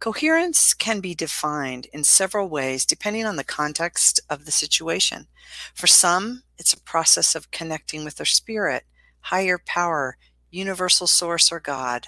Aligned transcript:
Coherence 0.00 0.74
can 0.74 1.00
be 1.00 1.14
defined 1.14 1.86
in 1.92 2.04
several 2.04 2.48
ways 2.48 2.86
depending 2.86 3.26
on 3.26 3.34
the 3.34 3.42
context 3.42 4.20
of 4.30 4.44
the 4.44 4.52
situation. 4.52 5.26
For 5.74 5.88
some, 5.88 6.44
it's 6.56 6.72
a 6.72 6.80
process 6.80 7.34
of 7.34 7.50
connecting 7.50 8.04
with 8.04 8.16
their 8.16 8.26
spirit, 8.26 8.84
higher 9.22 9.58
power, 9.58 10.16
universal 10.50 11.08
source, 11.08 11.50
or 11.50 11.58
God. 11.58 12.06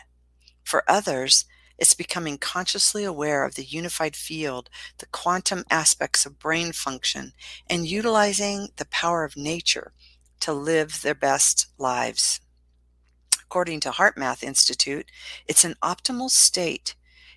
For 0.63 0.85
others, 0.87 1.47
it's 1.79 1.95
becoming 1.95 2.39
consciously 2.39 3.03
aware 3.03 3.45
of 3.45 3.57
the 3.57 3.65
unified 3.65 4.15
field, 4.15 4.71
the 4.99 5.07
quantum 5.07 5.65
aspects 5.69 6.25
of 6.25 6.39
brain 6.39 6.71
function, 6.71 7.33
and 7.69 7.89
utilizing 7.89 8.69
the 8.77 8.87
power 8.87 9.25
of 9.25 9.37
nature 9.37 9.93
to 10.41 10.53
live 10.53 11.03
their 11.03 11.15
best 11.15 11.67
lives. 11.77 12.41
According 13.43 13.81
to 13.81 13.91
HeartMath 13.91 14.45
Institute, 14.45 15.07
it's 15.49 15.65
an 15.65 15.75
optimal 15.83 16.31
state 16.31 16.95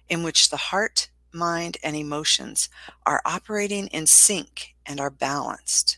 in 0.09 0.23
which 0.23 0.49
the 0.49 0.57
heart, 0.57 1.09
mind, 1.31 1.77
and 1.83 1.95
emotions 1.95 2.69
are 3.05 3.21
operating 3.25 3.87
in 3.87 4.05
sync 4.05 4.75
and 4.85 4.99
are 4.99 5.09
balanced. 5.09 5.97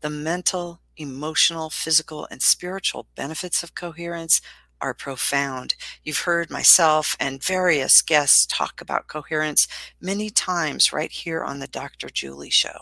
The 0.00 0.10
mental, 0.10 0.80
emotional, 0.96 1.70
physical, 1.70 2.26
and 2.30 2.42
spiritual 2.42 3.06
benefits 3.14 3.62
of 3.62 3.74
coherence 3.74 4.40
are 4.80 4.94
profound. 4.94 5.74
You've 6.04 6.18
heard 6.20 6.50
myself 6.50 7.16
and 7.18 7.42
various 7.42 8.02
guests 8.02 8.46
talk 8.46 8.80
about 8.80 9.08
coherence 9.08 9.66
many 10.00 10.30
times 10.30 10.92
right 10.92 11.10
here 11.10 11.42
on 11.42 11.58
the 11.58 11.66
Dr. 11.66 12.08
Julie 12.08 12.50
Show. 12.50 12.78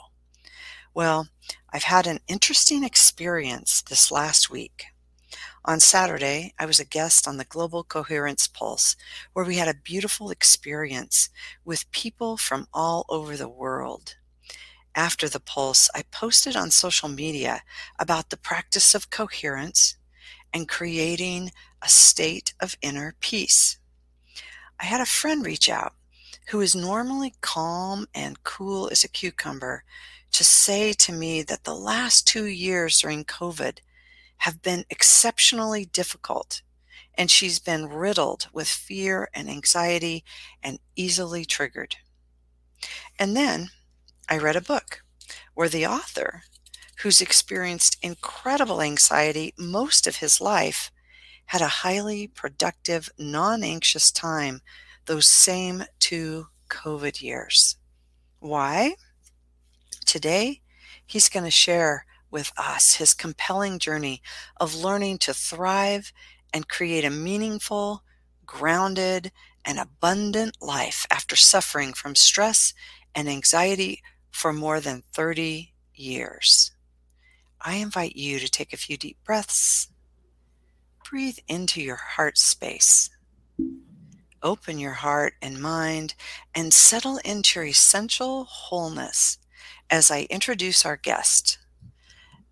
Well, 0.93 1.29
I've 1.73 1.85
had 1.85 2.07
an 2.07 2.21
interesting 2.29 2.85
experience 2.85 3.83
this 3.83 4.11
last 4.11 4.51
week. 4.51 4.87
On 5.67 5.81
Saturday, 5.81 6.53
I 6.59 6.67
was 6.67 6.79
a 6.79 6.85
guest 6.85 7.27
on 7.27 7.39
the 7.39 7.45
Global 7.47 7.85
Coherence 7.85 8.47
Pulse, 8.47 8.97
where 9.33 9.47
we 9.47 9.57
had 9.57 9.67
a 9.67 9.73
beautiful 9.73 10.29
experience 10.31 11.31
with 11.65 11.91
people 11.91 12.37
from 12.37 12.69
all 12.75 13.07
over 13.09 13.35
the 13.35 13.49
world. 13.49 14.17
After 14.95 15.27
the 15.27 15.41
Pulse, 15.41 15.89
I 15.95 16.03
posted 16.11 16.55
on 16.55 16.71
social 16.71 17.09
media 17.09 17.63
about 17.99 18.29
the 18.29 18.37
practice 18.37 18.95
of 18.95 19.09
coherence 19.09 19.97
and 20.53 20.69
creating 20.69 21.51
a 21.81 21.89
state 21.89 22.53
of 22.61 22.77
inner 22.83 23.15
peace. 23.21 23.79
I 24.79 24.85
had 24.85 25.01
a 25.01 25.07
friend 25.07 25.47
reach 25.47 25.71
out 25.71 25.95
who 26.49 26.61
is 26.61 26.77
normally 26.77 27.37
calm 27.41 28.07
and 28.15 28.45
cool 28.45 28.91
as 28.93 29.03
a 29.03 29.09
cucumber 29.09 29.85
to 30.33 30.45
say 30.45 30.93
to 30.93 31.13
me 31.13 31.41
that 31.41 31.65
the 31.65 31.75
last 31.75 32.29
two 32.29 32.45
years 32.45 33.01
during 33.01 33.25
COVID 33.25 33.79
have 34.45 34.61
been 34.61 34.85
exceptionally 34.91 35.87
difficult, 35.87 36.61
and 37.15 37.31
she's 37.31 37.59
been 37.59 37.89
riddled 37.89 38.47
with 38.53 38.69
fear 38.69 39.27
and 39.33 39.49
anxiety 39.49 40.23
and 40.63 40.79
easily 40.97 41.47
triggered. 41.47 41.97
And 43.19 43.35
then 43.35 43.71
I 44.29 44.37
read 44.37 44.55
a 44.55 44.61
book 44.61 45.03
where 45.55 45.71
the 45.71 45.87
author, 45.87 46.43
who's 46.99 47.23
experienced 47.23 47.97
incredible 48.03 48.83
anxiety 48.83 49.55
most 49.57 50.07
of 50.07 50.17
his 50.17 50.43
life, 50.43 50.93
had 51.47 51.63
a 51.63 51.81
highly 51.83 52.27
productive, 52.27 53.09
non 53.17 53.65
anxious 53.65 54.13
time 54.13 54.61
those 55.07 55.27
same 55.27 55.85
two 56.01 56.49
COVID 56.69 57.23
years. 57.23 57.77
Why? 58.41 58.97
Today, 60.05 60.61
he's 61.07 61.31
going 61.31 61.47
to 61.47 61.51
share 61.51 62.05
with 62.35 62.53
us 62.59 62.97
his 62.97 63.15
compelling 63.15 63.79
journey 63.79 64.21
of 64.59 64.75
learning 64.75 65.17
to 65.17 65.33
thrive 65.33 66.13
and 66.53 66.69
create 66.69 67.05
a 67.05 67.11
meaningful, 67.11 68.03
grounded, 68.45 69.31
and 69.65 69.79
abundant 69.79 70.61
life 70.61 71.07
after 71.11 71.37
suffering 71.37 71.95
from 71.95 72.17
stress 72.17 72.75
and 73.15 73.29
anxiety 73.29 74.03
for 74.33 74.53
more 74.53 74.81
than 74.81 75.05
30 75.13 75.73
years. 75.95 76.73
I 77.61 77.77
invite 77.77 78.17
you 78.17 78.41
to 78.41 78.51
take 78.51 78.73
a 78.73 78.77
few 78.79 78.97
deep 78.97 79.17
breaths. 79.25 79.89
Breathe 81.09 81.39
into 81.47 81.81
your 81.81 81.97
heart 81.97 82.37
space. 82.37 83.11
Open 84.43 84.79
your 84.79 84.93
heart 84.93 85.35
and 85.41 85.63
mind 85.63 86.15
and 86.53 86.75
settle 86.75 87.19
into 87.19 87.61
your 87.61 87.69
essential 87.69 88.45
wholeness 88.45 89.39
as 89.89 90.11
I 90.11 90.27
introduce 90.31 90.85
our 90.85 90.97
guest. 90.97 91.59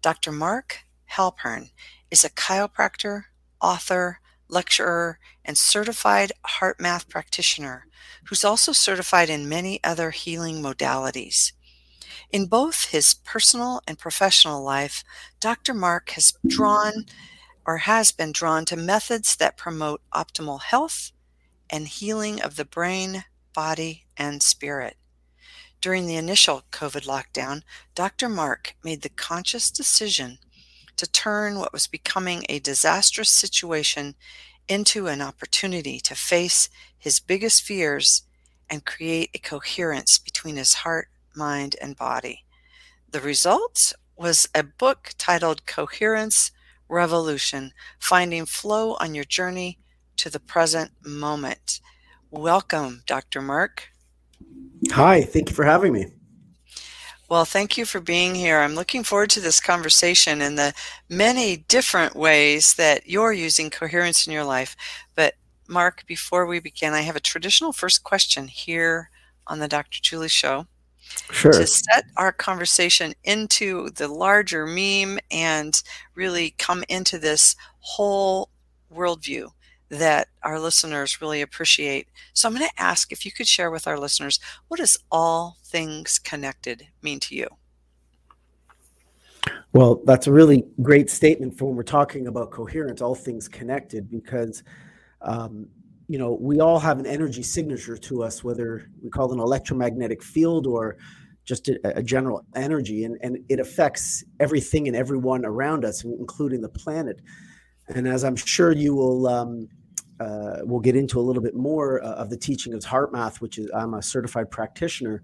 Dr. 0.03 0.33
Mark 0.33 0.81
Halpern 1.13 1.71
is 2.11 2.25
a 2.25 2.31
chiropractor, 2.31 3.27
author, 3.61 4.19
lecturer, 4.49 5.21
and 5.45 5.57
certified 5.57 6.33
HeartMath 6.59 7.09
practitioner 7.09 7.87
who's 8.25 8.45
also 8.45 8.73
certified 8.73 9.31
in 9.31 9.49
many 9.49 9.83
other 9.85 10.11
healing 10.11 10.61
modalities. 10.61 11.53
In 12.33 12.47
both 12.47 12.87
his 12.87 13.15
personal 13.15 13.81
and 13.87 13.97
professional 13.97 14.63
life, 14.65 15.05
Dr. 15.39 15.73
Mark 15.73 16.11
has 16.11 16.35
drawn 16.49 17.07
or 17.65 17.79
has 17.79 18.11
been 18.11 18.33
drawn 18.33 18.65
to 18.65 18.77
methods 18.77 19.37
that 19.37 19.57
promote 19.57 20.03
optimal 20.13 20.63
health 20.63 21.13
and 21.71 21.87
healing 21.87 22.43
of 22.43 22.57
the 22.57 22.65
brain, 22.65 23.25
body, 23.55 24.07
and 24.17 24.43
spirit. 24.43 24.97
During 25.83 26.07
the 26.07 26.15
initial 26.15 26.63
COVID 26.71 27.07
lockdown, 27.07 27.63
Dr. 27.97 28.29
Mark 28.29 28.77
made 28.85 29.03
the 29.03 29.09
conscious 29.09 29.69
decision 29.69 30.39
to 30.97 31.11
turn 31.11 31.59
what 31.59 31.73
was 31.73 31.89
becoming 31.89 32.47
a 32.49 32.61
disastrous 32.61 33.31
situation 33.31 34.15
into 34.69 35.09
an 35.09 35.21
opportunity 35.21 35.99
to 35.99 36.15
face 36.15 36.69
his 36.97 37.19
biggest 37.19 37.65
fears 37.65 38.23
and 38.71 38.85
create 38.85 39.31
a 39.35 39.41
coherence 39.41 40.21
between 40.21 40.55
his 40.55 40.75
heart, 40.75 41.09
mind, 41.35 41.75
and 41.83 41.97
body. 41.97 42.45
The 43.11 43.21
result 43.21 43.93
was 44.17 44.49
a 44.55 44.63
book 44.63 45.11
titled 45.19 45.67
Coherence 45.67 46.53
Revolution 46.89 47.73
Finding 47.99 48.47
Flow 48.47 48.95
on 49.01 49.17
Your 49.17 49.25
Journey 49.25 49.81
to 50.19 50.31
the 50.31 50.39
Present 50.39 50.93
Moment. 51.05 51.81
Welcome, 52.31 53.03
Dr. 53.05 53.43
Mark. 53.43 53.89
Hi, 54.93 55.23
thank 55.23 55.49
you 55.49 55.55
for 55.55 55.65
having 55.65 55.95
me. 55.95 56.07
Well, 57.31 57.47
thank 57.47 57.79
you 57.79 57.87
for 57.87 57.99
being 57.99 58.35
here. 58.35 58.59
I'm 58.59 58.75
looking 58.75 59.03
forward 59.03 59.31
to 59.31 59.41
this 59.41 59.59
conversation 59.59 60.43
and 60.43 60.59
the 60.59 60.75
many 61.09 61.65
different 61.69 62.15
ways 62.15 62.75
that 62.75 63.09
you're 63.09 63.33
using 63.33 63.71
coherence 63.71 64.27
in 64.27 64.35
your 64.35 64.45
life. 64.45 64.77
But, 65.15 65.33
Mark, 65.67 66.05
before 66.07 66.45
we 66.45 66.61
begin, 66.61 66.93
I 66.93 67.01
have 67.01 67.17
a 67.17 67.21
traditional 67.21 67.73
first 67.73 68.05
question 68.05 68.49
here 68.49 69.09
on 69.47 69.61
the 69.61 69.69
Dr. 69.69 69.99
Julie 70.03 70.29
Show. 70.29 70.67
Sure. 71.31 71.53
To 71.53 71.67
set 71.67 72.05
our 72.19 72.33
conversation 72.33 73.15
into 73.25 73.89
the 73.91 74.09
larger 74.09 74.67
meme 74.67 75.19
and 75.31 75.83
really 76.15 76.55
come 76.59 76.85
into 76.91 77.19
this 77.19 77.57
whole 77.81 78.51
worldview 78.95 79.49
that 79.93 80.29
our 80.43 80.59
listeners 80.59 81.21
really 81.21 81.43
appreciate. 81.43 82.09
So 82.33 82.49
I'm 82.49 82.55
going 82.55 82.67
to 82.67 82.83
ask 82.83 83.13
if 83.13 83.27
you 83.27 83.31
could 83.31 83.47
share 83.47 83.71
with 83.71 83.87
our 83.87 83.99
listeners 83.99 84.41
what 84.69 84.81
does 84.81 84.99
all 85.13 85.59
things 85.65 86.19
connected 86.19 86.89
mean 87.03 87.21
to 87.21 87.37
you? 87.37 87.47
Well, 89.75 90.01
that's 90.07 90.27
a 90.27 90.33
really 90.33 90.65
great 90.81 91.11
statement 91.11 91.59
for 91.59 91.67
when 91.67 91.77
we're 91.77 91.83
talking 91.83 92.27
about 92.27 92.51
coherence, 92.51 93.03
all 93.03 93.15
things 93.15 93.49
connected, 93.49 94.11
because 94.11 94.63
um, 95.21 95.67
you 96.09 96.19
know 96.19 96.39
we 96.41 96.61
all 96.61 96.79
have 96.79 96.99
an 96.99 97.07
energy 97.07 97.43
signature 97.43 97.97
to 97.97 98.23
us, 98.23 98.43
whether 98.43 98.91
we 99.03 99.11
call 99.11 99.31
it 99.31 99.35
an 99.35 99.41
electromagnetic 99.41 100.23
field 100.23 100.67
or 100.67 100.97
just 101.45 101.69
a, 101.69 101.99
a 101.99 102.03
general 102.03 102.45
energy, 102.55 103.05
and, 103.05 103.19
and 103.23 103.39
it 103.49 103.61
affects 103.61 104.25
everything 104.41 104.89
and 104.89 104.97
everyone 104.97 105.45
around 105.45 105.85
us, 105.85 106.05
including 106.05 106.61
the 106.61 106.69
planet. 106.69 107.21
And 107.89 108.07
as 108.07 108.25
I'm 108.25 108.37
sure 108.37 108.73
you 108.73 108.95
will 108.95 109.27
um, 109.27 109.69
uh, 110.21 110.59
we'll 110.63 110.81
get 110.81 110.97
into 110.97 111.19
a 111.19 111.23
little 111.23 111.43
bit 111.43 111.55
more 111.55 112.03
uh, 112.03 112.15
of 112.15 112.31
the 112.31 112.37
teaching 112.37 112.75
of 112.75 112.81
HeartMath, 112.81 113.41
which 113.41 113.59
is 113.59 113.71
I'm 113.75 113.95
a 113.95 114.03
certified 114.03 114.51
practitioner. 114.51 115.23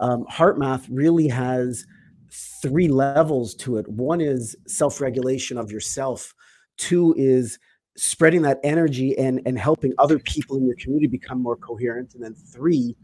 Um, 0.00 0.24
HeartMath 0.30 0.86
really 0.90 1.28
has 1.28 1.86
three 2.62 2.88
levels 2.88 3.54
to 3.56 3.76
it. 3.76 3.88
One 3.88 4.20
is 4.20 4.56
self-regulation 4.66 5.58
of 5.58 5.70
yourself. 5.70 6.34
Two 6.76 7.14
is 7.18 7.58
spreading 7.96 8.42
that 8.42 8.58
energy 8.62 9.18
and 9.18 9.42
and 9.44 9.58
helping 9.58 9.92
other 9.98 10.18
people 10.18 10.56
in 10.56 10.64
your 10.64 10.76
community 10.76 11.06
become 11.06 11.42
more 11.42 11.56
coherent. 11.56 12.14
And 12.14 12.22
then 12.22 12.34
three, 12.34 12.96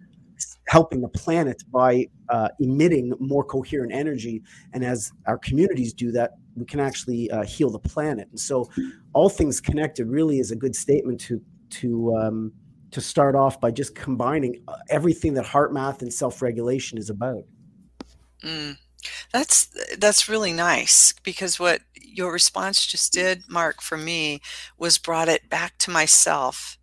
helping 0.68 1.00
the 1.00 1.08
planet 1.08 1.62
by 1.70 2.06
uh, 2.28 2.48
emitting 2.60 3.12
more 3.18 3.44
coherent 3.44 3.92
energy. 3.92 4.42
And 4.72 4.84
as 4.84 5.12
our 5.26 5.38
communities 5.38 5.92
do 5.92 6.12
that, 6.12 6.32
we 6.56 6.64
can 6.64 6.80
actually 6.80 7.30
uh, 7.30 7.44
heal 7.44 7.70
the 7.70 7.78
planet. 7.78 8.28
And 8.30 8.40
so, 8.40 8.70
all 9.12 9.28
things 9.28 9.60
connected 9.60 10.06
really 10.06 10.38
is 10.38 10.50
a 10.50 10.56
good 10.56 10.74
statement 10.74 11.20
to 11.22 11.40
to 11.70 12.16
um, 12.16 12.52
to 12.90 13.00
start 13.00 13.34
off 13.34 13.60
by 13.60 13.70
just 13.70 13.94
combining 13.94 14.62
uh, 14.68 14.76
everything 14.88 15.34
that 15.34 15.44
HeartMath 15.44 16.02
and 16.02 16.12
self 16.12 16.42
regulation 16.42 16.98
is 16.98 17.10
about. 17.10 17.44
Mm. 18.42 18.76
That's 19.32 19.68
that's 19.98 20.28
really 20.28 20.52
nice 20.52 21.12
because 21.22 21.60
what 21.60 21.80
your 21.94 22.32
response 22.32 22.86
just 22.86 23.12
did, 23.12 23.42
Mark, 23.48 23.82
for 23.82 23.96
me 23.96 24.40
was 24.78 24.98
brought 24.98 25.28
it 25.28 25.48
back 25.50 25.78
to 25.78 25.90
myself. 25.90 26.78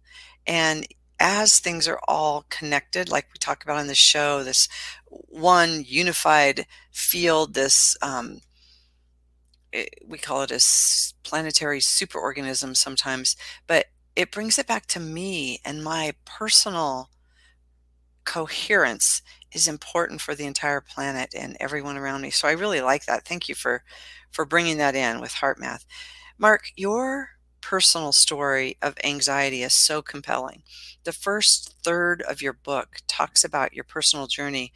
And 0.46 0.86
as 1.20 1.60
things 1.60 1.88
are 1.88 2.00
all 2.08 2.46
connected, 2.50 3.10
like 3.10 3.28
we 3.34 3.40
talk 3.40 3.64
about 3.64 3.78
on 3.78 3.88
the 3.88 3.96
show, 3.96 4.44
this 4.44 4.68
one 5.08 5.84
unified 5.88 6.66
field, 6.92 7.54
this 7.54 7.98
um, 8.02 8.42
eh, 9.74 9.86
we 10.08 10.18
call 10.18 10.44
it 10.44 10.52
a 10.52 10.60
planetary 11.24 11.80
superorganism 11.80 12.76
sometimes, 12.78 13.36
but 13.68 13.88
it 14.16 14.32
brings 14.32 14.60
it 14.60 14.68
back 14.68 14.86
to 14.88 15.00
me 15.00 15.60
and 15.66 15.84
my 15.84 16.14
personal 16.26 17.10
coherence 18.26 19.22
is 19.52 19.68
important 19.68 20.22
for 20.22 20.34
the 20.36 20.46
entire 20.46 20.82
planet 20.82 21.34
and 21.38 21.58
everyone 21.60 21.98
around 21.98 22.22
me. 22.22 22.30
So 22.30 22.48
I 22.48 22.52
really 22.52 22.82
like 22.82 23.06
that. 23.06 23.26
Thank 23.26 23.50
you 23.50 23.56
for 23.56 23.84
for 24.32 24.46
bringing 24.46 24.78
that 24.78 24.96
in 24.96 25.22
with 25.22 25.34
HeartMath. 25.34 25.86
Mark, 26.38 26.66
your 26.76 27.30
personal 27.62 28.12
story 28.12 28.78
of 28.82 28.96
anxiety 29.04 29.64
is 29.64 29.74
so 29.74 30.02
compelling. 30.02 30.64
The 31.04 31.14
first 31.14 31.76
third 31.84 32.22
of 32.24 32.42
your 32.42 32.54
book 32.54 32.98
talks 33.08 33.44
about 33.44 33.74
your 33.74 33.86
personal 33.86 34.28
journey. 34.28 34.74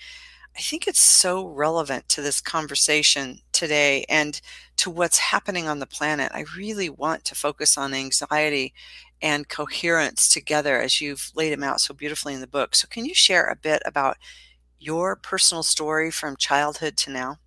I 0.58 0.62
think 0.62 0.88
it's 0.88 1.00
so 1.00 1.46
relevant 1.46 2.10
to 2.10 2.22
this 2.22 2.42
conversation 2.42 3.42
today 3.52 4.06
and 4.10 4.42
to 4.78 4.90
what's 4.90 5.20
happening 5.20 5.68
on 5.68 5.78
the 5.78 5.86
planet. 5.86 6.32
I 6.34 6.46
really 6.58 6.90
want 6.90 7.26
to 7.26 7.36
focus 7.36 7.78
on 7.78 7.94
anxiety 7.94 8.74
and 9.22 9.48
coherence 9.48 10.28
together 10.28 10.82
as 10.82 11.00
you've 11.00 11.32
laid 11.36 11.54
them 11.54 11.64
out 11.64 11.80
so 11.80 11.94
beautifully 11.94 12.34
in 12.34 12.42
the 12.42 12.48
book. 12.48 12.76
So, 12.76 12.88
can 12.90 13.06
you 13.06 13.14
share 13.14 13.46
a 13.46 13.56
bit 13.56 13.84
about 13.86 14.18
your 14.80 15.16
personal 15.16 15.62
story 15.62 16.10
from 16.10 16.36
childhood 16.36 16.98
to 16.98 17.12
now? 17.12 17.38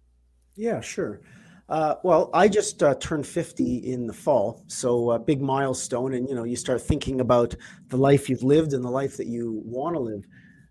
Yeah, 0.55 0.81
sure. 0.81 1.21
Uh, 1.69 1.97
well, 2.05 2.31
I 2.33 2.47
just 2.47 2.83
uh, 2.83 2.95
turned 2.97 3.27
50 3.27 3.93
in 3.93 4.07
the 4.07 4.13
fall, 4.13 4.63
so 4.69 5.13
a 5.13 5.19
big 5.19 5.41
milestone. 5.41 6.15
And 6.15 6.29
you 6.29 6.35
know, 6.37 6.45
you 6.45 6.57
start 6.57 6.81
thinking 6.81 7.21
about 7.21 7.57
the 7.89 7.97
life 7.97 8.29
you've 8.29 8.45
lived 8.45 8.73
and 8.73 8.85
the 8.85 8.91
life 8.91 9.17
that 9.17 9.27
you 9.27 9.63
want 9.65 9.97
to 9.97 10.01
live. 10.01 10.25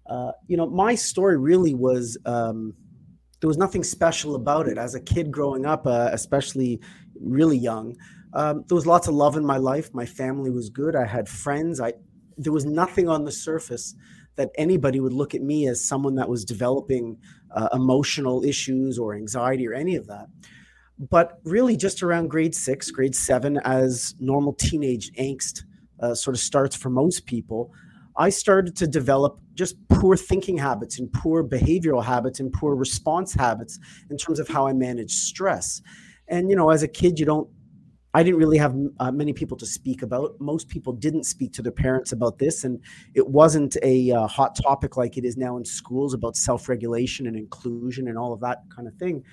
Uh, 0.09 0.31
you 0.47 0.57
know, 0.57 0.65
my 0.65 0.95
story 0.95 1.37
really 1.37 1.75
was 1.75 2.17
um, 2.25 2.73
there 3.41 3.47
was 3.47 3.57
nothing 3.57 3.83
special 3.83 4.35
about 4.35 4.67
it. 4.67 4.77
As 4.77 4.95
a 4.95 4.99
kid 4.99 5.31
growing 5.31 5.65
up, 5.65 5.85
uh, 5.85 6.09
especially 6.11 6.81
really 7.19 7.57
young, 7.57 7.95
um, 8.33 8.63
there 8.67 8.75
was 8.75 8.85
lots 8.85 9.07
of 9.07 9.13
love 9.13 9.37
in 9.37 9.45
my 9.45 9.57
life. 9.57 9.93
My 9.93 10.05
family 10.05 10.49
was 10.49 10.69
good. 10.69 10.95
I 10.95 11.05
had 11.05 11.29
friends. 11.29 11.79
I 11.79 11.93
there 12.37 12.53
was 12.53 12.65
nothing 12.65 13.09
on 13.09 13.25
the 13.25 13.31
surface 13.31 13.95
that 14.35 14.49
anybody 14.55 15.01
would 15.01 15.13
look 15.13 15.35
at 15.35 15.41
me 15.41 15.67
as 15.67 15.83
someone 15.83 16.15
that 16.15 16.29
was 16.29 16.45
developing 16.45 17.17
uh, 17.53 17.67
emotional 17.73 18.43
issues 18.43 18.97
or 18.97 19.13
anxiety 19.13 19.67
or 19.67 19.73
any 19.73 19.95
of 19.97 20.07
that. 20.07 20.27
But 20.97 21.39
really, 21.43 21.75
just 21.75 22.01
around 22.03 22.29
grade 22.29 22.55
six, 22.55 22.91
grade 22.91 23.15
seven, 23.15 23.59
as 23.63 24.15
normal 24.19 24.53
teenage 24.53 25.11
angst 25.13 25.63
uh, 25.99 26.13
sort 26.15 26.35
of 26.35 26.41
starts 26.41 26.75
for 26.75 26.89
most 26.89 27.25
people, 27.25 27.73
I 28.19 28.29
started 28.29 28.75
to 28.75 28.87
develop 28.87 29.39
just 29.55 29.75
poor 29.87 30.17
thinking 30.17 30.57
habits 30.57 30.99
and 30.99 31.11
poor 31.11 31.41
behavioral 31.41 32.03
habits 32.03 32.41
and 32.41 32.51
poor 32.51 32.75
response 32.75 33.33
habits 33.33 33.79
in 34.09 34.17
terms 34.17 34.39
of 34.39 34.49
how 34.49 34.67
I 34.67 34.73
manage 34.73 35.13
stress. 35.13 35.81
And, 36.27 36.49
you 36.49 36.55
know, 36.55 36.69
as 36.69 36.83
a 36.83 36.87
kid, 36.87 37.17
you 37.17 37.25
don't 37.25 37.49
I 38.13 38.23
didn't 38.23 38.39
really 38.39 38.57
have 38.57 38.75
uh, 38.99 39.11
many 39.11 39.33
people 39.33 39.55
to 39.57 39.67
speak 39.67 40.01
about. 40.01 40.35
Most 40.39 40.67
people 40.67 40.93
didn't 40.93 41.25
speak 41.25 41.53
to 41.53 41.61
their 41.61 41.71
parents 41.71 42.11
about 42.11 42.39
this, 42.39 42.63
and 42.63 42.79
it 43.13 43.27
wasn't 43.27 43.77
a 43.83 44.11
uh, 44.11 44.25
hot 44.25 44.55
topic 44.55 44.97
like 44.97 45.15
it 45.15 45.25
is 45.25 45.37
now 45.37 45.57
in 45.57 45.63
schools 45.63 46.15
about 46.15 46.35
self 46.35 46.67
regulation 46.67 47.27
and 47.27 47.37
inclusion 47.37 48.07
and 48.07 48.17
all 48.17 48.33
of 48.33 48.39
that 48.39 48.63
kind 48.75 48.87
of 48.87 48.95
thing. 48.95 49.23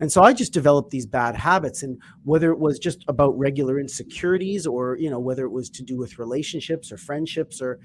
And 0.00 0.10
so 0.10 0.22
I 0.22 0.32
just 0.32 0.54
developed 0.54 0.90
these 0.90 1.04
bad 1.04 1.36
habits, 1.36 1.82
and 1.82 2.00
whether 2.24 2.50
it 2.50 2.58
was 2.58 2.78
just 2.78 3.04
about 3.06 3.38
regular 3.38 3.78
insecurities, 3.78 4.66
or 4.66 4.96
you 4.96 5.10
know 5.10 5.20
whether 5.20 5.44
it 5.44 5.52
was 5.52 5.68
to 5.68 5.82
do 5.82 5.98
with 5.98 6.18
relationships 6.18 6.90
or 6.90 6.96
friendships 6.96 7.60
or 7.60 7.80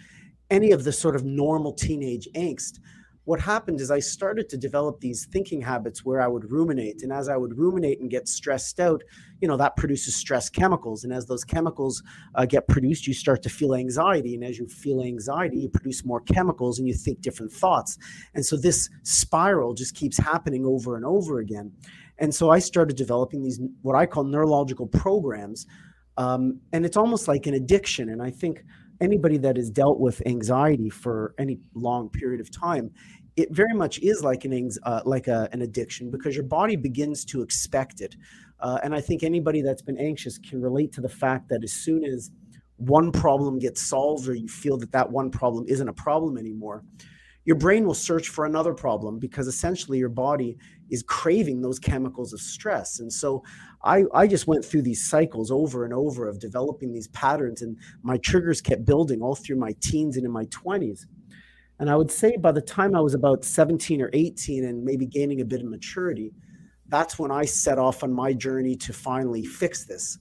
any 0.50 0.72
of 0.72 0.84
the 0.84 0.92
sort 0.92 1.16
of 1.16 1.26
normal 1.26 1.74
teenage 1.74 2.28
angst, 2.36 2.80
what 3.28 3.42
happened 3.42 3.82
is 3.82 3.92
I 3.92 4.00
started 4.00 4.48
to 4.48 4.58
develop 4.58 5.02
these 5.02 5.26
thinking 5.26 5.60
habits 5.60 6.06
where 6.06 6.22
I 6.22 6.28
would 6.28 6.50
ruminate. 6.50 7.04
And 7.04 7.12
as 7.12 7.28
I 7.28 7.36
would 7.36 7.58
ruminate 7.58 8.00
and 8.00 8.10
get 8.10 8.30
stressed 8.30 8.80
out, 8.80 9.04
you 9.42 9.50
know, 9.50 9.58
that 9.58 9.76
produces 9.76 10.16
stress 10.16 10.50
chemicals. 10.50 11.04
And 11.04 11.12
as 11.12 11.26
those 11.26 11.44
chemicals 11.44 12.02
uh, 12.36 12.46
get 12.46 12.70
produced, 12.70 13.06
you 13.06 13.14
start 13.14 13.44
to 13.44 13.50
feel 13.50 13.76
anxiety. 13.76 14.34
And 14.34 14.46
as 14.46 14.58
you 14.58 14.66
feel 14.70 15.02
anxiety, 15.02 15.58
you 15.58 15.68
produce 15.68 16.06
more 16.06 16.22
chemicals 16.22 16.80
and 16.80 16.88
you 16.88 16.94
think 16.94 17.20
different 17.20 17.52
thoughts. 17.52 17.98
And 18.34 18.46
so 18.46 18.56
this 18.56 18.90
spiral 19.04 19.74
just 19.74 19.94
keeps 19.94 20.18
happening 20.18 20.66
over 20.66 20.96
and 20.96 21.04
over 21.04 21.40
again. 21.40 21.74
And 22.20 22.34
so 22.34 22.50
I 22.50 22.60
started 22.60 22.96
developing 22.96 23.44
these, 23.44 23.60
what 23.82 23.98
I 23.98 24.06
call 24.06 24.24
neurological 24.24 24.88
programs. 24.88 25.68
Um, 26.16 26.62
and 26.72 26.86
it's 26.86 26.96
almost 26.96 27.28
like 27.28 27.46
an 27.46 27.56
addiction. 27.56 28.08
And 28.08 28.22
I 28.24 28.32
think 28.32 28.64
anybody 29.02 29.38
that 29.38 29.58
has 29.58 29.70
dealt 29.70 30.00
with 30.00 30.22
anxiety 30.26 30.90
for 30.90 31.34
any 31.38 31.60
long 31.74 32.10
period 32.10 32.42
of 32.42 32.52
time 32.52 32.92
it 33.38 33.52
very 33.52 33.74
much 33.74 34.00
is 34.00 34.24
like 34.24 34.44
an 34.46 34.70
uh, 34.84 35.02
like 35.06 35.28
a, 35.28 35.48
an 35.54 35.62
addiction 35.62 36.10
because 36.10 36.36
your 36.36 36.44
body 36.44 36.76
begins 36.76 37.24
to 37.24 37.44
expect 37.44 38.02
it. 38.02 38.16
Uh, 38.60 38.80
and 38.84 38.96
I 38.96 39.00
think 39.00 39.24
anybody 39.24 39.62
that's 39.62 39.84
been 39.84 40.00
anxious 40.00 40.40
can 40.40 40.60
relate 40.60 40.92
to 40.94 41.02
the 41.02 41.10
fact 41.10 41.48
that 41.50 41.64
as 41.64 41.72
soon 41.72 42.04
as 42.04 42.32
one 42.78 43.12
problem 43.12 43.60
gets 43.60 43.82
solved 43.82 44.28
or 44.28 44.34
you 44.34 44.48
feel 44.48 44.78
that 44.78 44.92
that 44.92 45.12
one 45.12 45.30
problem 45.30 45.66
isn't 45.68 45.88
a 45.88 45.94
problem 45.94 46.38
anymore, 46.38 46.84
your 47.46 47.56
brain 47.56 47.86
will 47.86 47.94
search 47.94 48.30
for 48.30 48.46
another 48.46 48.74
problem 48.74 49.20
because 49.20 49.48
essentially 49.48 50.00
your 50.00 50.10
body 50.10 50.58
is 50.90 51.04
craving 51.04 51.62
those 51.62 51.78
chemicals 51.78 52.34
of 52.34 52.42
stress. 52.42 53.00
And 53.00 53.14
so 53.14 53.44
I, 53.84 54.04
I 54.14 54.28
just 54.28 54.48
went 54.48 54.66
through 54.66 54.82
these 54.82 55.08
cycles 55.10 55.52
over 55.52 55.86
and 55.86 55.94
over 55.94 56.28
of 56.28 56.40
developing 56.40 56.94
these 56.94 57.08
patterns, 57.10 57.62
and 57.62 57.78
my 58.02 58.18
triggers 58.18 58.62
kept 58.62 58.86
building 58.86 59.22
all 59.22 59.36
through 59.36 59.58
my 59.58 59.76
teens 59.82 60.18
and 60.18 60.26
in 60.26 60.32
my 60.32 60.46
20s. 60.46 61.06
And 61.80 61.90
I 61.90 61.96
would 61.96 62.12
say 62.12 62.38
by 62.38 62.52
the 62.52 62.62
time 62.62 62.96
I 62.96 63.02
was 63.02 63.14
about 63.14 63.46
17 63.46 64.02
or 64.02 64.10
18 64.14 64.66
and 64.66 64.84
maybe 64.84 65.06
gaining 65.06 65.42
a 65.42 65.46
bit 65.46 65.62
of 65.62 65.68
maturity, 65.68 66.34
that's 66.90 67.20
when 67.20 67.32
I 67.32 67.46
set 67.46 67.78
off 67.78 68.04
on 68.04 68.12
my 68.12 68.34
journey 68.34 68.76
to 68.78 68.94
finally 68.94 69.46
fix 69.46 69.86
this. 69.86 70.18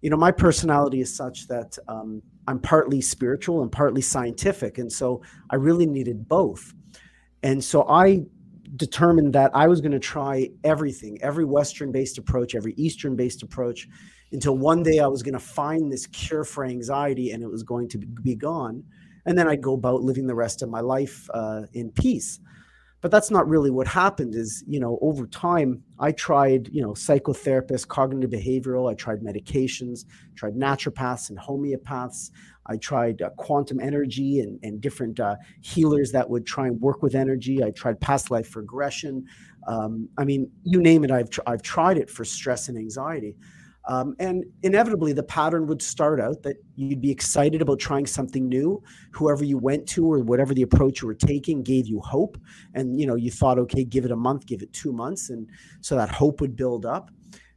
You 0.00 0.10
know, 0.10 0.16
my 0.16 0.32
personality 0.32 1.00
is 1.00 1.14
such 1.14 1.46
that 1.48 1.78
um, 1.86 2.22
I'm 2.48 2.58
partly 2.58 3.00
spiritual 3.00 3.62
and 3.62 3.70
partly 3.70 4.00
scientific. 4.00 4.78
And 4.78 4.90
so 4.90 5.22
I 5.50 5.56
really 5.56 5.86
needed 5.86 6.26
both. 6.26 6.72
And 7.42 7.62
so 7.62 7.86
I 7.88 8.24
determined 8.76 9.32
that 9.34 9.50
I 9.54 9.66
was 9.66 9.80
going 9.80 9.92
to 9.92 9.98
try 9.98 10.50
everything, 10.64 11.18
every 11.22 11.44
Western 11.44 11.92
based 11.92 12.18
approach, 12.18 12.54
every 12.54 12.74
Eastern 12.74 13.16
based 13.16 13.42
approach, 13.42 13.88
until 14.32 14.56
one 14.56 14.82
day 14.82 15.00
I 15.00 15.06
was 15.06 15.22
going 15.22 15.34
to 15.34 15.40
find 15.40 15.92
this 15.92 16.06
cure 16.06 16.44
for 16.44 16.64
anxiety 16.64 17.32
and 17.32 17.42
it 17.42 17.50
was 17.50 17.62
going 17.62 17.88
to 17.88 17.98
be 17.98 18.34
gone 18.34 18.84
and 19.26 19.36
then 19.36 19.48
I'd 19.48 19.62
go 19.62 19.74
about 19.74 20.02
living 20.02 20.26
the 20.26 20.34
rest 20.34 20.62
of 20.62 20.68
my 20.68 20.80
life 20.80 21.28
uh, 21.32 21.62
in 21.72 21.90
peace. 21.90 22.40
But 23.02 23.10
that's 23.10 23.30
not 23.30 23.48
really 23.48 23.70
what 23.70 23.86
happened. 23.86 24.34
Is 24.34 24.62
you 24.66 24.80
know 24.80 24.98
over 25.00 25.26
time 25.26 25.82
I 25.98 26.12
tried 26.12 26.68
you 26.72 26.82
know 26.82 26.92
psychotherapists, 26.92 27.88
cognitive 27.88 28.30
behavioral. 28.30 28.90
I 28.90 28.94
tried 28.94 29.20
medications, 29.20 30.04
tried 30.34 30.54
naturopaths 30.54 31.30
and 31.30 31.38
homeopaths. 31.38 32.30
I 32.66 32.76
tried 32.76 33.20
uh, 33.22 33.30
quantum 33.30 33.80
energy 33.80 34.40
and, 34.40 34.60
and 34.62 34.80
different 34.80 35.18
uh, 35.18 35.36
healers 35.60 36.12
that 36.12 36.28
would 36.28 36.46
try 36.46 36.66
and 36.68 36.80
work 36.80 37.02
with 37.02 37.14
energy. 37.14 37.64
I 37.64 37.70
tried 37.70 38.00
past 38.00 38.30
life 38.30 38.54
regression. 38.54 39.26
Um, 39.66 40.08
I 40.16 40.24
mean, 40.24 40.50
you 40.62 40.80
name 40.80 41.04
it, 41.04 41.10
I've 41.10 41.30
tr- 41.30 41.40
I've 41.46 41.62
tried 41.62 41.98
it 41.98 42.08
for 42.08 42.24
stress 42.24 42.68
and 42.68 42.78
anxiety. 42.78 43.36
Um, 43.86 44.14
and 44.18 44.44
inevitably, 44.62 45.12
the 45.12 45.22
pattern 45.22 45.66
would 45.66 45.80
start 45.80 46.20
out 46.20 46.42
that 46.42 46.56
you'd 46.76 47.00
be 47.00 47.10
excited 47.10 47.62
about 47.62 47.78
trying 47.78 48.06
something 48.06 48.48
new. 48.48 48.82
Whoever 49.12 49.44
you 49.44 49.58
went 49.58 49.86
to 49.88 50.06
or 50.06 50.18
whatever 50.20 50.52
the 50.52 50.62
approach 50.62 51.00
you 51.00 51.08
were 51.08 51.14
taking 51.14 51.62
gave 51.62 51.86
you 51.86 52.00
hope, 52.00 52.38
and 52.74 53.00
you 53.00 53.06
know 53.06 53.14
you 53.14 53.30
thought, 53.30 53.58
okay, 53.58 53.84
give 53.84 54.04
it 54.04 54.10
a 54.10 54.16
month, 54.16 54.46
give 54.46 54.62
it 54.62 54.72
two 54.72 54.92
months, 54.92 55.30
and 55.30 55.48
so 55.80 55.96
that 55.96 56.10
hope 56.10 56.40
would 56.40 56.56
build 56.56 56.84
up. 56.84 57.10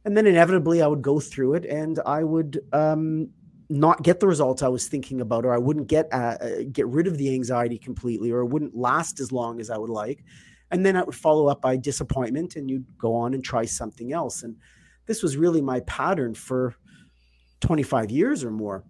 And 0.04 0.16
then 0.16 0.26
inevitably, 0.26 0.82
I 0.82 0.86
would 0.86 1.02
go 1.02 1.20
through 1.20 1.54
it, 1.54 1.66
and 1.66 2.00
I 2.06 2.24
would 2.24 2.60
um, 2.72 3.28
not 3.68 4.02
get 4.02 4.20
the 4.20 4.26
results 4.26 4.62
I 4.62 4.68
was 4.68 4.88
thinking 4.88 5.20
about, 5.20 5.44
or 5.44 5.54
I 5.54 5.58
wouldn't 5.58 5.88
get 5.88 6.08
uh, 6.12 6.36
uh 6.40 6.48
get 6.72 6.86
rid 6.88 7.06
of 7.06 7.18
the 7.18 7.34
anxiety 7.34 7.78
completely, 7.78 8.30
or 8.30 8.40
it 8.40 8.46
wouldn't 8.46 8.74
last 8.74 9.20
as 9.20 9.30
long 9.30 9.60
as 9.60 9.68
I 9.70 9.76
would 9.76 9.90
like. 9.90 10.24
And 10.70 10.84
then 10.84 10.96
I 10.96 11.04
would 11.04 11.14
follow 11.14 11.48
up 11.48 11.60
by 11.60 11.76
disappointment, 11.76 12.56
and 12.56 12.70
you'd 12.70 12.86
go 12.98 13.14
on 13.14 13.34
and 13.34 13.44
try 13.44 13.66
something 13.66 14.12
else. 14.12 14.42
And 14.42 14.56
this 15.06 15.22
was 15.22 15.36
really 15.36 15.60
my 15.60 15.80
pattern 15.80 16.34
for 16.34 16.74
25 17.60 18.10
years 18.10 18.44
or 18.44 18.50
more. 18.50 18.84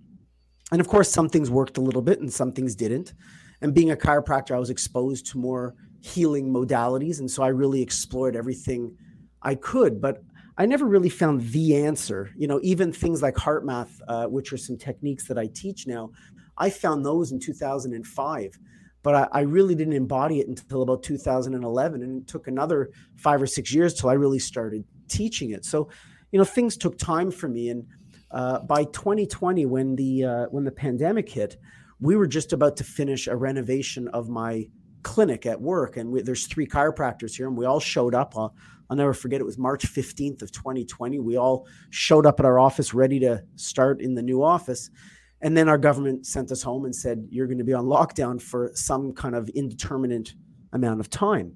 And 0.72 0.80
of 0.80 0.88
course, 0.88 1.10
some 1.10 1.28
things 1.28 1.50
worked 1.50 1.78
a 1.78 1.82
little 1.82 2.02
bit 2.02 2.20
and 2.20 2.32
some 2.32 2.52
things 2.52 2.74
didn't. 2.74 3.12
And 3.60 3.74
being 3.74 3.90
a 3.90 3.96
chiropractor, 3.96 4.54
I 4.54 4.58
was 4.58 4.70
exposed 4.70 5.26
to 5.26 5.38
more 5.38 5.74
healing 6.00 6.52
modalities. 6.52 7.20
And 7.20 7.30
so 7.30 7.42
I 7.42 7.48
really 7.48 7.82
explored 7.82 8.36
everything 8.36 8.96
I 9.42 9.54
could. 9.54 10.00
But 10.00 10.22
I 10.56 10.66
never 10.66 10.86
really 10.86 11.08
found 11.08 11.40
the 11.52 11.76
answer. 11.76 12.30
You 12.36 12.46
know, 12.46 12.60
even 12.62 12.92
things 12.92 13.22
like 13.22 13.34
HeartMath, 13.34 13.90
uh, 14.08 14.26
which 14.26 14.52
are 14.52 14.56
some 14.56 14.76
techniques 14.76 15.26
that 15.28 15.38
I 15.38 15.48
teach 15.52 15.86
now, 15.86 16.10
I 16.56 16.70
found 16.70 17.04
those 17.04 17.32
in 17.32 17.40
2005 17.40 18.58
but 19.02 19.14
I, 19.14 19.28
I, 19.32 19.40
really 19.42 19.74
didn't 19.74 19.92
embody 19.92 20.40
it 20.40 20.48
until 20.48 20.80
about 20.80 21.02
2011 21.02 22.02
and 22.02 22.22
it 22.22 22.26
took 22.26 22.48
another 22.48 22.90
five 23.16 23.42
or 23.42 23.46
six 23.46 23.74
years 23.74 23.92
till 23.92 24.08
i 24.08 24.14
really 24.14 24.38
started 24.38 24.84
teaching 25.08 25.50
it. 25.50 25.64
So 25.64 25.88
you 26.32 26.38
know 26.38 26.44
things 26.44 26.76
took 26.76 26.98
time 26.98 27.30
for 27.30 27.48
me. 27.48 27.68
And 27.70 27.86
uh, 28.30 28.60
by 28.60 28.84
2020 28.84 29.66
when 29.66 29.96
the 29.96 30.24
uh, 30.24 30.46
when 30.50 30.64
the 30.64 30.72
pandemic 30.72 31.28
hit 31.28 31.56
we 32.00 32.16
were 32.16 32.26
just 32.26 32.52
about 32.52 32.76
to 32.76 32.84
finish 32.84 33.26
a 33.26 33.36
renovation 33.36 34.08
of 34.08 34.28
my 34.28 34.68
clinic 35.02 35.46
at 35.46 35.60
work. 35.60 35.96
And 35.96 36.10
we, 36.10 36.22
there's 36.22 36.46
three 36.46 36.66
chiropractors 36.66 37.36
here 37.36 37.46
and 37.46 37.56
we 37.56 37.66
all 37.66 37.80
showed 37.80 38.14
up. 38.14 38.34
I'll, 38.36 38.54
I'll 38.90 38.96
never 38.96 39.14
forget 39.14 39.40
it 39.40 39.44
was 39.44 39.58
march 39.58 39.86
15th 39.86 40.42
of 40.42 40.52
2020 40.52 41.18
we 41.20 41.36
all 41.36 41.66
showed 41.90 42.26
up 42.26 42.38
at 42.38 42.46
our 42.46 42.58
office 42.58 42.92
ready 42.92 43.18
to 43.20 43.42
start 43.56 44.00
in 44.00 44.14
the 44.14 44.22
new 44.22 44.42
office. 44.42 44.90
And 45.40 45.56
then 45.56 45.68
our 45.68 45.78
government 45.78 46.26
sent 46.26 46.50
us 46.52 46.62
home 46.62 46.84
and 46.84 46.94
said, 46.94 47.26
you're 47.30 47.46
going 47.46 47.58
to 47.58 47.64
be 47.64 47.74
on 47.74 47.84
lockdown 47.84 48.40
for 48.40 48.70
some 48.74 49.12
kind 49.12 49.34
of 49.34 49.48
indeterminate 49.50 50.34
amount 50.72 51.00
of 51.00 51.10
time. 51.10 51.54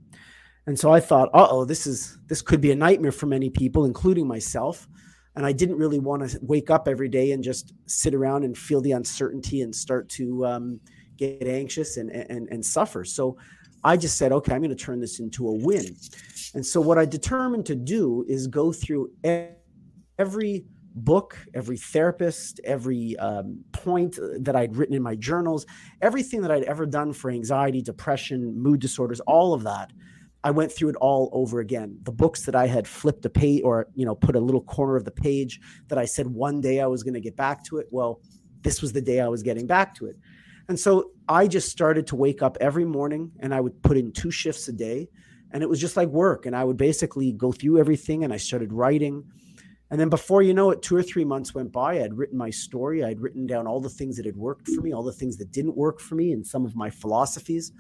And 0.69 0.79
so 0.79 0.93
I 0.93 1.01
thought, 1.01 1.31
uh 1.33 1.49
oh, 1.51 1.65
this 1.65 1.87
is 1.87 2.19
this 2.27 2.43
could 2.43 2.61
be 2.61 2.71
a 2.71 2.77
nightmare 2.77 3.11
for 3.11 3.25
many 3.25 3.49
people, 3.49 3.87
including 3.87 4.29
myself. 4.29 4.87
And 5.35 5.47
I 5.47 5.53
didn't 5.53 5.79
really 5.79 5.99
want 5.99 6.29
to 6.29 6.39
wake 6.43 6.69
up 6.69 6.87
every 6.87 7.09
day 7.09 7.33
and 7.33 7.43
just 7.43 7.73
sit 7.87 8.13
around 8.15 8.45
and 8.45 8.57
feel 8.57 8.83
the 8.83 8.93
uncertainty 8.93 9.63
and 9.63 9.75
start 9.75 10.11
to 10.11 10.45
um, 10.45 10.81
get 11.17 11.47
anxious 11.47 11.97
and, 11.97 12.11
and 12.11 12.49
and 12.51 12.63
suffer. 12.63 13.03
So 13.03 13.39
I 13.83 13.97
just 13.97 14.19
said, 14.19 14.31
okay, 14.31 14.53
I'm 14.53 14.61
going 14.61 14.69
to 14.69 14.85
turn 14.85 15.01
this 15.01 15.21
into 15.21 15.49
a 15.49 15.53
win. 15.53 15.97
And 16.53 16.67
so 16.67 16.83
what 16.83 16.99
I 16.99 17.07
determined 17.07 17.65
to 17.67 17.75
do 17.75 18.27
is 18.29 18.47
go 18.47 18.71
through 18.71 19.11
every 20.19 20.67
book, 20.95 21.39
every 21.55 21.79
therapist, 21.79 22.61
every 22.65 23.17
um, 23.17 23.65
point 23.73 24.19
that 24.41 24.55
I'd 24.55 24.77
written 24.77 24.95
in 24.95 25.03
my 25.03 25.15
journals, 25.15 25.65
everything 26.03 26.43
that 26.43 26.51
I'd 26.51 26.65
ever 26.65 26.85
done 26.85 27.15
for 27.15 27.31
anxiety, 27.31 27.81
depression, 27.81 28.61
mood 28.61 28.81
disorders, 28.81 29.21
all 29.21 29.55
of 29.55 29.63
that. 29.63 29.93
I 30.45 30.51
went 30.51 30.73
through 30.73 30.91
it 30.91 30.97
all 30.97 31.31
over 31.33 31.61
again. 31.61 31.99
The 32.03 32.13
books 32.13 32.45
that 32.47 32.55
I 32.55 32.67
had 32.67 32.87
flipped 32.87 33.25
a 33.25 33.31
page 33.31 33.63
or, 33.65 33.89
you 33.95 34.07
know, 34.07 34.15
put 34.15 34.37
a 34.37 34.41
little 34.41 34.63
corner 34.63 34.97
of 34.97 35.05
the 35.05 35.11
page 35.11 35.61
that 35.89 35.99
I 35.99 36.05
said 36.05 36.29
one 36.29 36.61
day 36.61 36.81
I 36.81 36.87
was 36.87 37.03
going 37.03 37.15
to 37.15 37.21
get 37.21 37.37
back 37.37 37.65
to 37.65 37.79
it. 37.79 37.89
Well, 37.91 38.21
this 38.63 38.81
was 38.81 38.93
the 38.93 39.01
day 39.01 39.21
I 39.21 39.29
was 39.29 39.43
getting 39.43 39.67
back 39.67 39.95
to 39.97 40.07
it. 40.07 40.17
And 40.69 40.79
so 40.79 41.11
I 41.29 41.49
just 41.49 41.71
started 41.71 42.07
to 42.09 42.17
wake 42.17 42.43
up 42.43 42.57
every 42.61 42.85
morning 42.85 43.33
and 43.41 43.55
I 43.55 43.61
would 43.61 43.83
put 43.83 43.97
in 43.97 44.13
two 44.13 44.31
shifts 44.31 44.69
a 44.69 44.73
day. 44.73 45.09
And 45.51 45.63
it 45.63 45.69
was 45.69 45.81
just 45.81 45.97
like 45.97 46.09
work. 46.09 46.47
And 46.47 46.55
I 46.55 46.63
would 46.63 46.77
basically 46.77 47.33
go 47.33 47.53
through 47.53 47.79
everything 47.79 48.23
and 48.23 48.33
I 48.33 48.37
started 48.37 48.73
writing 48.73 49.25
and 49.91 49.99
then 49.99 50.09
before 50.09 50.43
you 50.43 50.53
know 50.53 50.71
it, 50.71 50.83
two 50.83 50.97
or 50.97 51.03
three 51.03 51.25
months 51.25 51.55
went 51.55 51.73
by. 51.73 51.93
I 51.95 52.01
had 52.01 52.17
written 52.17 52.37
my 52.37 52.51
story. 52.51 53.03
I'd 53.03 53.21
written 53.21 53.47
down 53.47 53.67
all 53.67 53.81
the 53.81 53.89
things 53.89 54.17
that 54.17 54.27
had 54.27 54.37
worked 54.37 54.69
for 54.69 54.83
me, 54.83 54.93
all 54.93 55.03
the 55.03 55.13
things 55.13 55.39
that 55.39 55.51
didn't 55.51 55.77
work 55.77 56.01
for 56.01 56.15
me, 56.15 56.33
and 56.33 56.47
some 56.47 56.67
of 56.67 56.77
my 56.77 56.91
philosophies. 56.91 57.73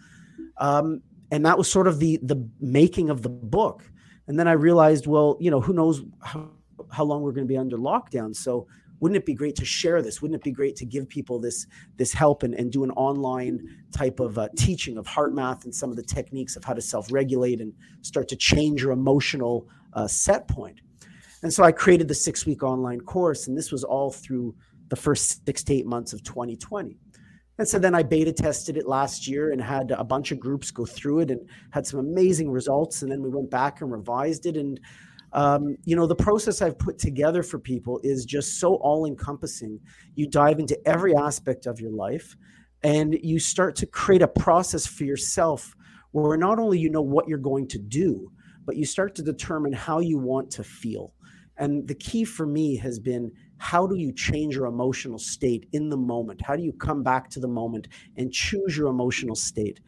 Um, 0.56 1.02
and 1.30 1.44
that 1.44 1.58
was 1.58 1.70
sort 1.70 1.86
of 1.86 1.98
the 1.98 2.18
the 2.22 2.48
making 2.60 3.10
of 3.10 3.22
the 3.22 3.28
book. 3.28 3.90
And 4.26 4.38
then 4.38 4.46
I 4.46 4.52
realized, 4.52 5.06
well, 5.06 5.36
you 5.40 5.50
know, 5.50 5.60
who 5.60 5.72
knows 5.72 6.02
how, 6.22 6.50
how 6.90 7.04
long 7.04 7.22
we're 7.22 7.32
going 7.32 7.46
to 7.46 7.52
be 7.52 7.56
under 7.56 7.78
lockdown. 7.78 8.36
So 8.36 8.66
wouldn't 9.00 9.16
it 9.16 9.24
be 9.24 9.34
great 9.34 9.56
to 9.56 9.64
share 9.64 10.02
this? 10.02 10.20
Wouldn't 10.20 10.40
it 10.40 10.44
be 10.44 10.50
great 10.50 10.76
to 10.76 10.84
give 10.84 11.08
people 11.08 11.38
this 11.38 11.66
this 11.96 12.12
help 12.12 12.42
and, 12.42 12.54
and 12.54 12.70
do 12.70 12.84
an 12.84 12.90
online 12.92 13.66
type 13.92 14.20
of 14.20 14.38
uh, 14.38 14.48
teaching 14.56 14.98
of 14.98 15.06
HeartMath 15.06 15.64
and 15.64 15.74
some 15.74 15.90
of 15.90 15.96
the 15.96 16.02
techniques 16.02 16.56
of 16.56 16.64
how 16.64 16.74
to 16.74 16.82
self 16.82 17.10
regulate 17.10 17.60
and 17.60 17.72
start 18.02 18.28
to 18.28 18.36
change 18.36 18.82
your 18.82 18.92
emotional 18.92 19.66
uh, 19.94 20.06
set 20.06 20.48
point? 20.48 20.80
And 21.42 21.52
so 21.52 21.62
I 21.62 21.72
created 21.72 22.08
the 22.08 22.14
six 22.14 22.46
week 22.46 22.62
online 22.62 23.00
course, 23.00 23.46
and 23.46 23.56
this 23.56 23.70
was 23.70 23.84
all 23.84 24.10
through 24.10 24.54
the 24.88 24.96
first 24.96 25.44
six 25.46 25.62
to 25.64 25.74
eight 25.74 25.86
months 25.86 26.12
of 26.12 26.22
2020. 26.24 26.98
And 27.58 27.66
so 27.66 27.78
then 27.78 27.94
I 27.94 28.04
beta 28.04 28.32
tested 28.32 28.76
it 28.76 28.86
last 28.86 29.26
year 29.26 29.50
and 29.50 29.60
had 29.60 29.90
a 29.90 30.04
bunch 30.04 30.30
of 30.30 30.38
groups 30.38 30.70
go 30.70 30.86
through 30.86 31.20
it 31.20 31.30
and 31.30 31.40
had 31.70 31.86
some 31.86 31.98
amazing 31.98 32.50
results. 32.50 33.02
And 33.02 33.10
then 33.10 33.20
we 33.20 33.30
went 33.30 33.50
back 33.50 33.80
and 33.80 33.90
revised 33.90 34.46
it. 34.46 34.56
And, 34.56 34.78
um, 35.32 35.76
you 35.84 35.96
know, 35.96 36.06
the 36.06 36.14
process 36.14 36.62
I've 36.62 36.78
put 36.78 36.98
together 36.98 37.42
for 37.42 37.58
people 37.58 38.00
is 38.04 38.24
just 38.24 38.60
so 38.60 38.74
all 38.76 39.06
encompassing. 39.06 39.80
You 40.14 40.28
dive 40.28 40.60
into 40.60 40.78
every 40.86 41.16
aspect 41.16 41.66
of 41.66 41.80
your 41.80 41.90
life 41.90 42.36
and 42.84 43.18
you 43.22 43.40
start 43.40 43.74
to 43.76 43.86
create 43.86 44.22
a 44.22 44.28
process 44.28 44.86
for 44.86 45.02
yourself 45.02 45.74
where 46.12 46.36
not 46.36 46.60
only 46.60 46.78
you 46.78 46.90
know 46.90 47.02
what 47.02 47.28
you're 47.28 47.38
going 47.38 47.66
to 47.68 47.78
do, 47.78 48.30
but 48.64 48.76
you 48.76 48.84
start 48.84 49.16
to 49.16 49.22
determine 49.22 49.72
how 49.72 49.98
you 49.98 50.18
want 50.18 50.50
to 50.52 50.62
feel. 50.62 51.12
And 51.56 51.88
the 51.88 51.94
key 51.94 52.24
for 52.24 52.46
me 52.46 52.76
has 52.76 53.00
been 53.00 53.32
how 53.58 53.86
do 53.86 53.96
you 53.96 54.12
change 54.12 54.54
your 54.54 54.66
emotional 54.66 55.18
state 55.18 55.68
in 55.72 55.88
the 55.88 55.96
moment? 55.96 56.40
How 56.42 56.56
do 56.56 56.62
you 56.62 56.72
come 56.72 57.02
back 57.02 57.28
to 57.30 57.40
the 57.40 57.48
moment 57.48 57.88
and 58.16 58.32
choose 58.32 58.76
your 58.76 58.88
emotional 58.88 59.34
state? 59.34 59.80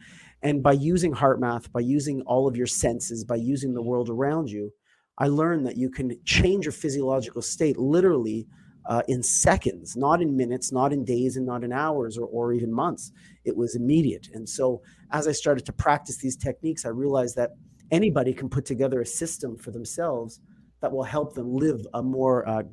And 0.43 0.63
by 0.63 0.73
using 0.73 1.13
HeartMath, 1.13 1.71
by 1.71 1.81
using 1.81 2.21
all 2.21 2.47
of 2.47 2.57
your 2.57 2.67
senses, 2.67 3.23
by 3.23 3.35
using 3.35 3.73
the 3.73 3.81
world 3.81 4.09
around 4.09 4.49
you, 4.49 4.73
I 5.17 5.27
learned 5.27 5.65
that 5.67 5.77
you 5.77 5.89
can 5.89 6.17
change 6.25 6.65
your 6.65 6.71
physiological 6.71 7.41
state 7.41 7.77
literally 7.77 8.47
uh, 8.87 9.03
in 9.07 9.21
seconds, 9.21 9.95
not 9.95 10.21
in 10.21 10.35
minutes, 10.35 10.71
not 10.71 10.91
in 10.91 11.05
days, 11.05 11.37
and 11.37 11.45
not 11.45 11.63
in 11.63 11.71
hours 11.71 12.17
or, 12.17 12.25
or 12.25 12.53
even 12.53 12.73
months. 12.73 13.11
It 13.45 13.55
was 13.55 13.75
immediate. 13.75 14.29
And 14.33 14.47
so 14.49 14.81
as 15.11 15.27
I 15.27 15.31
started 15.31 15.65
to 15.67 15.73
practice 15.73 16.17
these 16.17 16.35
techniques, 16.35 16.85
I 16.85 16.89
realized 16.89 17.35
that 17.35 17.51
anybody 17.91 18.33
can 18.33 18.49
put 18.49 18.65
together 18.65 19.01
a 19.01 19.05
system 19.05 19.57
for 19.57 19.69
themselves 19.69 20.39
that 20.81 20.91
will 20.91 21.03
help 21.03 21.35
them 21.35 21.53
live 21.53 21.85
a 21.93 22.01
more 22.01 22.47
uh, 22.47 22.63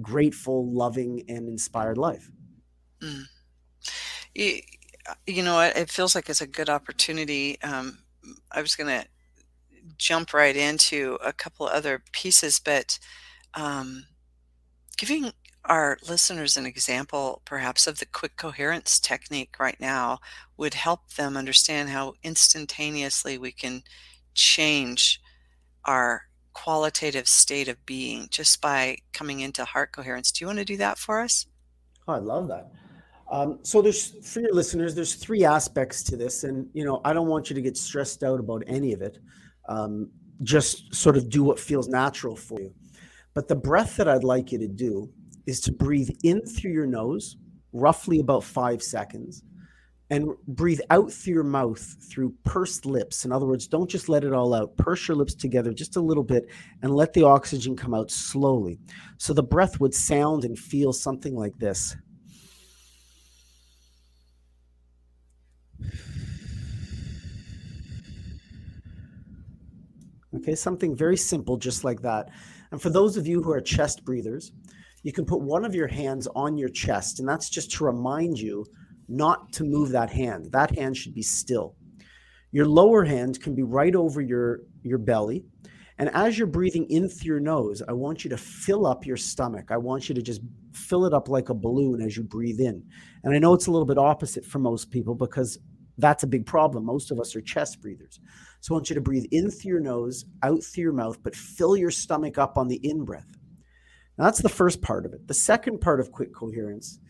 grateful, 0.00 0.70
loving, 0.70 1.24
and 1.28 1.48
inspired 1.48 1.98
life. 1.98 2.30
Mm. 3.00 3.24
You, 4.34 4.60
you, 5.26 5.42
know, 5.42 5.60
it 5.60 5.90
feels 5.90 6.14
like 6.14 6.28
it's 6.28 6.40
a 6.40 6.46
good 6.46 6.68
opportunity. 6.68 7.60
Um, 7.62 7.98
I 8.52 8.60
was 8.60 8.76
going 8.76 8.88
to 8.88 9.06
jump 9.96 10.32
right 10.32 10.56
into 10.56 11.18
a 11.24 11.32
couple 11.32 11.66
other 11.66 12.02
pieces, 12.12 12.60
but 12.60 12.98
um, 13.54 14.06
giving 14.96 15.32
our 15.64 15.98
listeners 16.08 16.56
an 16.56 16.66
example 16.66 17.42
perhaps 17.44 17.86
of 17.86 17.98
the 17.98 18.06
quick 18.06 18.36
coherence 18.36 18.98
technique 18.98 19.56
right 19.58 19.78
now 19.80 20.18
would 20.56 20.74
help 20.74 21.12
them 21.14 21.36
understand 21.36 21.90
how 21.90 22.14
instantaneously 22.22 23.36
we 23.36 23.52
can 23.52 23.82
change 24.34 25.20
our 25.84 26.27
qualitative 26.64 27.28
state 27.28 27.68
of 27.68 27.84
being 27.86 28.26
just 28.30 28.60
by 28.60 28.96
coming 29.12 29.40
into 29.40 29.64
heart 29.64 29.92
coherence. 29.92 30.32
Do 30.32 30.42
you 30.42 30.46
want 30.48 30.58
to 30.58 30.64
do 30.64 30.76
that 30.78 30.98
for 30.98 31.20
us? 31.20 31.46
Oh, 32.06 32.14
I 32.14 32.18
love 32.18 32.48
that. 32.48 32.72
Um, 33.30 33.60
so 33.62 33.80
there's 33.80 34.26
for 34.26 34.40
your 34.40 34.52
listeners, 34.52 34.94
there's 34.94 35.14
three 35.14 35.44
aspects 35.44 36.02
to 36.04 36.16
this, 36.16 36.44
and 36.44 36.68
you 36.72 36.84
know 36.84 37.00
I 37.04 37.12
don't 37.12 37.28
want 37.28 37.48
you 37.48 37.54
to 37.54 37.62
get 37.62 37.76
stressed 37.76 38.24
out 38.24 38.40
about 38.40 38.64
any 38.66 38.92
of 38.92 39.02
it. 39.02 39.18
Um, 39.68 40.10
just 40.42 40.94
sort 40.94 41.16
of 41.16 41.28
do 41.28 41.44
what 41.44 41.60
feels 41.60 41.88
natural 41.88 42.34
for 42.34 42.60
you. 42.60 42.72
But 43.34 43.48
the 43.48 43.56
breath 43.56 43.96
that 43.96 44.08
I'd 44.08 44.24
like 44.24 44.50
you 44.50 44.58
to 44.58 44.68
do 44.68 45.10
is 45.46 45.60
to 45.62 45.72
breathe 45.72 46.10
in 46.24 46.44
through 46.44 46.72
your 46.72 46.86
nose, 46.86 47.36
roughly 47.72 48.20
about 48.20 48.44
five 48.44 48.82
seconds, 48.82 49.42
and 50.10 50.30
breathe 50.46 50.80
out 50.90 51.12
through 51.12 51.34
your 51.34 51.44
mouth 51.44 51.80
through 52.10 52.34
pursed 52.44 52.86
lips. 52.86 53.24
In 53.24 53.32
other 53.32 53.46
words, 53.46 53.66
don't 53.66 53.90
just 53.90 54.08
let 54.08 54.24
it 54.24 54.32
all 54.32 54.54
out. 54.54 54.76
Purse 54.76 55.06
your 55.06 55.16
lips 55.16 55.34
together 55.34 55.72
just 55.72 55.96
a 55.96 56.00
little 56.00 56.24
bit 56.24 56.46
and 56.82 56.94
let 56.94 57.12
the 57.12 57.24
oxygen 57.24 57.76
come 57.76 57.94
out 57.94 58.10
slowly. 58.10 58.78
So 59.18 59.32
the 59.32 59.42
breath 59.42 59.80
would 59.80 59.94
sound 59.94 60.44
and 60.44 60.58
feel 60.58 60.92
something 60.92 61.34
like 61.34 61.58
this. 61.58 61.94
Okay, 70.34 70.54
something 70.54 70.96
very 70.96 71.16
simple, 71.16 71.56
just 71.56 71.84
like 71.84 72.02
that. 72.02 72.30
And 72.70 72.80
for 72.80 72.90
those 72.90 73.16
of 73.16 73.26
you 73.26 73.42
who 73.42 73.50
are 73.50 73.60
chest 73.60 74.04
breathers, 74.04 74.52
you 75.02 75.12
can 75.12 75.24
put 75.24 75.40
one 75.40 75.64
of 75.64 75.74
your 75.74 75.86
hands 75.86 76.28
on 76.34 76.58
your 76.58 76.68
chest, 76.68 77.18
and 77.18 77.28
that's 77.28 77.48
just 77.48 77.70
to 77.72 77.84
remind 77.84 78.38
you 78.38 78.64
not 79.08 79.52
to 79.54 79.64
move 79.64 79.90
that 79.90 80.10
hand. 80.10 80.52
That 80.52 80.76
hand 80.76 80.96
should 80.96 81.14
be 81.14 81.22
still. 81.22 81.74
Your 82.50 82.66
lower 82.66 83.04
hand 83.04 83.40
can 83.42 83.54
be 83.54 83.62
right 83.62 83.94
over 83.94 84.20
your, 84.20 84.60
your 84.82 84.98
belly. 84.98 85.44
And 85.98 86.10
as 86.10 86.38
you're 86.38 86.46
breathing 86.46 86.86
in 86.90 87.08
through 87.08 87.26
your 87.26 87.40
nose, 87.40 87.82
I 87.86 87.92
want 87.92 88.22
you 88.22 88.30
to 88.30 88.36
fill 88.36 88.86
up 88.86 89.04
your 89.04 89.16
stomach. 89.16 89.70
I 89.70 89.76
want 89.76 90.08
you 90.08 90.14
to 90.14 90.22
just 90.22 90.40
fill 90.72 91.04
it 91.04 91.12
up 91.12 91.28
like 91.28 91.48
a 91.48 91.54
balloon 91.54 92.00
as 92.00 92.16
you 92.16 92.22
breathe 92.22 92.60
in. 92.60 92.84
And 93.24 93.34
I 93.34 93.38
know 93.38 93.52
it's 93.52 93.66
a 93.66 93.72
little 93.72 93.86
bit 93.86 93.98
opposite 93.98 94.44
for 94.44 94.60
most 94.60 94.90
people 94.90 95.14
because 95.14 95.58
that's 95.98 96.22
a 96.22 96.28
big 96.28 96.46
problem. 96.46 96.84
Most 96.84 97.10
of 97.10 97.18
us 97.18 97.34
are 97.34 97.40
chest 97.40 97.82
breathers. 97.82 98.20
So 98.60 98.72
I 98.72 98.76
want 98.76 98.88
you 98.90 98.94
to 98.94 99.00
breathe 99.00 99.26
in 99.32 99.50
through 99.50 99.72
your 99.72 99.80
nose, 99.80 100.24
out 100.42 100.62
through 100.62 100.84
your 100.84 100.92
mouth, 100.92 101.20
but 101.22 101.34
fill 101.34 101.76
your 101.76 101.90
stomach 101.90 102.38
up 102.38 102.56
on 102.56 102.68
the 102.68 102.80
in 102.84 103.04
breath. 103.04 103.36
Now, 104.16 104.24
that's 104.24 104.42
the 104.42 104.48
first 104.48 104.80
part 104.80 105.04
of 105.04 105.12
it. 105.12 105.26
The 105.26 105.34
second 105.34 105.80
part 105.80 106.00
of 106.00 106.12
quick 106.12 106.32
coherence 106.32 107.00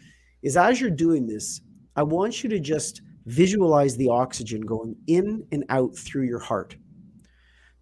is 0.43 0.57
as 0.57 0.81
you're 0.81 0.91
doing 0.91 1.27
this, 1.27 1.61
I 1.99 2.05
want 2.05 2.45
you 2.45 2.51
to 2.51 2.61
just 2.61 3.03
visualize 3.27 3.97
the 3.97 4.09
oxygen 4.09 4.61
going 4.61 4.95
in 5.09 5.45
and 5.51 5.65
out 5.69 5.97
through 5.97 6.27
your 6.27 6.39
heart. 6.39 6.77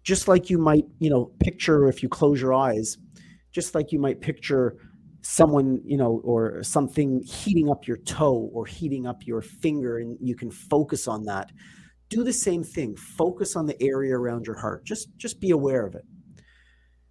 Just 0.01 0.27
like 0.27 0.49
you 0.49 0.57
might, 0.57 0.85
you 0.97 1.11
know, 1.11 1.33
picture 1.39 1.87
if 1.87 2.01
you 2.01 2.09
close 2.09 2.41
your 2.41 2.51
eyes, 2.51 2.97
just 3.51 3.75
like 3.75 3.91
you 3.91 3.99
might 3.99 4.19
picture 4.19 4.75
someone, 5.21 5.81
you 5.85 5.97
know, 5.97 6.19
or 6.23 6.63
something 6.63 7.21
heating 7.21 7.69
up 7.69 7.85
your 7.85 7.97
toe 7.97 8.49
or 8.51 8.65
heating 8.65 9.05
up 9.05 9.27
your 9.27 9.43
finger, 9.43 9.99
and 9.99 10.17
you 10.19 10.35
can 10.35 10.49
focus 10.49 11.07
on 11.07 11.25
that. 11.25 11.51
Do 12.09 12.23
the 12.23 12.33
same 12.33 12.63
thing. 12.63 12.95
Focus 12.95 13.55
on 13.55 13.67
the 13.67 13.79
area 13.79 14.17
around 14.17 14.47
your 14.47 14.57
heart. 14.57 14.83
Just 14.83 15.15
just 15.17 15.39
be 15.39 15.51
aware 15.51 15.85
of 15.85 15.93
it. 15.93 16.05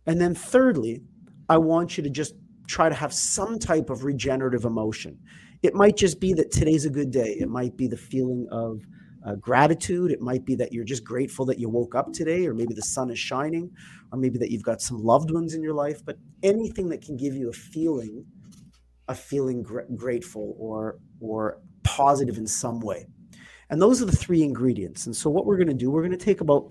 And 0.06 0.20
then 0.20 0.34
thirdly, 0.34 1.02
I 1.48 1.58
want 1.58 1.96
you 1.96 2.02
to 2.02 2.10
just 2.10 2.34
try 2.66 2.88
to 2.88 2.96
have 2.96 3.14
some 3.14 3.60
type 3.60 3.90
of 3.90 4.02
regenerative 4.02 4.64
emotion. 4.64 5.20
It 5.62 5.74
might 5.74 5.96
just 5.96 6.20
be 6.20 6.32
that 6.34 6.50
today's 6.50 6.84
a 6.84 6.90
good 6.90 7.10
day. 7.10 7.36
It 7.40 7.48
might 7.48 7.76
be 7.76 7.88
the 7.88 7.96
feeling 7.96 8.46
of 8.50 8.82
uh, 9.26 9.34
gratitude. 9.36 10.10
It 10.10 10.20
might 10.20 10.44
be 10.44 10.54
that 10.56 10.72
you're 10.72 10.84
just 10.84 11.04
grateful 11.04 11.44
that 11.46 11.58
you 11.58 11.68
woke 11.68 11.94
up 11.94 12.12
today, 12.12 12.46
or 12.46 12.54
maybe 12.54 12.74
the 12.74 12.82
sun 12.82 13.10
is 13.10 13.18
shining, 13.18 13.70
or 14.12 14.18
maybe 14.18 14.38
that 14.38 14.50
you've 14.50 14.62
got 14.62 14.80
some 14.80 15.02
loved 15.02 15.30
ones 15.30 15.54
in 15.54 15.62
your 15.62 15.74
life. 15.74 16.04
But 16.04 16.18
anything 16.42 16.88
that 16.90 17.02
can 17.02 17.16
give 17.16 17.34
you 17.34 17.48
a 17.48 17.52
feeling, 17.52 18.24
a 19.08 19.14
feeling 19.14 19.62
gr- 19.62 19.80
grateful 19.94 20.54
or 20.58 20.98
or 21.20 21.60
positive 21.82 22.36
in 22.38 22.46
some 22.46 22.80
way. 22.80 23.06
And 23.70 23.82
those 23.82 24.00
are 24.00 24.04
the 24.04 24.16
three 24.16 24.42
ingredients. 24.42 25.06
And 25.06 25.16
so 25.16 25.28
what 25.28 25.44
we're 25.44 25.56
going 25.56 25.66
to 25.68 25.74
do, 25.74 25.90
we're 25.90 26.02
going 26.02 26.16
to 26.16 26.24
take 26.24 26.40
about 26.40 26.70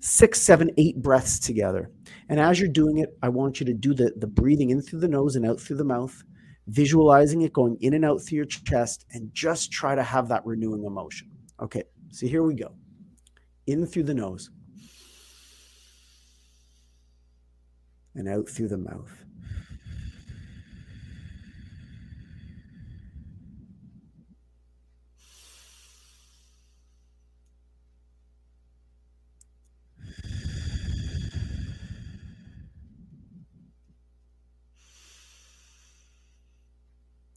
six, 0.00 0.40
seven, 0.40 0.70
eight 0.76 1.00
breaths 1.00 1.38
together. 1.38 1.90
And 2.28 2.40
as 2.40 2.58
you're 2.58 2.68
doing 2.68 2.98
it, 2.98 3.16
I 3.22 3.28
want 3.28 3.60
you 3.60 3.66
to 3.66 3.74
do 3.74 3.94
the, 3.94 4.12
the 4.16 4.26
breathing 4.26 4.70
in 4.70 4.82
through 4.82 5.00
the 5.00 5.08
nose 5.08 5.36
and 5.36 5.46
out 5.46 5.60
through 5.60 5.76
the 5.76 5.84
mouth, 5.84 6.24
visualizing 6.66 7.42
it 7.42 7.52
going 7.52 7.76
in 7.80 7.94
and 7.94 8.04
out 8.04 8.20
through 8.20 8.36
your 8.36 8.44
chest, 8.44 9.06
and 9.12 9.32
just 9.34 9.72
try 9.72 9.94
to 9.94 10.02
have 10.02 10.28
that 10.28 10.44
renewing 10.44 10.84
emotion. 10.84 11.30
Okay, 11.60 11.84
so 12.10 12.26
here 12.26 12.42
we 12.42 12.54
go. 12.54 12.72
In 13.66 13.86
through 13.86 14.04
the 14.04 14.14
nose 14.14 14.50
and 18.14 18.28
out 18.28 18.48
through 18.48 18.68
the 18.68 18.78
mouth. 18.78 19.24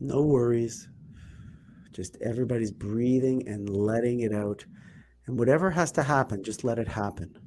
No 0.03 0.21
worries. 0.21 0.89
Just 1.93 2.17
everybody's 2.21 2.73
breathing 2.73 3.47
and 3.47 3.69
letting 3.69 4.19
it 4.19 4.33
out. 4.33 4.65
And 5.27 5.39
whatever 5.39 5.71
has 5.71 5.93
to 5.93 6.03
happen, 6.03 6.43
just 6.43 6.65
let 6.65 6.77
it 6.77 6.89
happen. 6.89 7.37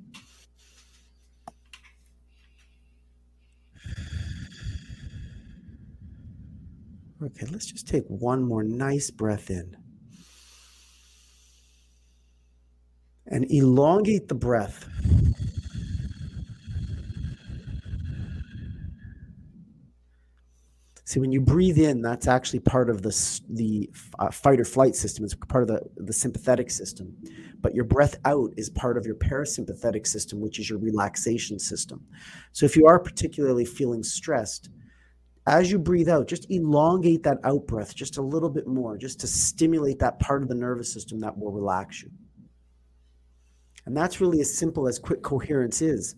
Okay, 7.23 7.47
let's 7.51 7.67
just 7.67 7.87
take 7.87 8.05
one 8.09 8.43
more 8.43 8.65
nice 8.65 9.11
breath 9.11 9.51
in. 9.51 9.77
And 13.27 13.45
elongate 13.51 14.29
the 14.29 14.35
breath. 14.35 14.89
See, 21.07 21.21
when 21.21 21.31
you 21.31 21.41
breathe 21.41 21.79
in, 21.79 22.03
that's 22.03 22.27
actually 22.27 22.59
part 22.59 22.91
of 22.91 23.03
the, 23.03 23.41
the 23.49 23.89
uh, 24.19 24.29
fight 24.33 24.59
or 24.59 24.65
flight 24.65 24.97
system. 24.97 25.25
It's 25.25 25.37
part 25.37 25.63
of 25.63 25.69
the, 25.69 25.81
the 25.99 26.13
sympathetic 26.13 26.69
system. 26.69 27.17
But 27.61 27.77
your 27.77 27.85
breath 27.85 28.19
out 28.25 28.51
is 28.57 28.71
part 28.71 28.99
of 28.99 29.07
your 29.07 29.15
parasympathetic 29.15 30.05
system, 30.05 30.41
which 30.41 30.59
is 30.59 30.69
your 30.69 30.81
relaxation 30.81 31.61
system. 31.61 32.05
So 32.50 32.67
if 32.67 32.75
you 32.75 32.87
are 32.87 32.99
particularly 32.99 33.65
feeling 33.65 34.02
stressed, 34.02 34.69
as 35.47 35.71
you 35.71 35.78
breathe 35.78 36.09
out, 36.09 36.26
just 36.26 36.50
elongate 36.50 37.23
that 37.23 37.39
out 37.45 37.69
breath 37.69 37.95
just 37.95 38.17
a 38.17 38.23
little 38.23 38.50
bit 38.50 38.67
more, 38.67 38.99
just 38.99 39.21
to 39.21 39.28
stimulate 39.28 40.00
that 40.00 40.19
part 40.19 40.43
of 40.43 40.49
the 40.49 40.57
nervous 40.57 40.93
system 40.93 41.21
that 41.21 41.39
will 41.39 41.52
relax 41.52 42.02
you. 42.02 42.11
And 43.87 43.97
that's 43.97 44.21
really 44.21 44.41
as 44.41 44.52
simple 44.52 44.89
as 44.89 44.99
quick 44.99 45.23
coherence 45.23 45.83
is. 45.83 46.17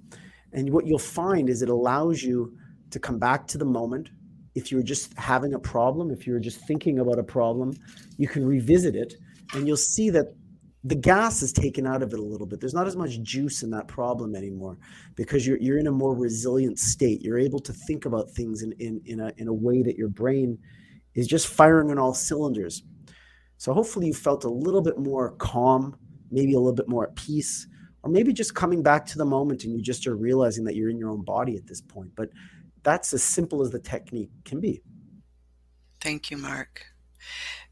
And 0.54 0.72
what 0.72 0.86
you'll 0.86 0.98
find 0.98 1.50
is 1.50 1.60
it 1.60 1.68
allows 1.68 2.22
you 2.22 2.56
to 2.88 2.98
come 2.98 3.18
back 3.18 3.46
to 3.48 3.58
the 3.58 3.66
moment 3.66 4.08
if 4.58 4.72
you're 4.72 4.82
just 4.82 5.16
having 5.16 5.54
a 5.54 5.58
problem, 5.58 6.10
if 6.10 6.26
you're 6.26 6.40
just 6.40 6.60
thinking 6.66 6.98
about 6.98 7.18
a 7.18 7.22
problem, 7.22 7.72
you 8.16 8.26
can 8.26 8.44
revisit 8.44 8.96
it 8.96 9.14
and 9.54 9.66
you'll 9.66 9.76
see 9.76 10.10
that 10.10 10.34
the 10.82 10.96
gas 10.96 11.42
is 11.42 11.52
taken 11.52 11.86
out 11.86 12.02
of 12.02 12.12
it 12.12 12.18
a 12.18 12.22
little 12.22 12.46
bit. 12.46 12.58
There's 12.58 12.74
not 12.74 12.88
as 12.88 12.96
much 12.96 13.22
juice 13.22 13.62
in 13.62 13.70
that 13.70 13.86
problem 13.86 14.34
anymore 14.34 14.76
because 15.14 15.46
you're, 15.46 15.58
you're 15.58 15.78
in 15.78 15.86
a 15.86 15.92
more 15.92 16.14
resilient 16.14 16.80
state. 16.80 17.22
You're 17.22 17.38
able 17.38 17.60
to 17.60 17.72
think 17.72 18.04
about 18.04 18.32
things 18.32 18.62
in, 18.62 18.72
in, 18.80 19.00
in, 19.04 19.20
a, 19.20 19.32
in 19.36 19.46
a 19.46 19.52
way 19.52 19.82
that 19.82 19.96
your 19.96 20.08
brain 20.08 20.58
is 21.14 21.28
just 21.28 21.46
firing 21.46 21.92
on 21.92 21.98
all 21.98 22.14
cylinders. 22.14 22.82
So 23.58 23.72
hopefully 23.72 24.08
you 24.08 24.14
felt 24.14 24.42
a 24.44 24.50
little 24.50 24.82
bit 24.82 24.98
more 24.98 25.32
calm, 25.38 25.96
maybe 26.32 26.54
a 26.54 26.58
little 26.58 26.74
bit 26.74 26.88
more 26.88 27.04
at 27.04 27.14
peace, 27.14 27.68
or 28.02 28.10
maybe 28.10 28.32
just 28.32 28.54
coming 28.56 28.82
back 28.82 29.06
to 29.06 29.18
the 29.18 29.24
moment 29.24 29.64
and 29.64 29.72
you 29.72 29.82
just 29.82 30.06
are 30.06 30.16
realizing 30.16 30.64
that 30.64 30.74
you're 30.74 30.90
in 30.90 30.98
your 30.98 31.10
own 31.10 31.24
body 31.24 31.56
at 31.56 31.66
this 31.66 31.80
point. 31.80 32.10
But 32.16 32.30
that's 32.88 33.12
as 33.12 33.22
simple 33.22 33.60
as 33.60 33.70
the 33.70 33.78
technique 33.78 34.30
can 34.46 34.60
be. 34.60 34.80
Thank 36.00 36.30
you, 36.30 36.38
Mark. 36.38 36.86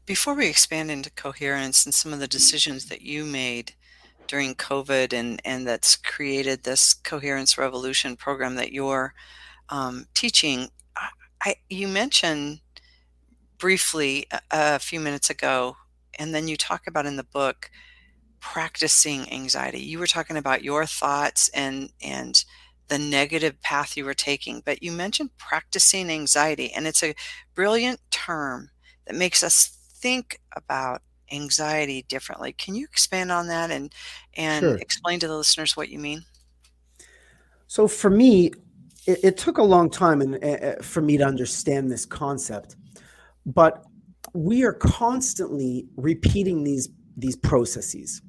Before 0.05 0.35
we 0.35 0.47
expand 0.47 0.91
into 0.91 1.09
coherence 1.09 1.85
and 1.85 1.93
some 1.93 2.13
of 2.13 2.19
the 2.19 2.27
decisions 2.27 2.85
that 2.89 3.01
you 3.01 3.25
made 3.25 3.73
during 4.27 4.53
COVID 4.53 5.13
and, 5.13 5.41
and 5.43 5.67
that's 5.67 5.95
created 5.95 6.63
this 6.63 6.93
coherence 6.93 7.57
revolution 7.57 8.15
program 8.15 8.55
that 8.55 8.71
you're 8.71 9.15
um, 9.69 10.05
teaching, 10.13 10.69
I, 11.41 11.55
you 11.67 11.87
mentioned 11.87 12.61
briefly 13.57 14.27
a, 14.31 14.39
a 14.51 14.79
few 14.79 14.99
minutes 14.99 15.31
ago, 15.31 15.77
and 16.19 16.33
then 16.33 16.47
you 16.47 16.57
talk 16.57 16.85
about 16.85 17.07
in 17.07 17.15
the 17.15 17.23
book 17.23 17.71
practicing 18.39 19.31
anxiety. 19.33 19.79
You 19.79 19.97
were 19.97 20.07
talking 20.07 20.37
about 20.37 20.63
your 20.63 20.85
thoughts 20.85 21.49
and 21.55 21.91
and 22.03 22.45
the 22.87 22.97
negative 22.97 23.61
path 23.61 23.97
you 23.97 24.05
were 24.05 24.13
taking. 24.13 24.61
But 24.65 24.81
you 24.83 24.91
mentioned 24.91 25.31
practicing 25.37 26.09
anxiety, 26.09 26.71
and 26.73 26.87
it's 26.87 27.03
a 27.03 27.15
brilliant 27.55 27.99
term 28.11 28.69
that 29.05 29.15
makes 29.15 29.43
us 29.43 29.77
think 29.99 30.39
about 30.55 31.01
anxiety 31.31 32.05
differently. 32.07 32.53
Can 32.53 32.75
you 32.75 32.85
expand 32.85 33.31
on 33.31 33.47
that 33.47 33.71
and 33.71 33.93
and 34.35 34.61
sure. 34.61 34.75
explain 34.77 35.19
to 35.19 35.27
the 35.27 35.35
listeners 35.35 35.75
what 35.75 35.89
you 35.89 35.99
mean? 35.99 36.23
So 37.67 37.87
for 37.87 38.09
me, 38.09 38.51
it, 39.05 39.19
it 39.23 39.37
took 39.37 39.57
a 39.57 39.63
long 39.63 39.89
time 39.89 40.21
and 40.21 40.43
uh, 40.43 40.81
for 40.81 41.01
me 41.01 41.17
to 41.17 41.25
understand 41.25 41.91
this 41.91 42.05
concept, 42.05 42.75
but 43.45 43.83
we 44.33 44.63
are 44.63 44.73
constantly 44.73 45.87
repeating 45.95 46.63
these 46.63 46.89
these 47.15 47.35
processes 47.35 48.21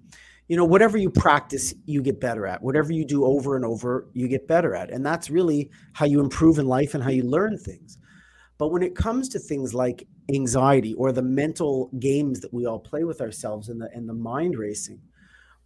you 0.49 0.57
know 0.57 0.65
whatever 0.65 0.97
you 0.97 1.11
practice 1.11 1.75
you 1.85 2.03
get 2.03 2.21
better 2.21 2.47
at. 2.47 2.63
Whatever 2.63 2.93
you 2.93 3.05
do 3.05 3.25
over 3.25 3.57
and 3.57 3.65
over 3.65 4.09
you 4.15 4.29
get 4.29 4.49
better 4.49 4.75
at. 4.75 4.91
And 4.91 5.05
that's 5.05 5.31
really 5.31 5.71
how 5.93 6.07
you 6.07 6.21
improve 6.21 6.59
in 6.59 6.67
life 6.67 6.95
and 6.95 7.05
how 7.05 7.11
you 7.11 7.23
learn 7.23 7.59
things. 7.59 7.99
But 8.57 8.69
when 8.69 8.83
it 8.83 8.97
comes 8.97 9.29
to 9.31 9.39
things 9.39 9.73
like 9.73 10.07
anxiety 10.33 10.95
or 10.95 11.13
the 11.13 11.23
mental 11.23 11.91
games 12.01 12.41
that 12.41 12.53
we 12.53 12.67
all 12.67 12.81
play 12.81 13.05
with 13.05 13.21
ourselves 13.21 13.69
and 13.69 13.81
the 13.81 13.89
and 13.95 14.09
the 14.09 14.15
mind 14.15 14.59
racing 14.59 15.01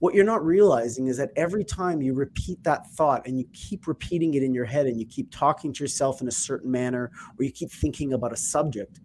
what 0.02 0.16
you're 0.16 0.24
not 0.24 0.44
realizing 0.44 1.06
is 1.06 1.16
that 1.16 1.30
every 1.36 1.62
time 1.62 2.02
you 2.02 2.12
repeat 2.12 2.60
that 2.64 2.90
thought 2.90 3.24
and 3.24 3.38
you 3.38 3.44
keep 3.52 3.86
repeating 3.86 4.34
it 4.34 4.42
in 4.42 4.52
your 4.52 4.64
head 4.64 4.86
and 4.86 4.98
you 4.98 5.06
keep 5.06 5.30
talking 5.30 5.72
to 5.72 5.84
yourself 5.84 6.20
in 6.20 6.26
a 6.26 6.32
certain 6.32 6.68
manner 6.68 7.08
or 7.38 7.44
you 7.44 7.52
keep 7.52 7.70
thinking 7.70 8.12
about 8.12 8.32
a 8.32 8.36
subject 8.36 8.98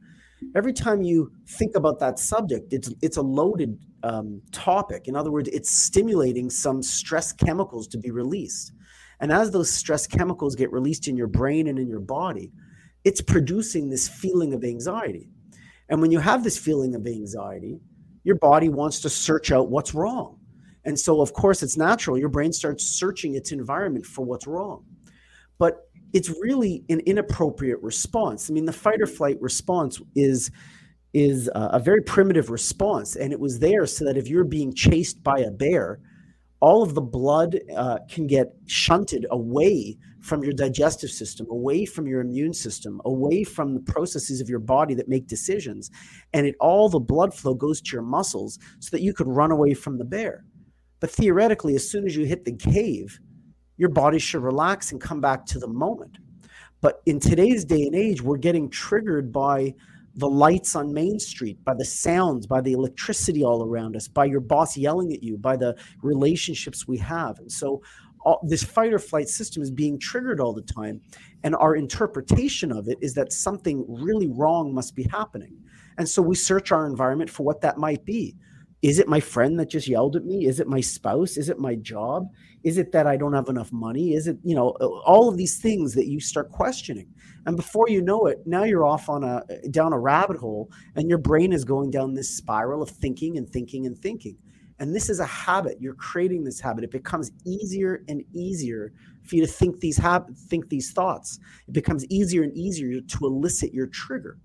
every 0.56 0.74
time 0.74 1.04
you 1.04 1.32
think 1.46 1.76
about 1.76 2.00
that 2.00 2.18
subject 2.18 2.74
it's 2.74 2.92
it's 3.04 3.18
a 3.18 3.22
loaded 3.22 3.78
um, 4.08 4.42
topic. 4.52 5.08
In 5.08 5.16
other 5.16 5.32
words, 5.32 5.50
it's 5.50 5.70
stimulating 5.70 6.50
some 6.50 6.82
stress 6.82 7.34
chemicals 7.34 7.88
to 7.90 7.98
be 7.98 8.12
released. 8.12 8.72
And 9.20 9.32
as 9.32 9.52
those 9.52 9.70
stress 9.70 10.08
chemicals 10.08 10.56
get 10.56 10.72
released 10.72 11.08
in 11.08 11.18
your 11.18 11.28
brain 11.28 11.68
and 11.68 11.78
in 11.78 11.88
your 11.90 12.00
body, 12.00 12.52
it's 13.04 13.22
producing 13.22 13.90
this 13.90 14.08
feeling 14.08 14.54
of 14.54 14.64
anxiety. 14.64 15.30
And 15.90 16.02
when 16.02 16.12
you 16.12 16.20
have 16.20 16.44
this 16.44 16.58
feeling 16.58 16.96
of 16.96 17.06
anxiety, 17.06 17.80
your 18.24 18.36
body 18.36 18.70
wants 18.70 19.00
to 19.02 19.10
search 19.10 19.52
out 19.52 19.70
what's 19.70 19.94
wrong. 19.94 20.40
And 20.86 20.98
so, 20.98 21.20
of 21.20 21.34
course, 21.34 21.62
it's 21.64 21.76
natural. 21.78 22.18
Your 22.18 22.30
brain 22.30 22.54
starts 22.54 22.86
searching 22.86 23.36
its 23.36 23.52
environment 23.52 24.06
for 24.06 24.24
what's 24.24 24.48
wrong. 24.48 24.86
But 25.58 25.90
it's 26.14 26.30
really 26.30 26.86
an 26.90 27.02
inappropriate 27.02 27.82
response. 27.82 28.50
I 28.50 28.54
mean, 28.54 28.66
the 28.66 28.74
fight 28.74 29.02
or 29.02 29.08
flight 29.08 29.42
response 29.42 30.02
is 30.16 30.50
is 31.18 31.48
a, 31.48 31.70
a 31.74 31.80
very 31.80 32.02
primitive 32.02 32.52
response. 32.52 33.16
And 33.16 33.34
it 33.34 33.40
was 33.40 33.58
there 33.60 33.88
so 33.88 34.06
that 34.06 34.18
if 34.18 34.28
you're 34.28 34.44
being 34.44 34.72
chased 34.74 35.24
by 35.24 35.40
a 35.40 35.50
bear, 35.50 36.00
all 36.60 36.84
of 36.84 36.94
the 36.94 37.02
blood 37.02 37.60
uh, 37.76 38.00
can 38.08 38.28
get 38.28 38.54
shunted 38.68 39.26
away 39.32 39.98
from 40.22 40.44
your 40.44 40.54
digestive 40.54 41.10
system, 41.10 41.48
away 41.50 41.86
from 41.86 42.06
your 42.06 42.22
immune 42.22 42.54
system, 42.54 43.02
away 43.06 43.44
from 43.44 43.74
the 43.74 43.80
processes 43.80 44.42
of 44.42 44.50
your 44.50 44.60
body 44.60 44.94
that 44.94 45.10
make 45.10 45.28
decisions. 45.28 45.90
And 46.34 46.46
it 46.46 46.56
all 46.60 46.88
the 46.88 47.00
blood 47.00 47.34
flow 47.34 47.56
goes 47.56 47.82
to 47.82 47.94
your 47.94 48.04
muscles 48.04 48.60
so 48.80 48.90
that 48.92 49.02
you 49.02 49.14
could 49.14 49.28
run 49.28 49.52
away 49.52 49.74
from 49.74 49.98
the 49.98 50.06
bear. 50.06 50.46
But 51.00 51.12
theoretically, 51.12 51.76
as 51.76 51.90
soon 51.90 52.06
as 52.06 52.16
you 52.16 52.26
hit 52.26 52.46
the 52.46 52.56
cave, 52.56 53.20
your 53.78 53.90
body 53.90 54.20
should 54.20 54.44
relax 54.44 54.92
and 54.92 55.02
come 55.02 55.22
back 55.22 55.46
to 55.48 55.60
the 55.60 55.68
moment. 55.68 56.18
But 56.82 57.02
in 57.06 57.20
today's 57.20 57.66
day 57.66 57.84
and 57.84 57.96
age, 57.96 58.22
we're 58.22 58.38
getting 58.38 58.70
triggered 58.70 59.32
by 59.32 59.74
the 60.18 60.28
lights 60.28 60.76
on 60.76 60.94
Main 60.94 61.20
Street, 61.20 61.64
by 61.64 61.76
the 61.76 61.86
sounds, 61.86 62.48
by 62.48 62.60
the 62.60 62.74
electricity 62.74 63.44
all 63.44 63.64
around 63.64 63.96
us, 63.96 64.08
by 64.08 64.26
your 64.26 64.40
boss 64.40 64.76
yelling 64.76 65.14
at 65.14 65.24
you, 65.24 65.38
by 65.38 65.56
the 65.56 65.76
relationships 66.02 66.88
we 66.88 66.98
have. 66.98 67.38
And 67.38 67.52
so 67.52 67.82
all, 68.22 68.40
this 68.48 68.64
fight 68.64 68.94
or 68.94 69.00
flight 69.00 69.30
system 69.30 69.62
is 69.62 69.70
being 69.70 70.00
triggered 70.00 70.42
all 70.42 70.54
the 70.54 70.64
time. 70.64 71.02
And 71.44 71.56
our 71.56 71.76
interpretation 71.76 72.72
of 72.72 72.88
it 72.88 72.98
is 73.00 73.14
that 73.14 73.32
something 73.32 73.86
really 73.88 74.28
wrong 74.28 74.74
must 74.74 74.96
be 74.96 75.04
happening. 75.04 75.56
And 76.00 76.10
so 76.10 76.22
we 76.24 76.36
search 76.36 76.72
our 76.72 76.88
environment 76.88 77.30
for 77.30 77.44
what 77.44 77.62
that 77.62 77.78
might 77.78 78.04
be. 78.04 78.36
Is 78.82 79.00
it 79.00 79.08
my 79.08 79.20
friend 79.20 79.60
that 79.60 79.70
just 79.70 79.88
yelled 79.88 80.16
at 80.16 80.26
me? 80.26 80.46
Is 80.46 80.60
it 80.60 80.68
my 80.68 80.82
spouse? 80.82 81.36
Is 81.36 81.50
it 81.50 81.58
my 81.58 81.76
job? 81.76 82.28
Is 82.64 82.78
it 82.78 82.92
that 82.92 83.08
I 83.08 83.18
don't 83.18 83.34
have 83.34 83.50
enough 83.50 83.72
money? 83.72 84.14
Is 84.14 84.28
it, 84.28 84.38
you 84.44 84.56
know, 84.56 84.70
all 85.06 85.30
of 85.30 85.38
these 85.38 85.58
things 85.58 85.96
that 85.96 86.08
you 86.08 86.20
start 86.20 86.52
questioning. 86.52 87.08
And 87.46 87.56
before 87.56 87.90
you 87.90 88.02
know 88.02 88.28
it, 88.28 88.46
now 88.46 88.66
you're 88.66 88.86
off 88.86 89.10
on 89.10 89.24
a 89.24 89.44
down 89.72 89.94
a 89.94 90.00
rabbit 90.00 90.38
hole 90.38 90.70
and 90.96 91.10
your 91.10 91.18
brain 91.18 91.54
is 91.54 91.66
going 91.66 91.92
down 91.92 92.14
this 92.14 92.30
spiral 92.30 92.84
of 92.84 92.90
thinking 92.90 93.38
and 93.38 93.50
thinking 93.50 93.88
and 93.88 93.98
thinking. 93.98 94.38
And 94.80 94.96
this 94.96 95.10
is 95.10 95.20
a 95.20 95.26
habit. 95.26 95.78
You're 95.80 95.96
creating 95.96 96.44
this 96.44 96.60
habit. 96.60 96.84
It 96.84 96.92
becomes 96.92 97.32
easier 97.46 98.04
and 98.08 98.24
easier 98.34 98.94
for 99.24 99.36
you 99.36 99.42
to 99.42 99.52
think 99.52 99.80
these 99.80 99.98
hab- 99.98 100.36
think 100.36 100.70
these 100.70 100.92
thoughts. 100.92 101.40
It 101.68 101.74
becomes 101.74 102.06
easier 102.08 102.44
and 102.44 102.56
easier 102.56 103.02
to 103.02 103.26
elicit 103.26 103.74
your 103.74 103.88
trigger. 103.88 104.38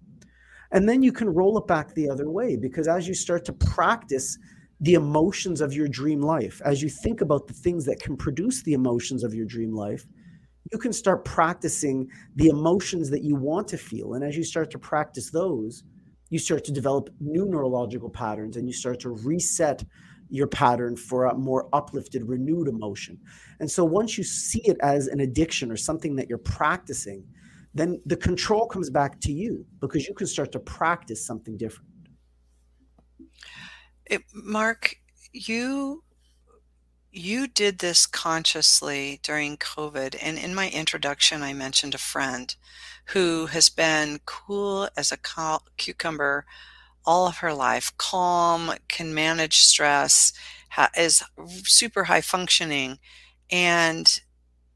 And 0.72 0.88
then 0.88 1.02
you 1.02 1.12
can 1.12 1.28
roll 1.28 1.58
it 1.58 1.66
back 1.66 1.94
the 1.94 2.08
other 2.08 2.30
way 2.30 2.56
because 2.56 2.88
as 2.88 3.06
you 3.06 3.14
start 3.14 3.44
to 3.44 3.52
practice 3.52 4.38
the 4.80 4.94
emotions 4.94 5.60
of 5.60 5.72
your 5.72 5.86
dream 5.86 6.20
life, 6.20 6.60
as 6.64 6.82
you 6.82 6.88
think 6.88 7.20
about 7.20 7.46
the 7.46 7.52
things 7.52 7.84
that 7.84 8.00
can 8.00 8.16
produce 8.16 8.62
the 8.62 8.72
emotions 8.72 9.22
of 9.22 9.34
your 9.34 9.46
dream 9.46 9.72
life, 9.72 10.04
you 10.72 10.78
can 10.78 10.92
start 10.92 11.24
practicing 11.24 12.08
the 12.36 12.48
emotions 12.48 13.10
that 13.10 13.22
you 13.22 13.36
want 13.36 13.68
to 13.68 13.76
feel. 13.76 14.14
And 14.14 14.24
as 14.24 14.36
you 14.36 14.42
start 14.42 14.70
to 14.70 14.78
practice 14.78 15.30
those, 15.30 15.84
you 16.30 16.38
start 16.38 16.64
to 16.64 16.72
develop 16.72 17.10
new 17.20 17.44
neurological 17.44 18.08
patterns 18.08 18.56
and 18.56 18.66
you 18.66 18.72
start 18.72 18.98
to 19.00 19.10
reset 19.10 19.84
your 20.30 20.46
pattern 20.46 20.96
for 20.96 21.26
a 21.26 21.34
more 21.34 21.68
uplifted, 21.74 22.26
renewed 22.26 22.66
emotion. 22.66 23.18
And 23.60 23.70
so 23.70 23.84
once 23.84 24.16
you 24.16 24.24
see 24.24 24.62
it 24.64 24.78
as 24.80 25.08
an 25.08 25.20
addiction 25.20 25.70
or 25.70 25.76
something 25.76 26.16
that 26.16 26.30
you're 26.30 26.38
practicing, 26.38 27.22
then 27.74 28.00
the 28.06 28.16
control 28.16 28.66
comes 28.66 28.90
back 28.90 29.20
to 29.20 29.32
you 29.32 29.64
because 29.80 30.06
you 30.06 30.14
can 30.14 30.26
start 30.26 30.52
to 30.52 30.58
practice 30.60 31.24
something 31.24 31.56
different. 31.56 31.88
It, 34.06 34.22
Mark, 34.34 34.96
you 35.32 36.02
you 37.14 37.46
did 37.46 37.78
this 37.78 38.06
consciously 38.06 39.20
during 39.22 39.58
COVID, 39.58 40.16
and 40.22 40.38
in 40.38 40.54
my 40.54 40.70
introduction, 40.70 41.42
I 41.42 41.52
mentioned 41.52 41.94
a 41.94 41.98
friend 41.98 42.54
who 43.06 43.46
has 43.46 43.68
been 43.68 44.20
cool 44.24 44.88
as 44.96 45.12
a 45.12 45.18
cucumber 45.76 46.46
all 47.04 47.26
of 47.26 47.38
her 47.38 47.52
life, 47.52 47.92
calm, 47.98 48.72
can 48.88 49.12
manage 49.12 49.58
stress, 49.58 50.32
is 50.96 51.22
super 51.64 52.04
high 52.04 52.20
functioning, 52.20 52.98
and 53.50 54.20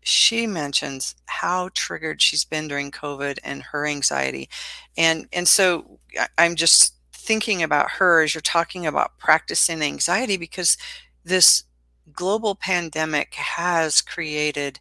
she 0.06 0.46
mentions 0.46 1.16
how 1.26 1.68
triggered 1.74 2.22
she's 2.22 2.44
been 2.44 2.68
during 2.68 2.92
COVID 2.92 3.38
and 3.42 3.60
her 3.64 3.86
anxiety. 3.86 4.48
And 4.96 5.26
and 5.32 5.48
so 5.48 5.98
I'm 6.38 6.54
just 6.54 6.94
thinking 7.12 7.60
about 7.62 7.90
her 7.90 8.22
as 8.22 8.32
you're 8.32 8.40
talking 8.40 8.86
about 8.86 9.18
practicing 9.18 9.82
anxiety 9.82 10.36
because 10.36 10.76
this 11.24 11.64
global 12.12 12.54
pandemic 12.54 13.34
has 13.34 14.00
created 14.00 14.78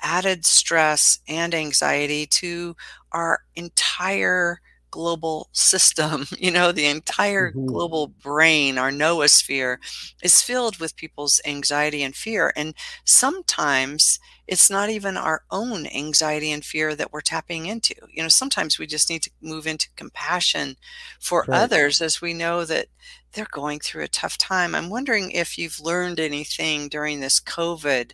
added 0.00 0.46
stress 0.46 1.18
and 1.26 1.54
anxiety 1.54 2.24
to 2.26 2.76
our 3.10 3.40
entire 3.56 4.60
global 4.92 5.48
system. 5.52 6.26
You 6.42 6.50
know, 6.50 6.72
the 6.72 6.86
entire 6.86 7.50
mm-hmm. 7.50 7.66
global 7.66 8.08
brain, 8.08 8.76
our 8.76 8.90
noosphere, 8.90 9.78
is 10.22 10.42
filled 10.42 10.78
with 10.78 10.96
people's 10.96 11.40
anxiety 11.46 12.02
and 12.02 12.16
fear. 12.16 12.52
And 12.56 12.74
sometimes 13.04 14.18
it's 14.48 14.68
not 14.68 14.90
even 14.90 15.16
our 15.16 15.44
own 15.52 15.86
anxiety 15.86 16.50
and 16.50 16.64
fear 16.64 16.96
that 16.96 17.12
we're 17.12 17.20
tapping 17.20 17.66
into. 17.66 17.94
You 18.12 18.22
know, 18.22 18.28
sometimes 18.28 18.76
we 18.76 18.86
just 18.86 19.08
need 19.08 19.22
to 19.22 19.30
move 19.40 19.68
into 19.68 19.88
compassion 19.94 20.76
for 21.20 21.44
right. 21.46 21.60
others 21.60 22.02
as 22.02 22.20
we 22.20 22.34
know 22.34 22.64
that 22.64 22.86
they're 23.32 23.46
going 23.50 23.78
through 23.78 24.02
a 24.02 24.08
tough 24.08 24.36
time. 24.36 24.74
I'm 24.74 24.90
wondering 24.90 25.30
if 25.30 25.56
you've 25.56 25.80
learned 25.80 26.18
anything 26.18 26.88
during 26.88 27.20
this 27.20 27.40
COVID 27.40 28.12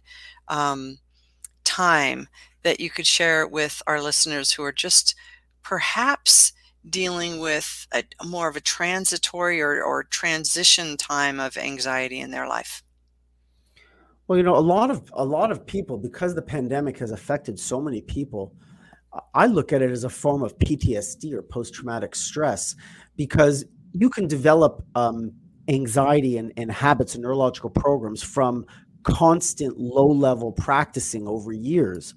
um, 0.49 0.99
time 1.64 2.29
that 2.62 2.81
you 2.81 2.91
could 2.91 3.07
share 3.07 3.47
with 3.47 3.83
our 3.87 4.03
listeners 4.03 4.53
who 4.53 4.62
are 4.62 4.73
just 4.73 5.14
perhaps 5.62 6.53
dealing 6.88 7.41
with 7.41 7.87
a, 7.93 8.05
more 8.25 8.49
of 8.49 8.57
a 8.57 8.61
transitory 8.61 9.61
or, 9.61 9.83
or 9.83 10.05
transition 10.05 10.97
time 10.97 11.41
of 11.41 11.57
anxiety 11.57 12.21
in 12.21 12.31
their 12.31 12.47
life? 12.47 12.83
Well, 14.27 14.37
you 14.37 14.45
know, 14.45 14.57
a 14.57 14.61
lot 14.61 14.91
of 14.91 15.11
a 15.14 15.25
lot 15.25 15.51
of 15.51 15.67
people 15.67 15.97
because 15.97 16.35
the 16.35 16.43
pandemic 16.43 16.99
has 16.99 17.12
affected 17.12 17.59
so 17.59 17.81
many 17.81 18.03
people, 18.03 18.55
I 19.35 19.47
look 19.47 19.73
at 19.73 19.81
it 19.81 19.91
as 19.91 20.05
a 20.05 20.11
form 20.11 20.43
of 20.43 20.59
PTSD 20.59 21.33
or 21.33 21.43
post 21.43 21.75
traumatic 21.75 22.14
stress 22.14 22.77
because 23.17 23.64
you 23.93 24.11
can 24.11 24.29
develop 24.29 24.85
um, 24.95 25.33
anxiety 25.69 26.37
and, 26.37 26.53
and 26.57 26.71
habits 26.71 27.14
and 27.14 27.23
neurological 27.23 27.71
programs 27.71 28.23
from 28.23 28.67
constant 29.03 29.79
low 29.79 30.09
level 30.09 30.53
practicing 30.53 31.27
over 31.27 31.53
years 31.53 32.14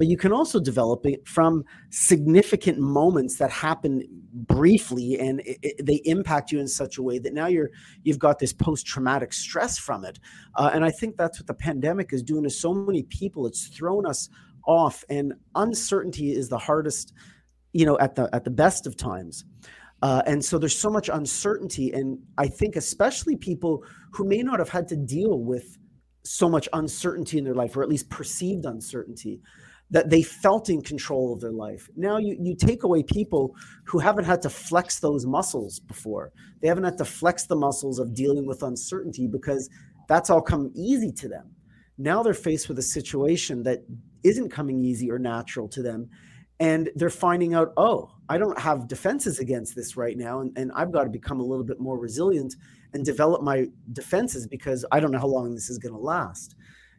but 0.00 0.06
you 0.06 0.16
can 0.16 0.32
also 0.32 0.58
develop 0.58 1.04
it 1.04 1.28
from 1.28 1.62
significant 1.90 2.78
moments 2.78 3.36
that 3.36 3.50
happen 3.50 4.02
briefly 4.32 5.18
and 5.20 5.40
it, 5.40 5.58
it, 5.60 5.84
they 5.84 6.00
impact 6.06 6.50
you 6.50 6.58
in 6.58 6.66
such 6.66 6.96
a 6.96 7.02
way 7.02 7.18
that 7.18 7.34
now 7.34 7.46
you're 7.46 7.68
you've 8.02 8.18
got 8.18 8.38
this 8.38 8.50
post-traumatic 8.50 9.30
stress 9.30 9.76
from 9.76 10.06
it. 10.06 10.18
Uh, 10.56 10.70
and 10.72 10.86
i 10.86 10.90
think 10.90 11.18
that's 11.18 11.38
what 11.38 11.46
the 11.46 11.52
pandemic 11.52 12.14
is 12.14 12.22
doing 12.22 12.42
to 12.42 12.48
so 12.48 12.72
many 12.72 13.02
people. 13.02 13.46
It's 13.46 13.66
thrown 13.66 14.06
us 14.06 14.30
off 14.66 15.04
and 15.10 15.34
uncertainty 15.54 16.30
is 16.32 16.48
the 16.48 16.56
hardest 16.56 17.12
you 17.74 17.84
know 17.84 17.98
at 17.98 18.14
the 18.14 18.30
at 18.32 18.44
the 18.44 18.50
best 18.50 18.86
of 18.86 18.96
times. 18.96 19.44
Uh, 20.00 20.22
and 20.24 20.42
so 20.42 20.56
there's 20.56 20.78
so 20.78 20.88
much 20.88 21.10
uncertainty 21.10 21.92
and 21.92 22.18
i 22.38 22.48
think 22.48 22.74
especially 22.74 23.36
people 23.36 23.84
who 24.12 24.24
may 24.24 24.40
not 24.40 24.58
have 24.58 24.70
had 24.70 24.88
to 24.88 24.96
deal 24.96 25.40
with 25.40 25.76
so 26.24 26.48
much 26.48 26.70
uncertainty 26.72 27.36
in 27.36 27.44
their 27.44 27.54
life 27.54 27.76
or 27.76 27.82
at 27.82 27.88
least 27.90 28.08
perceived 28.08 28.64
uncertainty 28.64 29.42
that 29.90 30.10
they 30.10 30.22
felt 30.22 30.68
in 30.68 30.80
control 30.82 31.32
of 31.32 31.40
their 31.40 31.52
life. 31.52 31.88
Now 31.96 32.18
you, 32.18 32.36
you 32.40 32.54
take 32.54 32.84
away 32.84 33.02
people 33.02 33.54
who 33.84 33.98
haven't 33.98 34.24
had 34.24 34.42
to 34.42 34.50
flex 34.50 35.00
those 35.00 35.26
muscles 35.26 35.80
before. 35.80 36.32
They 36.60 36.68
haven't 36.68 36.84
had 36.84 36.98
to 36.98 37.04
flex 37.04 37.46
the 37.46 37.56
muscles 37.56 37.98
of 37.98 38.14
dealing 38.14 38.46
with 38.46 38.62
uncertainty 38.62 39.26
because 39.26 39.68
that's 40.08 40.30
all 40.30 40.42
come 40.42 40.70
easy 40.74 41.12
to 41.12 41.28
them. 41.28 41.50
Now 41.98 42.22
they're 42.22 42.34
faced 42.34 42.68
with 42.68 42.78
a 42.78 42.82
situation 42.82 43.64
that 43.64 43.80
isn't 44.22 44.50
coming 44.50 44.84
easy 44.84 45.10
or 45.10 45.18
natural 45.18 45.68
to 45.68 45.82
them. 45.82 46.08
And 46.58 46.90
they're 46.94 47.10
finding 47.10 47.54
out, 47.54 47.72
oh, 47.76 48.10
I 48.28 48.36
don't 48.38 48.58
have 48.58 48.86
defenses 48.86 49.38
against 49.38 49.74
this 49.74 49.96
right 49.96 50.16
now. 50.16 50.40
And, 50.40 50.56
and 50.56 50.70
I've 50.74 50.92
got 50.92 51.04
to 51.04 51.10
become 51.10 51.40
a 51.40 51.44
little 51.44 51.64
bit 51.64 51.80
more 51.80 51.98
resilient 51.98 52.54
and 52.92 53.04
develop 53.04 53.42
my 53.42 53.66
defenses 53.92 54.46
because 54.46 54.84
I 54.92 55.00
don't 55.00 55.10
know 55.10 55.18
how 55.18 55.26
long 55.26 55.54
this 55.54 55.70
is 55.70 55.78
going 55.78 55.94
to 55.94 56.00
last. 56.00 56.54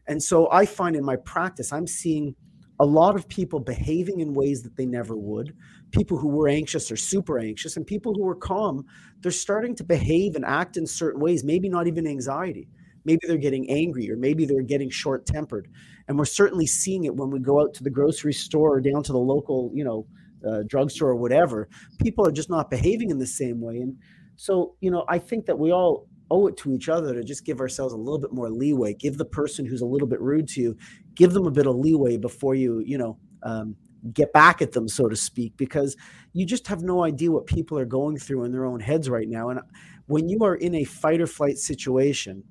And 0.08 0.21
so 0.21 0.51
I 0.51 0.65
find 0.65 0.95
in 0.95 1.06
my 1.06 1.15
practice, 1.15 1.71
I'm 1.71 1.88
seeing 1.88 2.36
a 2.82 2.86
lot 2.86 3.15
of 3.15 3.30
people 3.30 3.60
behaving 3.60 4.22
in 4.22 4.34
ways 4.34 4.63
that 4.63 4.76
they 4.76 4.88
never 4.88 5.15
would. 5.15 5.56
People 5.91 6.17
who 6.17 6.28
were 6.28 6.48
anxious 6.48 6.91
or 6.91 6.98
super 6.98 7.38
anxious, 7.38 7.78
and 7.78 7.86
people 7.86 8.15
who 8.15 8.24
were 8.24 8.36
calm, 8.36 8.84
they're 9.20 9.32
starting 9.32 9.76
to 9.76 9.84
behave 9.84 10.36
and 10.36 10.44
act 10.44 10.78
in 10.78 10.88
certain 10.88 11.22
ways, 11.22 11.44
maybe 11.44 11.70
not 11.70 11.86
even 11.86 12.08
anxiety. 12.08 12.67
Maybe 13.06 13.20
they're 13.28 13.38
getting 13.38 13.70
angry 13.70 14.10
or 14.10 14.15
maybe 14.15 14.46
they're 14.46 14.63
getting 14.63 14.89
short 14.89 15.28
tempered. 15.28 15.67
And 16.08 16.17
we're 16.17 16.26
certainly 16.26 16.65
seeing 16.65 17.04
it 17.04 17.15
when 17.15 17.30
we 17.30 17.39
go 17.39 17.62
out 17.62 17.76
to 17.76 17.84
the 17.84 17.91
grocery 17.91 18.34
store 18.34 18.78
or 18.78 18.82
down 18.82 19.04
to 19.04 19.12
the 19.12 19.20
local, 19.20 19.72
you 19.76 19.84
know, 19.84 20.08
uh, 20.48 20.63
drugstore 20.67 21.10
or 21.10 21.15
whatever. 21.15 21.70
People 22.02 22.28
are 22.28 22.32
just 22.32 22.50
not 22.50 22.72
behaving 22.72 23.12
in 23.12 23.20
the 23.20 23.28
same 23.28 23.62
way. 23.62 23.78
And 23.78 23.96
so, 24.38 24.76
you 24.82 24.89
know, 24.89 25.06
I 25.08 25.20
think 25.20 25.46
that 25.46 25.60
we 25.60 25.72
all 25.72 26.08
owe 26.32 26.48
it 26.48 26.58
to 26.58 26.74
each 26.74 26.89
other 26.89 27.13
to 27.13 27.24
just 27.24 27.46
give 27.46 27.60
ourselves 27.60 27.94
a 27.94 27.98
little 27.98 28.17
bit 28.17 28.32
more 28.34 28.50
leeway. 28.50 28.94
Give 28.94 29.17
the 29.17 29.26
person 29.26 29.65
who's 29.65 29.82
a 29.82 29.86
little 29.86 30.08
bit 30.08 30.22
rude 30.22 30.48
to 30.50 30.62
you, 30.62 30.78
give 31.13 31.34
them 31.34 31.46
a 31.46 31.52
bit 31.52 31.67
of 31.67 31.76
leeway 31.76 32.17
before 32.17 32.56
you, 32.56 32.82
you 32.86 32.98
know, 32.98 33.20
um, 33.44 33.76
get 34.13 34.34
back 34.34 34.62
at 34.62 34.72
them, 34.72 34.88
so 34.88 35.08
to 35.08 35.15
speak, 35.15 35.56
because 35.58 35.96
you 36.34 36.46
just 36.46 36.67
have 36.67 36.82
no 36.82 37.04
idea 37.04 37.32
what 37.32 37.46
people 37.46 37.78
are 37.78 37.86
going 37.86 38.17
through 38.17 38.46
in 38.46 38.52
their 38.52 38.65
own 38.65 38.80
heads 38.80 39.10
right 39.10 39.28
now. 39.30 39.50
And 39.50 39.60
when 40.08 40.28
you 40.28 40.39
are 40.44 40.56
in 40.56 40.74
a 40.76 40.84
fight 40.86 41.22
or 41.22 41.28
flight 41.28 41.58
situation, 41.58 42.44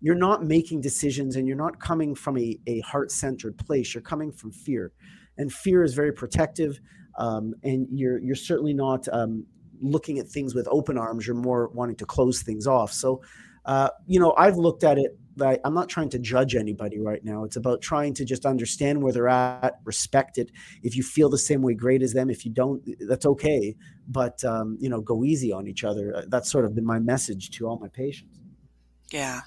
you're 0.00 0.14
not 0.14 0.44
making 0.44 0.80
decisions 0.80 1.36
and 1.36 1.46
you're 1.46 1.56
not 1.56 1.78
coming 1.80 2.14
from 2.14 2.38
a, 2.38 2.58
a 2.66 2.80
heart 2.80 3.12
centered 3.12 3.56
place. 3.58 3.94
You're 3.94 4.02
coming 4.02 4.32
from 4.32 4.50
fear. 4.50 4.92
And 5.38 5.52
fear 5.52 5.84
is 5.84 5.94
very 5.94 6.12
protective. 6.12 6.80
Um, 7.18 7.54
and 7.62 7.86
you're, 7.90 8.18
you're 8.18 8.34
certainly 8.34 8.74
not 8.74 9.06
um, 9.12 9.46
looking 9.80 10.18
at 10.18 10.28
things 10.28 10.54
with 10.54 10.66
open 10.70 10.98
arms. 10.98 11.26
You're 11.26 11.36
more 11.36 11.68
wanting 11.68 11.96
to 11.96 12.06
close 12.06 12.42
things 12.42 12.66
off. 12.66 12.92
So, 12.92 13.22
uh, 13.64 13.90
you 14.06 14.20
know, 14.20 14.34
I've 14.36 14.56
looked 14.56 14.84
at 14.84 14.98
it. 14.98 15.18
I'm 15.38 15.74
not 15.74 15.90
trying 15.90 16.08
to 16.10 16.18
judge 16.18 16.54
anybody 16.54 16.98
right 16.98 17.22
now. 17.22 17.44
It's 17.44 17.56
about 17.56 17.82
trying 17.82 18.14
to 18.14 18.24
just 18.24 18.46
understand 18.46 19.02
where 19.02 19.12
they're 19.12 19.28
at, 19.28 19.74
respect 19.84 20.38
it. 20.38 20.50
If 20.82 20.96
you 20.96 21.02
feel 21.02 21.28
the 21.28 21.36
same 21.36 21.60
way, 21.60 21.74
great 21.74 22.00
as 22.02 22.14
them. 22.14 22.30
If 22.30 22.46
you 22.46 22.52
don't, 22.52 22.82
that's 23.06 23.26
okay. 23.26 23.76
But 24.08 24.42
um, 24.44 24.78
you 24.80 24.88
know, 24.88 25.02
go 25.02 25.24
easy 25.24 25.52
on 25.52 25.66
each 25.66 25.84
other. 25.84 26.24
That's 26.28 26.50
sort 26.50 26.64
of 26.64 26.74
been 26.74 26.86
my 26.86 26.98
message 27.00 27.50
to 27.50 27.66
all 27.66 27.78
my 27.78 27.88
patients. 27.88 28.40
Yeah, 29.12 29.42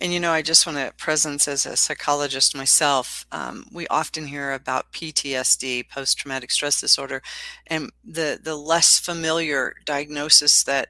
and 0.00 0.12
you 0.12 0.20
know, 0.20 0.32
I 0.32 0.42
just 0.42 0.66
want 0.66 0.78
to 0.78 0.92
presence 0.96 1.48
as 1.48 1.66
a 1.66 1.76
psychologist 1.76 2.56
myself. 2.56 3.26
Um, 3.32 3.66
we 3.72 3.86
often 3.88 4.26
hear 4.26 4.52
about 4.52 4.92
PTSD, 4.92 5.88
post 5.88 6.18
traumatic 6.18 6.50
stress 6.50 6.80
disorder, 6.80 7.22
and 7.66 7.90
the 8.04 8.38
the 8.42 8.56
less 8.56 8.98
familiar 8.98 9.74
diagnosis 9.84 10.64
that 10.64 10.88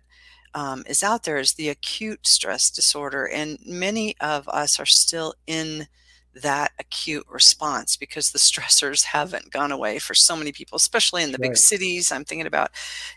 um, 0.55 0.83
is 0.87 1.03
out 1.03 1.25
there 1.25 1.39
is 1.39 1.55
the 1.55 1.69
acute 1.69 2.27
stress 2.27 2.71
disorder, 2.71 3.27
and 3.27 3.59
many 3.65 4.17
of 4.21 4.49
us 4.49 4.81
are 4.81 4.87
still 4.87 5.35
in 5.47 5.87
that 6.35 6.73
acute 6.79 7.27
response 7.29 7.97
because 7.97 8.31
the 8.31 8.39
stressors 8.51 9.05
haven't 9.05 9.51
gone 9.51 9.73
away 9.73 9.99
for 9.99 10.15
so 10.15 10.37
many 10.37 10.53
people, 10.53 10.77
especially 10.77 11.23
in 11.23 11.33
the 11.33 11.39
right. 11.41 11.51
big 11.51 11.57
cities. 11.57 12.13
I'm 12.13 12.25
thinking 12.25 12.47
about, 12.47 12.71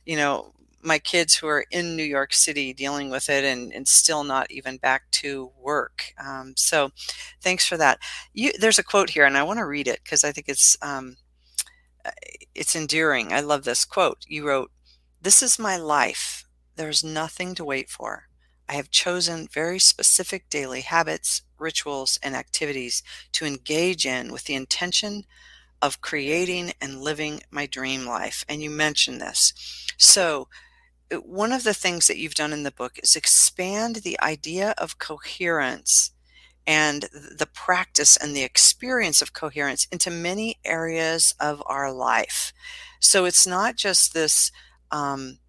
you 0.05 0.15
know, 0.15 0.53
my 0.83 0.99
kids 0.99 1.35
who 1.35 1.47
are 1.47 1.65
in 1.71 1.95
New 1.95 2.03
York 2.03 2.33
City 2.33 2.73
dealing 2.73 3.09
with 3.09 3.29
it 3.29 3.43
and, 3.43 3.71
and 3.73 3.87
still 3.87 4.23
not 4.23 4.51
even 4.51 4.77
back 4.77 5.09
to 5.11 5.51
work. 5.57 6.13
Um, 6.23 6.53
so 6.57 6.91
thanks 7.41 7.65
for 7.65 7.77
that. 7.77 7.99
You, 8.33 8.51
there's 8.59 8.79
a 8.79 8.83
quote 8.83 9.11
here 9.11 9.25
and 9.25 9.37
I 9.37 9.43
want 9.43 9.59
to 9.59 9.65
read 9.65 9.87
it 9.87 10.01
because 10.03 10.23
I 10.23 10.31
think 10.31 10.49
it's, 10.49 10.77
um, 10.81 11.17
uh, 12.05 12.11
it's 12.53 12.75
endearing. 12.75 13.31
I 13.31 13.39
love 13.39 13.63
this 13.63 13.85
quote. 13.85 14.25
You 14.27 14.47
wrote, 14.47 14.71
this 15.21 15.41
is 15.41 15.57
my 15.57 15.77
life. 15.77 16.45
There's 16.75 17.03
nothing 17.03 17.55
to 17.55 17.65
wait 17.65 17.89
for. 17.89 18.27
I 18.67 18.73
have 18.73 18.89
chosen 18.89 19.47
very 19.51 19.79
specific 19.79 20.49
daily 20.49 20.81
habits, 20.81 21.43
rituals, 21.59 22.17
and 22.23 22.35
activities 22.35 23.03
to 23.33 23.45
engage 23.45 24.05
in 24.05 24.31
with 24.31 24.45
the 24.45 24.55
intention 24.55 25.23
of 25.81 26.01
creating 26.01 26.71
and 26.79 27.01
living 27.01 27.41
my 27.51 27.65
dream 27.65 28.05
life. 28.05 28.45
And 28.47 28.61
you 28.61 28.69
mentioned 28.69 29.19
this. 29.19 29.53
So 29.97 30.47
one 31.15 31.51
of 31.51 31.63
the 31.63 31.73
things 31.73 32.07
that 32.07 32.17
you've 32.17 32.35
done 32.35 32.53
in 32.53 32.63
the 32.63 32.71
book 32.71 32.99
is 33.01 33.15
expand 33.15 33.97
the 33.97 34.19
idea 34.21 34.73
of 34.77 34.99
coherence 34.99 36.11
and 36.65 37.03
the 37.11 37.47
practice 37.53 38.15
and 38.15 38.35
the 38.35 38.43
experience 38.43 39.21
of 39.21 39.33
coherence 39.33 39.87
into 39.91 40.09
many 40.09 40.59
areas 40.63 41.33
of 41.39 41.61
our 41.65 41.91
life. 41.91 42.53
So 42.99 43.25
it's 43.25 43.45
not 43.45 43.75
just 43.75 44.13
this 44.13 44.51
um, 44.91 45.39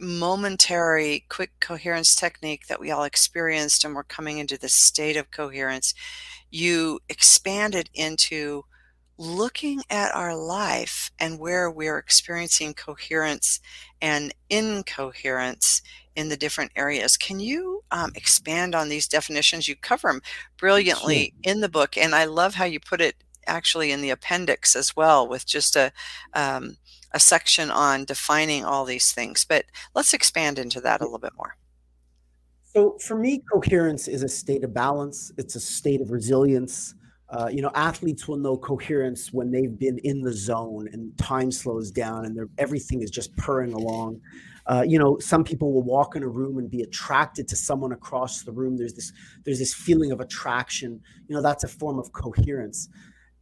momentary 0.00 1.24
quick 1.28 1.52
coherence 1.60 2.14
technique 2.14 2.66
that 2.66 2.80
we 2.80 2.90
all 2.90 3.04
experienced 3.04 3.84
and 3.84 3.94
we're 3.94 4.04
coming 4.04 4.38
into 4.38 4.58
this 4.58 4.74
state 4.74 5.16
of 5.16 5.30
coherence. 5.30 5.94
You 6.50 7.00
expand 7.08 7.74
it 7.74 7.88
into 7.94 8.64
looking 9.18 9.82
at 9.90 10.14
our 10.14 10.36
life 10.36 11.10
and 11.18 11.38
where 11.38 11.70
we're 11.70 11.98
experiencing 11.98 12.72
coherence 12.72 13.60
and 14.00 14.32
incoherence 14.48 15.82
in 16.14 16.28
the 16.28 16.36
different 16.36 16.72
areas. 16.76 17.16
Can 17.16 17.40
you 17.40 17.82
um, 17.90 18.12
expand 18.14 18.74
on 18.74 18.88
these 18.88 19.08
definitions? 19.08 19.68
You 19.68 19.76
cover 19.76 20.08
them 20.08 20.22
brilliantly 20.56 21.34
sure. 21.44 21.52
in 21.52 21.60
the 21.60 21.68
book, 21.68 21.96
and 21.96 22.14
I 22.14 22.24
love 22.24 22.54
how 22.54 22.64
you 22.64 22.80
put 22.80 23.00
it 23.00 23.16
actually 23.46 23.90
in 23.90 24.02
the 24.02 24.10
appendix 24.10 24.76
as 24.76 24.94
well, 24.94 25.26
with 25.26 25.46
just 25.46 25.74
a 25.74 25.92
um, 26.34 26.76
a 27.12 27.20
section 27.20 27.70
on 27.70 28.04
defining 28.04 28.64
all 28.64 28.84
these 28.84 29.12
things. 29.12 29.44
But 29.48 29.64
let's 29.94 30.12
expand 30.12 30.58
into 30.58 30.80
that 30.82 31.00
a 31.00 31.04
little 31.04 31.18
bit 31.18 31.32
more. 31.36 31.56
So, 32.64 32.98
for 32.98 33.16
me, 33.16 33.42
coherence 33.50 34.08
is 34.08 34.22
a 34.22 34.28
state 34.28 34.62
of 34.62 34.74
balance. 34.74 35.32
It's 35.38 35.56
a 35.56 35.60
state 35.60 36.00
of 36.00 36.10
resilience. 36.10 36.94
Uh, 37.30 37.48
you 37.52 37.60
know, 37.60 37.70
athletes 37.74 38.26
will 38.26 38.38
know 38.38 38.56
coherence 38.56 39.32
when 39.32 39.50
they've 39.50 39.78
been 39.78 39.98
in 39.98 40.22
the 40.22 40.32
zone 40.32 40.88
and 40.92 41.16
time 41.18 41.52
slows 41.52 41.90
down 41.90 42.24
and 42.24 42.48
everything 42.56 43.02
is 43.02 43.10
just 43.10 43.36
purring 43.36 43.72
along. 43.74 44.18
Uh, 44.66 44.82
you 44.86 44.98
know, 44.98 45.18
some 45.18 45.44
people 45.44 45.72
will 45.72 45.82
walk 45.82 46.16
in 46.16 46.22
a 46.22 46.28
room 46.28 46.58
and 46.58 46.70
be 46.70 46.82
attracted 46.82 47.46
to 47.48 47.56
someone 47.56 47.92
across 47.92 48.42
the 48.42 48.52
room. 48.52 48.76
There's 48.76 48.94
this 48.94 49.12
there's 49.44 49.58
this 49.58 49.74
feeling 49.74 50.10
of 50.10 50.20
attraction. 50.20 51.00
You 51.26 51.36
know, 51.36 51.42
that's 51.42 51.64
a 51.64 51.68
form 51.68 51.98
of 51.98 52.12
coherence. 52.12 52.88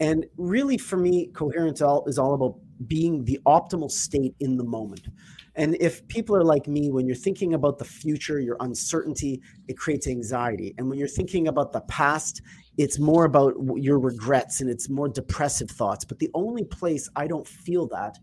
And 0.01 0.27
really, 0.37 0.77
for 0.77 0.97
me, 0.97 1.29
coherence 1.29 1.81
is 2.07 2.19
all 2.19 2.35
about 2.35 2.57
being 2.87 3.25
the 3.25 3.41
optimal 3.47 3.91
state 3.91 4.35
in 4.41 4.57
the 4.57 4.65
moment. 4.65 5.09
And 5.55 5.75
if 5.81 6.07
people 6.09 6.37
are 6.37 6.45
like 6.45 6.69
me, 6.69 6.91
when 6.91 7.07
you're 7.07 7.17
thinking 7.17 7.55
about 7.55 7.79
the 7.79 7.85
future, 7.85 8.39
your 8.39 8.59
uncertainty, 8.61 9.41
it 9.69 9.79
creates 9.79 10.07
anxiety. 10.07 10.75
And 10.77 10.91
when 10.91 10.99
you're 10.99 11.09
thinking 11.09 11.49
about 11.49 11.73
the 11.73 11.81
past, 11.83 12.43
it's 12.77 12.99
more 12.99 13.25
about 13.25 13.55
your 13.77 13.99
regrets 13.99 14.61
and 14.61 14.69
it's 14.69 14.91
more 14.91 15.09
depressive 15.09 15.71
thoughts. 15.71 16.05
But 16.05 16.19
the 16.19 16.31
only 16.35 16.65
place 16.65 17.09
I 17.17 17.27
don't 17.27 17.49
feel 17.49 17.87
that 17.89 18.19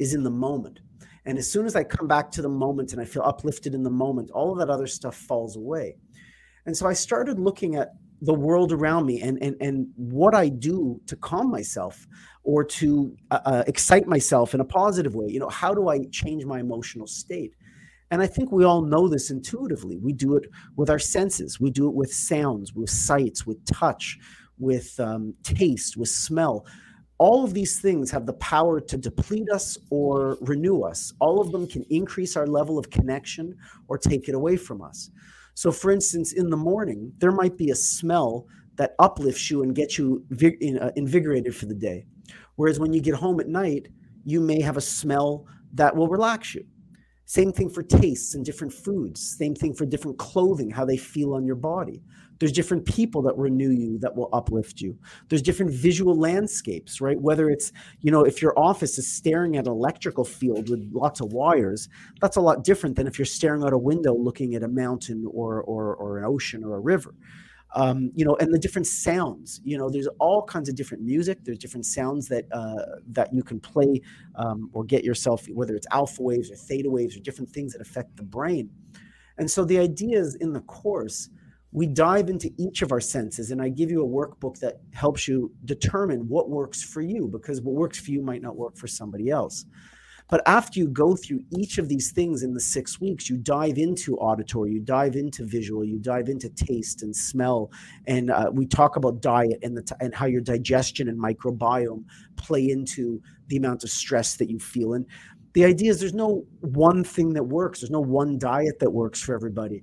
is 0.00 0.12
in 0.12 0.24
the 0.24 0.30
moment. 0.30 0.80
And 1.24 1.38
as 1.38 1.48
soon 1.48 1.66
as 1.66 1.76
I 1.76 1.84
come 1.84 2.08
back 2.08 2.32
to 2.32 2.42
the 2.42 2.48
moment 2.48 2.92
and 2.92 3.00
I 3.00 3.04
feel 3.04 3.22
uplifted 3.22 3.74
in 3.74 3.84
the 3.84 3.90
moment, 3.90 4.32
all 4.32 4.50
of 4.50 4.58
that 4.58 4.70
other 4.70 4.88
stuff 4.88 5.14
falls 5.14 5.56
away. 5.56 5.96
And 6.66 6.76
so 6.76 6.88
I 6.88 6.94
started 6.94 7.38
looking 7.38 7.76
at 7.76 7.90
the 8.22 8.32
world 8.32 8.72
around 8.72 9.04
me 9.04 9.20
and 9.20 9.36
and 9.42 9.56
and 9.60 9.88
what 9.96 10.34
I 10.34 10.48
do 10.48 11.00
to 11.06 11.16
calm 11.16 11.50
myself 11.50 12.06
or 12.44 12.64
to 12.64 13.16
uh, 13.30 13.40
uh 13.44 13.64
excite 13.66 14.06
myself 14.06 14.54
in 14.54 14.60
a 14.60 14.64
positive 14.64 15.14
way. 15.14 15.26
You 15.28 15.40
know, 15.40 15.48
how 15.48 15.74
do 15.74 15.88
I 15.88 16.04
change 16.10 16.44
my 16.44 16.60
emotional 16.60 17.06
state? 17.06 17.54
And 18.12 18.22
I 18.22 18.26
think 18.26 18.52
we 18.52 18.64
all 18.64 18.82
know 18.82 19.08
this 19.08 19.30
intuitively. 19.30 19.96
We 19.96 20.12
do 20.12 20.36
it 20.36 20.44
with 20.76 20.90
our 20.90 20.98
senses, 20.98 21.60
we 21.60 21.70
do 21.70 21.88
it 21.88 21.94
with 21.94 22.12
sounds, 22.12 22.74
with 22.74 22.90
sights, 22.90 23.46
with 23.46 23.64
touch, 23.66 24.18
with 24.58 24.98
um, 25.00 25.34
taste, 25.42 25.96
with 25.96 26.10
smell. 26.10 26.66
All 27.18 27.44
of 27.44 27.54
these 27.54 27.80
things 27.80 28.10
have 28.10 28.26
the 28.26 28.34
power 28.34 28.80
to 28.80 28.96
deplete 28.96 29.48
us 29.50 29.78
or 29.90 30.36
renew 30.40 30.82
us. 30.82 31.12
All 31.20 31.40
of 31.40 31.52
them 31.52 31.66
can 31.66 31.84
increase 31.88 32.36
our 32.36 32.46
level 32.46 32.78
of 32.78 32.90
connection 32.90 33.56
or 33.88 33.96
take 33.96 34.28
it 34.28 34.34
away 34.34 34.56
from 34.56 34.82
us. 34.82 35.10
So, 35.54 35.70
for 35.70 35.90
instance, 35.90 36.32
in 36.32 36.50
the 36.50 36.56
morning, 36.56 37.12
there 37.18 37.32
might 37.32 37.56
be 37.56 37.70
a 37.70 37.74
smell 37.74 38.46
that 38.76 38.94
uplifts 38.98 39.50
you 39.50 39.62
and 39.62 39.74
gets 39.74 39.98
you 39.98 40.24
uh, 40.80 40.90
invigorated 40.96 41.54
for 41.54 41.66
the 41.66 41.74
day. 41.74 42.06
Whereas 42.56 42.80
when 42.80 42.92
you 42.92 43.00
get 43.00 43.14
home 43.14 43.40
at 43.40 43.48
night, 43.48 43.88
you 44.24 44.40
may 44.40 44.60
have 44.60 44.76
a 44.76 44.80
smell 44.80 45.46
that 45.74 45.94
will 45.94 46.08
relax 46.08 46.54
you. 46.54 46.64
Same 47.24 47.52
thing 47.52 47.70
for 47.70 47.82
tastes 47.82 48.34
and 48.34 48.44
different 48.44 48.72
foods. 48.72 49.36
Same 49.38 49.54
thing 49.54 49.74
for 49.74 49.86
different 49.86 50.18
clothing, 50.18 50.70
how 50.70 50.84
they 50.84 50.96
feel 50.96 51.34
on 51.34 51.46
your 51.46 51.56
body. 51.56 52.02
There's 52.38 52.52
different 52.52 52.84
people 52.84 53.22
that 53.22 53.36
renew 53.36 53.70
you 53.70 53.98
that 53.98 54.14
will 54.16 54.28
uplift 54.32 54.80
you. 54.80 54.98
There's 55.28 55.42
different 55.42 55.72
visual 55.72 56.18
landscapes, 56.18 57.00
right? 57.00 57.20
Whether 57.20 57.50
it's, 57.50 57.72
you 58.00 58.10
know, 58.10 58.24
if 58.24 58.42
your 58.42 58.58
office 58.58 58.98
is 58.98 59.10
staring 59.10 59.56
at 59.56 59.66
an 59.66 59.72
electrical 59.72 60.24
field 60.24 60.68
with 60.68 60.90
lots 60.92 61.20
of 61.20 61.32
wires, 61.32 61.88
that's 62.20 62.36
a 62.36 62.40
lot 62.40 62.64
different 62.64 62.96
than 62.96 63.06
if 63.06 63.18
you're 63.18 63.26
staring 63.26 63.62
out 63.62 63.72
a 63.72 63.78
window 63.78 64.14
looking 64.14 64.54
at 64.54 64.62
a 64.62 64.68
mountain 64.68 65.24
or 65.32 65.62
or, 65.62 65.94
or 65.96 66.18
an 66.18 66.24
ocean 66.24 66.64
or 66.64 66.76
a 66.76 66.80
river 66.80 67.14
um, 67.74 68.10
you 68.14 68.24
know, 68.24 68.36
and 68.36 68.52
the 68.52 68.58
different 68.58 68.86
sounds. 68.86 69.60
You 69.64 69.78
know, 69.78 69.88
there's 69.88 70.08
all 70.20 70.44
kinds 70.44 70.68
of 70.68 70.74
different 70.74 71.02
music. 71.02 71.38
There's 71.44 71.58
different 71.58 71.86
sounds 71.86 72.28
that 72.28 72.44
uh, 72.52 72.98
that 73.08 73.32
you 73.32 73.42
can 73.42 73.60
play 73.60 74.00
um, 74.36 74.70
or 74.72 74.84
get 74.84 75.04
yourself, 75.04 75.46
whether 75.48 75.74
it's 75.74 75.86
alpha 75.90 76.22
waves 76.22 76.50
or 76.50 76.56
theta 76.56 76.90
waves 76.90 77.16
or 77.16 77.20
different 77.20 77.50
things 77.50 77.72
that 77.72 77.80
affect 77.80 78.16
the 78.16 78.22
brain. 78.22 78.70
And 79.38 79.50
so 79.50 79.64
the 79.64 79.78
idea 79.78 80.18
is 80.18 80.34
in 80.36 80.52
the 80.52 80.60
course, 80.60 81.30
we 81.72 81.86
dive 81.86 82.28
into 82.28 82.50
each 82.58 82.82
of 82.82 82.92
our 82.92 83.00
senses, 83.00 83.50
and 83.50 83.60
I 83.60 83.70
give 83.70 83.90
you 83.90 84.04
a 84.04 84.08
workbook 84.08 84.58
that 84.60 84.80
helps 84.92 85.26
you 85.26 85.50
determine 85.64 86.28
what 86.28 86.50
works 86.50 86.82
for 86.82 87.00
you, 87.00 87.28
because 87.28 87.62
what 87.62 87.74
works 87.74 87.98
for 87.98 88.10
you 88.10 88.22
might 88.22 88.42
not 88.42 88.56
work 88.56 88.76
for 88.76 88.86
somebody 88.86 89.30
else. 89.30 89.64
But 90.28 90.42
after 90.46 90.78
you 90.78 90.88
go 90.88 91.16
through 91.16 91.40
each 91.50 91.78
of 91.78 91.88
these 91.88 92.12
things 92.12 92.42
in 92.42 92.54
the 92.54 92.60
six 92.60 93.00
weeks, 93.00 93.28
you 93.28 93.36
dive 93.36 93.76
into 93.76 94.16
auditory, 94.16 94.72
you 94.72 94.80
dive 94.80 95.14
into 95.16 95.44
visual, 95.44 95.84
you 95.84 95.98
dive 95.98 96.28
into 96.28 96.48
taste 96.48 97.02
and 97.02 97.14
smell, 97.14 97.70
and 98.06 98.30
uh, 98.30 98.50
we 98.52 98.66
talk 98.66 98.96
about 98.96 99.20
diet 99.20 99.58
and 99.62 99.76
the 99.76 99.82
t- 99.82 99.94
and 100.00 100.14
how 100.14 100.26
your 100.26 100.40
digestion 100.40 101.08
and 101.08 101.18
microbiome 101.18 102.04
play 102.36 102.70
into 102.70 103.20
the 103.48 103.56
amount 103.56 103.84
of 103.84 103.90
stress 103.90 104.36
that 104.36 104.48
you 104.48 104.58
feel. 104.58 104.94
And 104.94 105.04
the 105.54 105.64
idea 105.64 105.90
is 105.90 106.00
there's 106.00 106.14
no 106.14 106.46
one 106.60 107.04
thing 107.04 107.34
that 107.34 107.44
works. 107.44 107.80
There's 107.80 107.90
no 107.90 108.00
one 108.00 108.38
diet 108.38 108.78
that 108.78 108.90
works 108.90 109.20
for 109.20 109.34
everybody. 109.34 109.82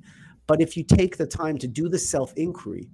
But 0.49 0.61
if 0.61 0.75
you 0.75 0.83
take 0.83 1.15
the 1.15 1.25
time 1.27 1.57
to 1.59 1.67
do 1.67 1.87
the 1.87 1.99
self 1.99 2.33
inquiry, 2.35 2.89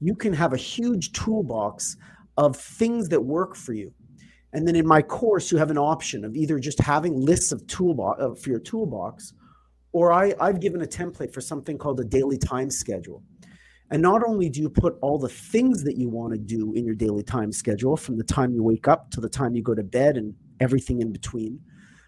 you 0.00 0.16
can 0.16 0.32
have 0.32 0.52
a 0.52 0.56
huge 0.74 1.12
toolbox 1.12 1.96
of 2.36 2.56
things 2.56 3.08
that 3.10 3.20
work 3.20 3.54
for 3.54 3.74
you 3.74 3.92
and 4.54 4.68
then 4.68 4.76
in 4.76 4.86
my 4.86 5.02
course, 5.02 5.50
you 5.50 5.58
have 5.58 5.72
an 5.72 5.78
option 5.78 6.24
of 6.24 6.36
either 6.36 6.60
just 6.60 6.80
having 6.80 7.20
lists 7.20 7.50
of 7.50 7.66
toolbox 7.66 8.22
uh, 8.22 8.34
for 8.34 8.50
your 8.50 8.60
toolbox, 8.60 9.34
or 9.92 10.12
I, 10.12 10.32
I've 10.40 10.60
given 10.60 10.80
a 10.80 10.86
template 10.86 11.34
for 11.34 11.40
something 11.40 11.76
called 11.76 11.98
a 11.98 12.04
daily 12.04 12.38
time 12.38 12.70
schedule. 12.70 13.24
And 13.90 14.00
not 14.00 14.22
only 14.24 14.48
do 14.48 14.60
you 14.60 14.70
put 14.70 14.96
all 15.02 15.18
the 15.18 15.28
things 15.28 15.82
that 15.82 15.96
you 15.96 16.08
want 16.08 16.34
to 16.34 16.38
do 16.38 16.72
in 16.74 16.86
your 16.86 16.94
daily 16.94 17.24
time 17.24 17.50
schedule 17.50 17.96
from 17.96 18.16
the 18.16 18.24
time 18.24 18.54
you 18.54 18.62
wake 18.62 18.86
up 18.86 19.10
to 19.10 19.20
the 19.20 19.28
time 19.28 19.56
you 19.56 19.62
go 19.62 19.74
to 19.74 19.82
bed 19.82 20.16
and 20.16 20.34
everything 20.60 21.00
in 21.00 21.12
between, 21.12 21.60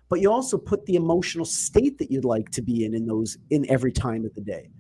but 0.09 0.21
you 0.21 0.31
also 0.31 0.57
put 0.57 0.87
the 0.87 0.95
emotional 0.95 1.45
state 1.45 1.99
that 1.99 2.13
you'd 2.13 2.25
like 2.25 2.51
to 2.51 2.63
be 2.63 2.85
in 2.85 2.95
in 2.95 3.07
those 3.07 3.39
in 3.51 3.69
every 3.69 3.93
time 3.93 4.25
of 4.25 4.33
the 4.37 4.41
day. 4.41 4.71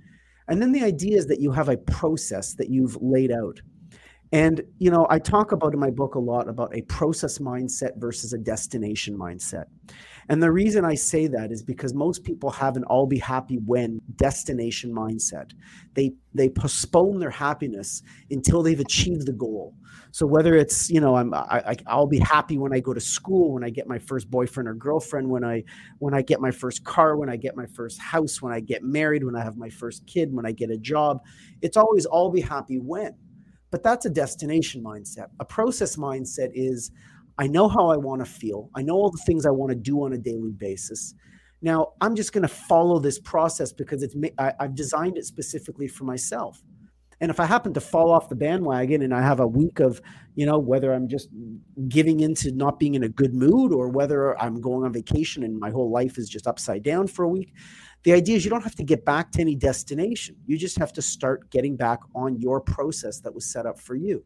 And 0.48 0.62
then 0.62 0.72
the 0.72 0.82
idea 0.82 1.18
is 1.18 1.26
that 1.26 1.40
you 1.40 1.50
have 1.52 1.68
a 1.68 1.76
process 1.76 2.54
that 2.54 2.70
you've 2.70 2.96
laid 3.00 3.32
out. 3.32 3.60
And 4.32 4.62
you 4.78 4.90
know, 4.90 5.06
I 5.08 5.18
talk 5.18 5.52
about 5.52 5.72
in 5.72 5.80
my 5.80 5.90
book 5.90 6.14
a 6.14 6.18
lot 6.18 6.48
about 6.48 6.74
a 6.76 6.82
process 6.82 7.38
mindset 7.38 7.96
versus 7.96 8.32
a 8.32 8.38
destination 8.38 9.16
mindset. 9.16 9.66
And 10.28 10.42
the 10.42 10.50
reason 10.50 10.84
I 10.84 10.94
say 10.94 11.28
that 11.28 11.52
is 11.52 11.62
because 11.62 11.94
most 11.94 12.24
people 12.24 12.50
have 12.50 12.76
an 12.76 12.84
all 12.84 13.06
be 13.06 13.18
happy 13.18 13.58
when 13.64 14.00
destination 14.16 14.92
mindset. 14.92 15.52
They 15.94 16.14
they 16.34 16.48
postpone 16.48 17.20
their 17.20 17.30
happiness 17.30 18.02
until 18.30 18.62
they've 18.62 18.80
achieved 18.80 19.26
the 19.26 19.32
goal. 19.32 19.74
So 20.10 20.26
whether 20.26 20.54
it's 20.54 20.90
you 20.90 21.00
know 21.00 21.16
I'm 21.16 21.32
I, 21.32 21.76
I'll 21.86 22.08
be 22.08 22.18
happy 22.18 22.58
when 22.58 22.72
I 22.72 22.80
go 22.80 22.92
to 22.92 23.00
school, 23.00 23.52
when 23.52 23.62
I 23.62 23.70
get 23.70 23.86
my 23.86 23.98
first 23.98 24.30
boyfriend 24.30 24.68
or 24.68 24.74
girlfriend, 24.74 25.28
when 25.28 25.44
I 25.44 25.62
when 25.98 26.12
I 26.12 26.22
get 26.22 26.40
my 26.40 26.50
first 26.50 26.84
car, 26.84 27.16
when 27.16 27.28
I 27.28 27.36
get 27.36 27.56
my 27.56 27.66
first 27.66 28.00
house, 28.00 28.42
when 28.42 28.52
I 28.52 28.60
get 28.60 28.82
married, 28.82 29.22
when 29.22 29.36
I 29.36 29.44
have 29.44 29.56
my 29.56 29.70
first 29.70 30.06
kid, 30.06 30.32
when 30.32 30.46
I 30.46 30.52
get 30.52 30.70
a 30.70 30.78
job. 30.78 31.20
It's 31.62 31.76
always 31.76 32.04
all 32.04 32.30
be 32.30 32.40
happy 32.40 32.78
when. 32.78 33.14
But 33.70 33.82
that's 33.82 34.06
a 34.06 34.10
destination 34.10 34.82
mindset. 34.82 35.26
A 35.40 35.44
process 35.44 35.96
mindset 35.96 36.50
is 36.54 36.90
I 37.38 37.46
know 37.46 37.68
how 37.68 37.88
I 37.88 37.96
want 37.96 38.24
to 38.24 38.30
feel. 38.30 38.70
I 38.74 38.82
know 38.82 38.94
all 38.94 39.10
the 39.10 39.22
things 39.26 39.44
I 39.44 39.50
want 39.50 39.70
to 39.70 39.76
do 39.76 40.04
on 40.04 40.12
a 40.12 40.18
daily 40.18 40.52
basis. 40.52 41.14
Now, 41.62 41.92
I'm 42.00 42.14
just 42.14 42.32
going 42.32 42.42
to 42.42 42.48
follow 42.48 42.98
this 42.98 43.18
process 43.18 43.72
because 43.72 44.02
it's 44.02 44.14
I, 44.38 44.52
I've 44.60 44.74
designed 44.74 45.18
it 45.18 45.24
specifically 45.24 45.88
for 45.88 46.04
myself. 46.04 46.62
And 47.20 47.30
if 47.30 47.40
I 47.40 47.46
happen 47.46 47.72
to 47.74 47.80
fall 47.80 48.10
off 48.10 48.28
the 48.28 48.34
bandwagon 48.34 49.00
and 49.00 49.14
I 49.14 49.22
have 49.22 49.40
a 49.40 49.46
week 49.46 49.80
of, 49.80 50.02
you 50.34 50.44
know, 50.44 50.58
whether 50.58 50.92
I'm 50.92 51.08
just 51.08 51.30
giving 51.88 52.20
into 52.20 52.52
not 52.52 52.78
being 52.78 52.94
in 52.94 53.04
a 53.04 53.08
good 53.08 53.34
mood 53.34 53.72
or 53.72 53.88
whether 53.88 54.38
I'm 54.38 54.60
going 54.60 54.84
on 54.84 54.92
vacation 54.92 55.42
and 55.42 55.58
my 55.58 55.70
whole 55.70 55.90
life 55.90 56.18
is 56.18 56.28
just 56.28 56.46
upside 56.46 56.82
down 56.82 57.06
for 57.06 57.24
a 57.24 57.28
week, 57.28 57.54
the 58.02 58.12
idea 58.12 58.36
is 58.36 58.44
you 58.44 58.50
don't 58.50 58.62
have 58.62 58.74
to 58.74 58.84
get 58.84 59.06
back 59.06 59.32
to 59.32 59.40
any 59.40 59.54
destination. 59.54 60.36
You 60.46 60.58
just 60.58 60.78
have 60.78 60.92
to 60.92 61.02
start 61.02 61.50
getting 61.50 61.74
back 61.74 62.00
on 62.14 62.38
your 62.38 62.60
process 62.60 63.20
that 63.20 63.34
was 63.34 63.50
set 63.50 63.64
up 63.64 63.80
for 63.80 63.94
you. 63.94 64.22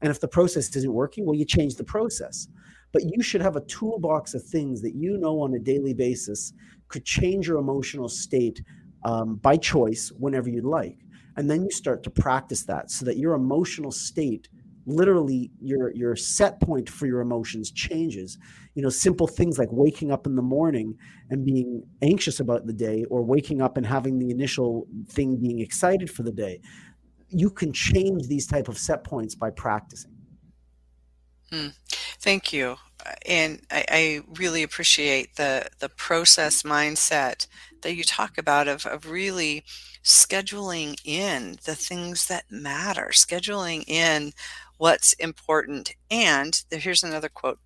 And 0.00 0.10
if 0.10 0.20
the 0.20 0.28
process 0.28 0.74
isn't 0.74 0.92
working, 0.92 1.26
well, 1.26 1.34
you 1.34 1.44
change 1.44 1.74
the 1.74 1.84
process. 1.84 2.48
But 2.92 3.02
you 3.04 3.22
should 3.22 3.42
have 3.42 3.56
a 3.56 3.64
toolbox 3.66 4.34
of 4.34 4.42
things 4.42 4.80
that 4.82 4.94
you 4.94 5.18
know 5.18 5.40
on 5.40 5.54
a 5.54 5.58
daily 5.58 5.94
basis 5.94 6.52
could 6.88 7.04
change 7.04 7.46
your 7.46 7.58
emotional 7.58 8.08
state 8.08 8.62
um, 9.04 9.36
by 9.36 9.56
choice 9.56 10.10
whenever 10.18 10.48
you'd 10.48 10.64
like. 10.64 10.98
And 11.36 11.50
then 11.50 11.62
you 11.62 11.70
start 11.70 12.02
to 12.04 12.10
practice 12.10 12.64
that 12.64 12.90
so 12.90 13.04
that 13.04 13.18
your 13.18 13.34
emotional 13.34 13.92
state 13.92 14.48
literally 14.88 15.50
your 15.60 15.94
your 15.94 16.16
set 16.16 16.58
point 16.60 16.88
for 16.88 17.06
your 17.06 17.20
emotions 17.20 17.70
changes 17.70 18.38
you 18.74 18.82
know 18.82 18.88
simple 18.88 19.26
things 19.26 19.58
like 19.58 19.68
waking 19.70 20.10
up 20.10 20.26
in 20.26 20.34
the 20.34 20.42
morning 20.42 20.96
and 21.28 21.44
being 21.44 21.82
anxious 22.00 22.40
about 22.40 22.66
the 22.66 22.72
day 22.72 23.04
or 23.10 23.22
waking 23.22 23.60
up 23.60 23.76
and 23.76 23.84
having 23.84 24.18
the 24.18 24.30
initial 24.30 24.86
thing 25.10 25.36
being 25.36 25.60
excited 25.60 26.10
for 26.10 26.22
the 26.22 26.32
day 26.32 26.58
you 27.28 27.50
can 27.50 27.72
change 27.72 28.26
these 28.26 28.46
type 28.46 28.68
of 28.68 28.78
set 28.78 29.04
points 29.04 29.34
by 29.34 29.50
practicing. 29.50 30.12
Hmm. 31.50 31.68
Thank 32.20 32.52
you, 32.52 32.76
and 33.26 33.62
I, 33.70 33.84
I, 33.90 34.20
really 34.38 34.62
appreciate 34.62 35.36
the 35.36 35.68
the 35.78 35.88
process 35.88 36.62
mindset 36.62 37.46
that 37.82 37.94
you 37.94 38.04
talk 38.04 38.36
about 38.36 38.68
of 38.68 38.84
of 38.84 39.10
really 39.10 39.64
scheduling 40.04 40.98
in 41.04 41.58
the 41.64 41.74
things 41.74 42.26
that 42.26 42.50
matter, 42.50 43.10
scheduling 43.12 43.88
in 43.88 44.32
what's 44.76 45.12
important. 45.14 45.92
And 46.10 46.62
here's 46.70 47.02
another 47.02 47.30
quote: 47.30 47.60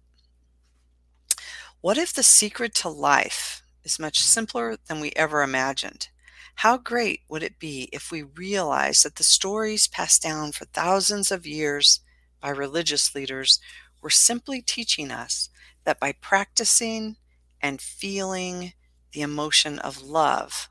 "What 1.81 1.99
if 1.99 2.13
the 2.13 2.23
secret 2.23 2.75
to 2.77 2.89
life 2.89 3.63
is 3.83 3.99
much 3.99 4.21
simpler 4.21 4.77
than 4.87 5.01
we 5.01 5.11
ever 5.17 5.43
imagined?" 5.43 6.09
How 6.57 6.77
great 6.79 7.23
would 7.29 7.43
it 7.43 7.59
be 7.59 7.89
if 7.93 8.11
we 8.11 8.23
realized 8.23 9.05
that 9.05 9.17
the 9.17 9.25
stories 9.25 9.89
passed 9.89 10.23
down 10.23 10.53
for 10.53 10.65
thousands 10.67 11.31
of 11.31 11.47
years 11.47 12.01
by 12.41 12.51
religious 12.51 13.15
leaders 13.15 13.59
were 14.01 14.11
simply 14.11 14.63
teaching 14.63 15.11
us 15.11 15.49
that 15.85 15.99
by 15.99 16.13
practicing 16.13 17.17
and 17.61 17.81
feeling 17.81 18.73
the 19.13 19.23
emotion 19.23 19.79
of 19.79 20.03
love, 20.03 20.69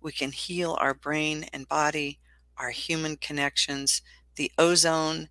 we 0.00 0.12
can 0.12 0.32
heal 0.32 0.76
our 0.80 0.94
brain 0.94 1.46
and 1.52 1.68
body, 1.68 2.18
our 2.56 2.70
human 2.70 3.16
connections, 3.16 4.02
the 4.36 4.50
ozone, 4.58 5.28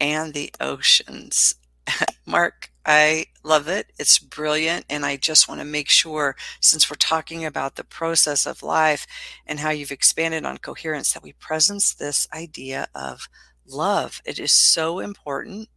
and 0.00 0.34
the 0.34 0.52
oceans. 0.60 1.54
Mark, 2.26 2.70
I 2.88 3.26
love 3.42 3.66
it. 3.66 3.92
It's 3.98 4.20
brilliant. 4.20 4.86
And 4.88 5.04
I 5.04 5.16
just 5.16 5.48
want 5.48 5.60
to 5.60 5.66
make 5.66 5.88
sure, 5.88 6.36
since 6.60 6.88
we're 6.88 6.96
talking 6.96 7.44
about 7.44 7.74
the 7.74 7.82
process 7.84 8.46
of 8.46 8.62
life 8.62 9.08
and 9.44 9.58
how 9.58 9.70
you've 9.70 9.90
expanded 9.90 10.44
on 10.44 10.58
coherence, 10.58 11.12
that 11.12 11.24
we 11.24 11.32
presence 11.32 11.92
this 11.92 12.28
idea 12.32 12.86
of 12.94 13.28
love. 13.66 14.22
It 14.24 14.38
is 14.38 14.52
so 14.52 15.00
important. 15.00 15.68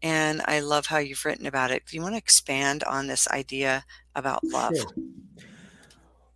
And 0.00 0.42
I 0.44 0.60
love 0.60 0.86
how 0.86 0.98
you've 0.98 1.24
written 1.24 1.46
about 1.46 1.72
it. 1.72 1.86
Do 1.86 1.96
you 1.96 2.02
want 2.02 2.14
to 2.14 2.18
expand 2.18 2.84
on 2.84 3.08
this 3.08 3.26
idea 3.28 3.84
about 4.14 4.44
love? 4.44 4.76
Sure. 4.76 4.92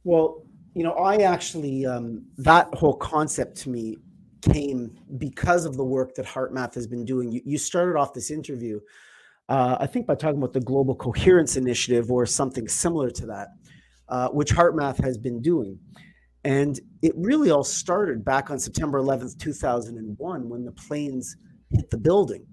Well, 0.03 0.43
you 0.75 0.83
know, 0.83 0.95
I 0.95 1.19
actually, 1.19 1.87
um, 1.87 2.25
that 2.39 2.75
whole 2.75 2.95
concept 2.97 3.59
to 3.59 3.69
me 3.71 3.99
came 4.41 4.99
because 5.19 5.65
of 5.65 5.77
the 5.77 5.85
work 5.85 6.15
that 6.15 6.27
HeartMath 6.27 6.75
has 6.75 6.87
been 6.87 7.05
doing. 7.05 7.31
You, 7.31 7.41
you 7.45 7.59
started 7.59 7.97
off 7.97 8.15
this 8.15 8.31
interview 8.31 8.81
uh, 9.49 9.79
I 9.81 9.87
think 9.87 10.07
by 10.07 10.15
talking 10.15 10.39
about 10.39 10.53
the 10.53 10.61
Global 10.61 10.95
Coherence 10.95 11.57
Initiative 11.57 12.11
or 12.11 12.27
something 12.27 12.69
similar 12.69 13.11
to 13.11 13.27
that, 13.27 13.49
uh, 14.09 14.29
which 14.29 14.53
HeartMath 14.53 15.03
has 15.03 15.17
been 15.19 15.41
doing. 15.41 15.79
And 16.45 16.79
it 17.03 17.13
really 17.17 17.51
all 17.51 17.65
started 17.65 18.25
back 18.25 18.51
on 18.51 18.59
September 18.59 19.01
11th, 19.01 19.39
2001, 19.39 20.49
when 20.49 20.65
the 20.65 20.73
planes 20.73 21.37
hit 21.71 21.91
the 21.91 21.99
building. 21.99 22.47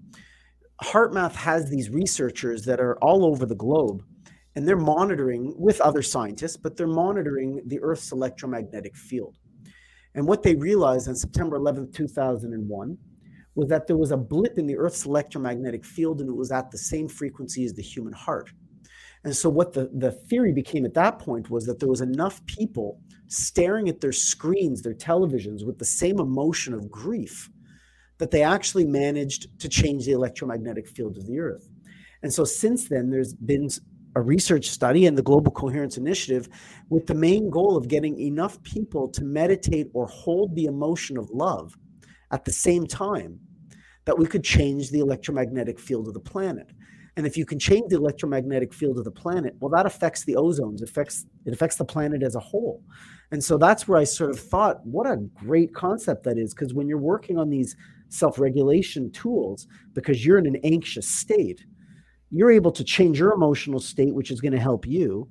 HeartMath 0.82 1.34
has 1.34 1.70
these 1.70 1.90
researchers 1.90 2.64
that 2.64 2.80
are 2.80 2.98
all 2.98 3.24
over 3.24 3.46
the 3.46 3.54
globe, 3.54 4.02
and 4.54 4.66
they're 4.66 4.76
monitoring 4.76 5.54
with 5.56 5.80
other 5.80 6.02
scientists, 6.02 6.56
but 6.56 6.76
they're 6.76 6.86
monitoring 6.86 7.62
the 7.66 7.80
Earth's 7.80 8.12
electromagnetic 8.12 8.96
field. 8.96 9.36
And 10.14 10.26
what 10.26 10.42
they 10.42 10.54
realized 10.54 11.08
on 11.08 11.14
September 11.14 11.58
11th, 11.58 11.94
2001, 11.94 12.98
was 13.56 13.68
that 13.68 13.86
there 13.86 13.96
was 13.96 14.12
a 14.12 14.16
blip 14.16 14.58
in 14.58 14.66
the 14.66 14.76
Earth's 14.76 15.06
electromagnetic 15.06 15.84
field 15.84 16.20
and 16.20 16.28
it 16.28 16.36
was 16.36 16.52
at 16.52 16.70
the 16.70 16.78
same 16.78 17.08
frequency 17.08 17.64
as 17.64 17.72
the 17.72 17.82
human 17.82 18.12
heart. 18.12 18.52
And 19.24 19.34
so, 19.34 19.48
what 19.48 19.72
the, 19.72 19.90
the 19.92 20.12
theory 20.12 20.52
became 20.52 20.84
at 20.84 20.94
that 20.94 21.18
point 21.18 21.50
was 21.50 21.66
that 21.66 21.80
there 21.80 21.88
was 21.88 22.02
enough 22.02 22.44
people 22.46 23.00
staring 23.26 23.88
at 23.88 24.00
their 24.00 24.12
screens, 24.12 24.82
their 24.82 24.94
televisions, 24.94 25.66
with 25.66 25.78
the 25.78 25.84
same 25.84 26.20
emotion 26.20 26.72
of 26.74 26.90
grief 26.90 27.50
that 28.18 28.30
they 28.30 28.42
actually 28.42 28.84
managed 28.84 29.58
to 29.58 29.68
change 29.68 30.06
the 30.06 30.12
electromagnetic 30.12 30.86
field 30.86 31.16
of 31.16 31.26
the 31.26 31.40
Earth. 31.40 31.68
And 32.22 32.32
so, 32.32 32.44
since 32.44 32.88
then, 32.88 33.10
there's 33.10 33.34
been 33.34 33.68
a 34.14 34.20
research 34.20 34.68
study 34.68 35.06
and 35.06 35.18
the 35.18 35.22
Global 35.22 35.50
Coherence 35.50 35.96
Initiative 35.96 36.48
with 36.88 37.06
the 37.06 37.14
main 37.14 37.50
goal 37.50 37.76
of 37.76 37.88
getting 37.88 38.20
enough 38.20 38.62
people 38.62 39.08
to 39.08 39.24
meditate 39.24 39.88
or 39.92 40.06
hold 40.06 40.54
the 40.54 40.66
emotion 40.66 41.18
of 41.18 41.28
love 41.30 41.76
at 42.30 42.44
the 42.44 42.52
same 42.52 42.86
time 42.86 43.40
that 44.06 44.18
we 44.18 44.26
could 44.26 44.42
change 44.42 44.90
the 44.90 45.00
electromagnetic 45.00 45.78
field 45.78 46.08
of 46.08 46.14
the 46.14 46.20
planet. 46.20 46.72
And 47.16 47.26
if 47.26 47.36
you 47.36 47.46
can 47.46 47.58
change 47.58 47.88
the 47.88 47.96
electromagnetic 47.96 48.74
field 48.74 48.98
of 48.98 49.04
the 49.04 49.10
planet, 49.10 49.54
well, 49.58 49.70
that 49.70 49.86
affects 49.86 50.24
the 50.24 50.34
ozones, 50.34 50.82
affects 50.82 51.24
it 51.44 51.52
affects 51.52 51.76
the 51.76 51.84
planet 51.84 52.22
as 52.22 52.34
a 52.34 52.40
whole. 52.40 52.82
And 53.30 53.42
so 53.42 53.56
that's 53.56 53.88
where 53.88 53.98
I 53.98 54.04
sort 54.04 54.30
of 54.30 54.38
thought, 54.38 54.84
what 54.84 55.06
a 55.06 55.16
great 55.34 55.74
concept 55.74 56.24
that 56.24 56.38
is, 56.38 56.54
because 56.54 56.74
when 56.74 56.88
you're 56.88 56.98
working 56.98 57.38
on 57.38 57.50
these 57.50 57.74
self-regulation 58.08 59.12
tools, 59.12 59.66
because 59.94 60.24
you're 60.24 60.38
in 60.38 60.46
an 60.46 60.60
anxious 60.62 61.08
state, 61.08 61.64
you're 62.30 62.52
able 62.52 62.72
to 62.72 62.84
change 62.84 63.18
your 63.18 63.32
emotional 63.32 63.80
state, 63.80 64.14
which 64.14 64.30
is 64.30 64.40
going 64.40 64.52
to 64.52 64.60
help 64.60 64.86
you. 64.86 65.28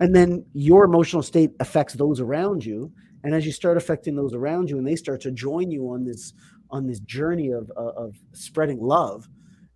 And 0.00 0.14
then 0.16 0.44
your 0.54 0.84
emotional 0.84 1.22
state 1.22 1.50
affects 1.60 1.94
those 1.94 2.18
around 2.18 2.64
you. 2.64 2.92
And 3.22 3.34
as 3.34 3.46
you 3.46 3.52
start 3.52 3.76
affecting 3.76 4.16
those 4.16 4.34
around 4.34 4.70
you 4.70 4.78
and 4.78 4.86
they 4.86 4.96
start 4.96 5.20
to 5.22 5.30
join 5.30 5.70
you 5.70 5.84
on 5.90 6.04
this 6.04 6.32
on 6.70 6.86
this 6.86 7.00
journey 7.00 7.50
of, 7.50 7.70
uh, 7.76 7.92
of 7.96 8.16
spreading 8.32 8.80
love, 8.80 9.28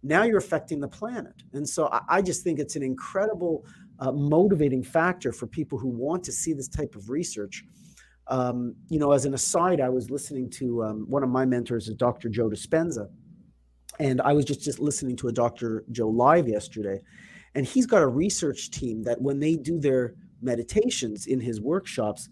now 0.03 0.23
you're 0.23 0.39
affecting 0.39 0.81
the 0.81 0.89
planet. 0.89 1.43
And 1.53 1.69
so 1.69 1.89
I, 1.89 2.01
I 2.09 2.23
just 2.23 2.43
think 2.43 2.59
it's 2.59 2.77
an 2.77 2.83
incredible 2.83 3.65
uh, 4.01 4.13
motivating 4.13 4.83
factor 4.83 5.33
for 5.33 5.47
people 5.47 5.79
who 5.79 5.89
want 5.89 6.25
to 6.25 6.33
see 6.33 6.53
this 6.53 6.69
type 6.69 6.95
of 6.95 7.11
research. 7.11 7.65
Um, 8.29 8.75
you 8.89 8.99
know, 8.99 9.13
as 9.13 9.25
an 9.25 9.35
aside, 9.35 9.81
I 9.81 9.89
was 9.89 10.11
listening 10.11 10.51
to 10.51 10.85
um, 10.85 11.07
one 11.09 11.23
of 11.23 11.31
my 11.31 11.45
mentors 11.45 11.89
is 11.89 11.95
Dr. 11.95 12.29
Joe 12.29 12.49
Dispenza. 12.49 13.09
And 13.99 14.21
I 14.21 14.33
was 14.33 14.45
just, 14.45 14.63
just 14.63 14.79
listening 14.79 15.17
to 15.17 15.29
a 15.29 15.33
Dr. 15.33 15.85
Joe 15.91 16.09
live 16.09 16.47
yesterday. 16.47 17.01
And 17.55 17.67
he's 17.67 17.87
got 17.87 18.03
a 18.03 18.07
research 18.07 18.71
team 18.71 19.03
that 19.05 19.21
when 19.21 19.41
they 19.41 19.57
do 19.57 19.81
their 19.81 20.15
meditations 20.41 21.27
in 21.27 21.41
his 21.41 21.61
workshops, 21.61 22.29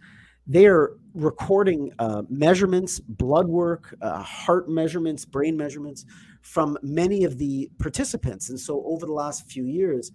they're 0.46 0.90
recording 1.14 1.92
uh, 1.98 2.22
measurements, 2.28 3.00
blood 3.00 3.48
work, 3.48 3.94
uh, 4.00 4.22
heart 4.22 4.68
measurements, 4.68 5.24
brain 5.24 5.56
measurements 5.56 6.04
from 6.42 6.78
many 6.82 7.24
of 7.24 7.38
the 7.38 7.70
participants. 7.78 8.50
And 8.50 8.60
so 8.60 8.82
over 8.86 9.06
the 9.06 9.12
last 9.12 9.50
few 9.50 9.64
years, 9.64 10.12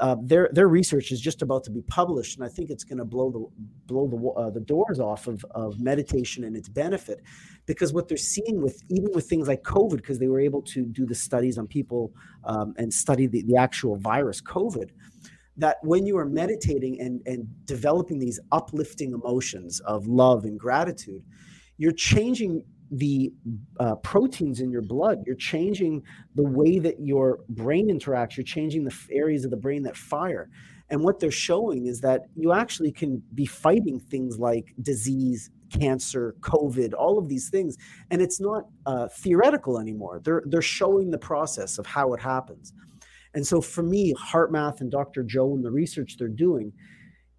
uh, 0.00 0.16
their 0.22 0.50
their 0.52 0.68
research 0.68 1.10
is 1.10 1.20
just 1.20 1.42
about 1.42 1.64
to 1.64 1.70
be 1.70 1.80
published, 1.82 2.36
and 2.36 2.44
I 2.44 2.50
think 2.50 2.68
it's 2.68 2.84
going 2.84 2.98
to 2.98 3.04
blow 3.04 3.30
the 3.30 3.46
blow 3.86 4.06
the 4.06 4.40
uh, 4.40 4.50
the 4.50 4.60
doors 4.60 5.00
off 5.00 5.26
of 5.26 5.44
of 5.52 5.80
meditation 5.80 6.44
and 6.44 6.54
its 6.54 6.68
benefit, 6.68 7.22
because 7.64 7.94
what 7.94 8.06
they're 8.06 8.18
seeing 8.18 8.60
with 8.60 8.82
even 8.90 9.10
with 9.14 9.26
things 9.26 9.48
like 9.48 9.62
COVID, 9.62 9.96
because 9.96 10.18
they 10.18 10.28
were 10.28 10.40
able 10.40 10.62
to 10.62 10.84
do 10.84 11.06
the 11.06 11.14
studies 11.14 11.56
on 11.56 11.66
people 11.66 12.12
um, 12.44 12.74
and 12.76 12.92
study 12.92 13.26
the, 13.26 13.42
the 13.42 13.56
actual 13.56 13.96
virus 13.96 14.42
COVID, 14.42 14.90
that 15.58 15.76
when 15.82 16.06
you 16.06 16.18
are 16.18 16.26
meditating 16.26 17.00
and 17.00 17.20
and 17.26 17.46
developing 17.64 18.18
these 18.18 18.40
uplifting 18.52 19.12
emotions 19.12 19.80
of 19.80 20.06
love 20.06 20.44
and 20.44 20.58
gratitude, 20.58 21.22
you're 21.78 21.92
changing 21.92 22.62
the 22.90 23.32
uh, 23.80 23.96
proteins 23.96 24.60
in 24.60 24.70
your 24.70 24.82
blood. 24.82 25.18
You're 25.26 25.36
changing 25.36 26.02
the 26.34 26.44
way 26.44 26.78
that 26.78 26.96
your 27.00 27.40
brain 27.48 27.88
interacts. 27.88 28.36
You're 28.36 28.44
changing 28.44 28.84
the 28.84 28.96
areas 29.10 29.44
of 29.44 29.50
the 29.50 29.56
brain 29.56 29.82
that 29.84 29.96
fire. 29.96 30.48
And 30.88 31.02
what 31.02 31.18
they're 31.18 31.30
showing 31.32 31.86
is 31.86 32.00
that 32.02 32.22
you 32.36 32.52
actually 32.52 32.92
can 32.92 33.22
be 33.34 33.44
fighting 33.44 33.98
things 33.98 34.38
like 34.38 34.72
disease, 34.80 35.50
cancer, 35.70 36.36
COVID, 36.40 36.92
all 36.96 37.18
of 37.18 37.28
these 37.28 37.48
things, 37.50 37.76
and 38.10 38.22
it's 38.22 38.40
not 38.40 38.64
uh, 38.86 39.08
theoretical 39.08 39.80
anymore. 39.80 40.20
They're 40.22 40.42
they're 40.46 40.62
showing 40.62 41.10
the 41.10 41.18
process 41.18 41.78
of 41.78 41.86
how 41.86 42.12
it 42.14 42.20
happens. 42.20 42.72
And 43.36 43.46
so 43.46 43.60
for 43.60 43.82
me, 43.82 44.14
HeartMath 44.14 44.80
and 44.80 44.90
Dr. 44.90 45.22
Joe 45.22 45.54
and 45.54 45.62
the 45.62 45.70
research 45.70 46.16
they're 46.18 46.26
doing 46.26 46.72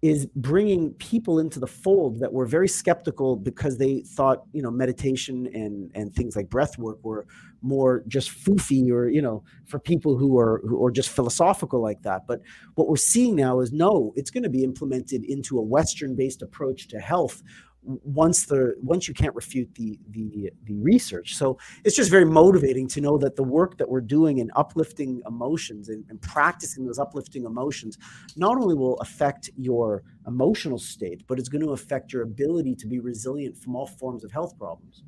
is 0.00 0.26
bringing 0.36 0.92
people 0.94 1.40
into 1.40 1.58
the 1.58 1.66
fold 1.66 2.20
that 2.20 2.32
were 2.32 2.46
very 2.46 2.68
skeptical 2.68 3.34
because 3.34 3.78
they 3.78 4.02
thought 4.02 4.44
you 4.52 4.62
know 4.62 4.70
meditation 4.70 5.48
and 5.52 5.90
and 5.92 6.14
things 6.14 6.36
like 6.36 6.48
breath 6.48 6.78
work 6.78 6.98
were 7.02 7.26
more 7.62 8.04
just 8.06 8.30
foofy 8.30 8.88
or 8.92 9.08
you 9.08 9.20
know 9.20 9.42
for 9.66 9.80
people 9.80 10.16
who 10.16 10.38
are 10.38 10.62
who 10.68 10.84
are 10.84 10.92
just 10.92 11.08
philosophical 11.08 11.82
like 11.82 12.00
that 12.02 12.28
but 12.28 12.40
what 12.76 12.88
we're 12.88 12.96
seeing 12.96 13.34
now 13.34 13.58
is 13.58 13.72
no 13.72 14.12
it's 14.14 14.30
going 14.30 14.44
to 14.44 14.48
be 14.48 14.62
implemented 14.62 15.24
into 15.24 15.58
a 15.58 15.62
western 15.62 16.14
based 16.14 16.42
approach 16.42 16.86
to 16.86 17.00
health 17.00 17.42
once 17.88 18.44
the 18.44 18.74
once 18.82 19.08
you 19.08 19.14
can't 19.14 19.34
refute 19.34 19.74
the 19.74 19.98
the 20.10 20.50
the 20.64 20.74
research. 20.74 21.34
So 21.36 21.58
it's 21.84 21.96
just 21.96 22.10
very 22.10 22.24
motivating 22.24 22.86
to 22.88 23.00
know 23.00 23.16
that 23.18 23.36
the 23.36 23.42
work 23.42 23.78
that 23.78 23.88
we're 23.88 24.02
doing 24.02 24.38
in 24.38 24.50
uplifting 24.56 25.22
emotions 25.26 25.88
and, 25.88 26.04
and, 26.10 26.20
practicing 26.20 26.84
those 26.84 26.98
uplifting 26.98 27.44
emotions 27.44 27.96
not 28.36 28.56
only 28.58 28.74
will 28.74 28.96
affect 28.98 29.48
your 29.56 30.02
emotional 30.26 30.78
state 30.78 31.22
but 31.26 31.38
it's 31.38 31.48
going 31.48 31.64
to 31.64 31.70
affect 31.70 32.12
your 32.12 32.22
ability 32.22 32.74
to 32.74 32.86
be 32.86 32.98
resilient 32.98 33.56
from 33.56 33.74
all 33.74 33.86
forms 33.86 34.24
of 34.24 34.32
health 34.32 34.58
problems. 34.58 35.04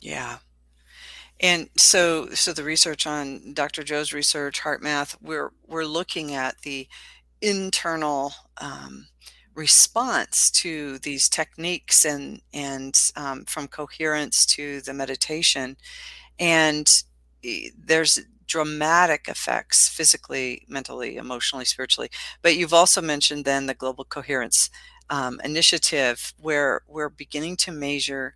Yeah. 0.00 0.38
And 1.40 1.68
so 1.76 2.28
so 2.30 2.52
the 2.52 2.64
research 2.64 3.06
on 3.06 3.52
dr 3.52 3.82
joe's 3.82 4.12
research 4.12 4.62
HeartMath 4.62 5.16
we're 5.20 5.50
we're 5.66 5.84
looking 5.84 6.34
at 6.34 6.58
the 6.62 6.88
internal 7.42 8.32
um, 8.58 9.08
response 9.56 10.50
to 10.52 10.98
these 11.00 11.28
techniques 11.28 12.04
and 12.04 12.42
and 12.54 12.96
um, 13.16 13.44
from 13.46 13.68
coherence 13.68 14.46
to 14.46 14.80
the 14.82 14.94
meditation. 14.94 15.76
And 16.38 16.88
there's 17.76 18.20
dramatic 18.46 19.28
effects 19.28 19.88
physically 19.88 20.62
mentally 20.68 21.16
emotionally 21.16 21.64
spiritually. 21.64 22.10
But 22.42 22.56
you've 22.56 22.74
also 22.74 23.02
mentioned 23.02 23.44
then 23.44 23.66
the 23.66 23.74
global 23.74 24.04
coherence 24.04 24.70
um, 25.10 25.40
initiative 25.44 26.32
where 26.40 26.82
we're 26.88 27.08
beginning 27.08 27.56
to 27.58 27.72
measure 27.72 28.34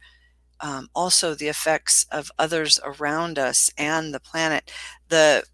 um, 0.60 0.88
also 0.94 1.34
the 1.34 1.48
effects 1.48 2.06
of 2.12 2.30
others 2.38 2.80
around 2.84 3.38
us 3.38 3.70
and 3.78 4.14
the 4.14 4.20
planet. 4.20 4.70
The 5.08 5.44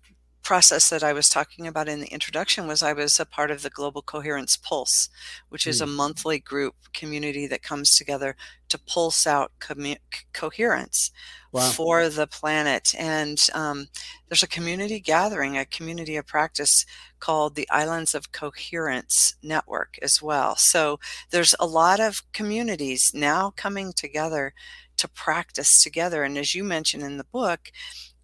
process 0.46 0.90
that 0.90 1.02
I 1.02 1.12
was 1.12 1.28
talking 1.28 1.66
about 1.66 1.88
in 1.88 1.98
the 1.98 2.06
introduction 2.06 2.68
was 2.68 2.80
I 2.80 2.92
was 2.92 3.18
a 3.18 3.26
part 3.26 3.50
of 3.50 3.62
the 3.62 3.68
Global 3.68 4.00
Coherence 4.00 4.56
Pulse, 4.56 5.08
which 5.48 5.66
is 5.66 5.80
a 5.80 5.86
mm. 5.86 5.96
monthly 5.96 6.38
group 6.38 6.76
community 6.94 7.48
that 7.48 7.64
comes 7.64 7.96
together 7.96 8.36
to 8.68 8.78
pulse 8.78 9.26
out 9.26 9.50
commu- 9.58 9.98
coherence 10.32 11.10
wow. 11.50 11.68
for 11.70 12.08
the 12.08 12.28
planet. 12.28 12.94
And 12.96 13.44
um, 13.54 13.88
there's 14.28 14.44
a 14.44 14.46
community 14.46 15.00
gathering, 15.00 15.58
a 15.58 15.64
community 15.64 16.14
of 16.14 16.28
practice 16.28 16.86
called 17.18 17.56
the 17.56 17.68
Islands 17.68 18.14
of 18.14 18.30
Coherence 18.30 19.34
Network 19.42 19.98
as 20.00 20.22
well. 20.22 20.54
So 20.54 21.00
there's 21.30 21.56
a 21.58 21.66
lot 21.66 21.98
of 21.98 22.22
communities 22.32 23.10
now 23.12 23.52
coming 23.56 23.92
together 23.92 24.54
to 24.98 25.08
practice 25.08 25.82
together. 25.82 26.22
And 26.22 26.38
as 26.38 26.54
you 26.54 26.62
mentioned 26.62 27.02
in 27.02 27.16
the 27.16 27.24
book, 27.24 27.72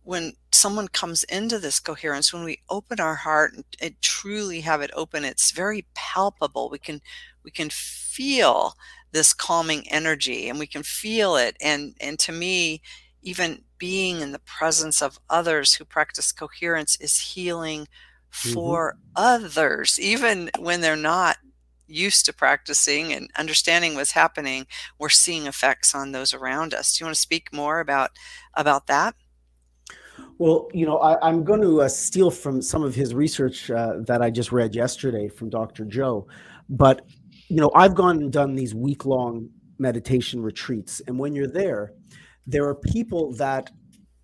when 0.04 0.34
someone 0.62 0.86
comes 0.86 1.24
into 1.24 1.58
this 1.58 1.80
coherence 1.80 2.32
when 2.32 2.44
we 2.44 2.62
open 2.70 3.00
our 3.00 3.16
heart 3.16 3.52
and 3.80 4.00
truly 4.00 4.60
have 4.60 4.80
it 4.80 4.92
open 4.94 5.24
it's 5.24 5.50
very 5.50 5.84
palpable 5.92 6.70
we 6.70 6.78
can 6.78 7.00
we 7.42 7.50
can 7.50 7.68
feel 7.68 8.74
this 9.10 9.34
calming 9.34 9.82
energy 9.90 10.48
and 10.48 10.60
we 10.60 10.66
can 10.66 10.84
feel 10.84 11.34
it 11.34 11.56
and 11.60 11.96
and 12.00 12.16
to 12.20 12.30
me 12.30 12.80
even 13.22 13.64
being 13.78 14.20
in 14.20 14.30
the 14.30 14.38
presence 14.38 15.02
of 15.02 15.18
others 15.28 15.74
who 15.74 15.84
practice 15.84 16.30
coherence 16.30 16.94
is 17.00 17.18
healing 17.18 17.80
mm-hmm. 17.80 18.52
for 18.52 18.92
mm-hmm. 18.92 19.10
others 19.16 19.98
even 19.98 20.48
when 20.60 20.80
they're 20.80 20.94
not 20.94 21.38
used 21.88 22.24
to 22.24 22.32
practicing 22.32 23.12
and 23.12 23.28
understanding 23.36 23.96
what's 23.96 24.12
happening 24.12 24.64
we're 24.96 25.08
seeing 25.08 25.48
effects 25.48 25.92
on 25.92 26.12
those 26.12 26.32
around 26.32 26.72
us 26.72 26.96
do 26.96 27.02
you 27.02 27.06
want 27.06 27.16
to 27.16 27.20
speak 27.20 27.52
more 27.52 27.80
about 27.80 28.12
about 28.54 28.86
that 28.86 29.16
well, 30.42 30.66
you 30.74 30.84
know, 30.84 30.98
I, 30.98 31.28
am 31.28 31.44
going 31.44 31.60
to 31.60 31.82
uh, 31.82 31.88
steal 31.88 32.28
from 32.28 32.60
some 32.60 32.82
of 32.82 32.96
his 32.96 33.14
research 33.14 33.70
uh, 33.70 33.98
that 34.08 34.22
I 34.22 34.28
just 34.28 34.50
read 34.50 34.74
yesterday 34.74 35.28
from 35.28 35.50
Dr. 35.50 35.84
Joe. 35.84 36.26
But, 36.68 37.06
you 37.46 37.58
know, 37.60 37.70
I've 37.76 37.94
gone 37.94 38.16
and 38.16 38.32
done 38.32 38.56
these 38.56 38.74
week 38.74 39.06
long 39.06 39.50
meditation 39.78 40.42
retreats. 40.42 41.00
And 41.06 41.16
when 41.16 41.36
you're 41.36 41.46
there, 41.46 41.92
there 42.44 42.64
are 42.64 42.74
people 42.74 43.32
that 43.34 43.70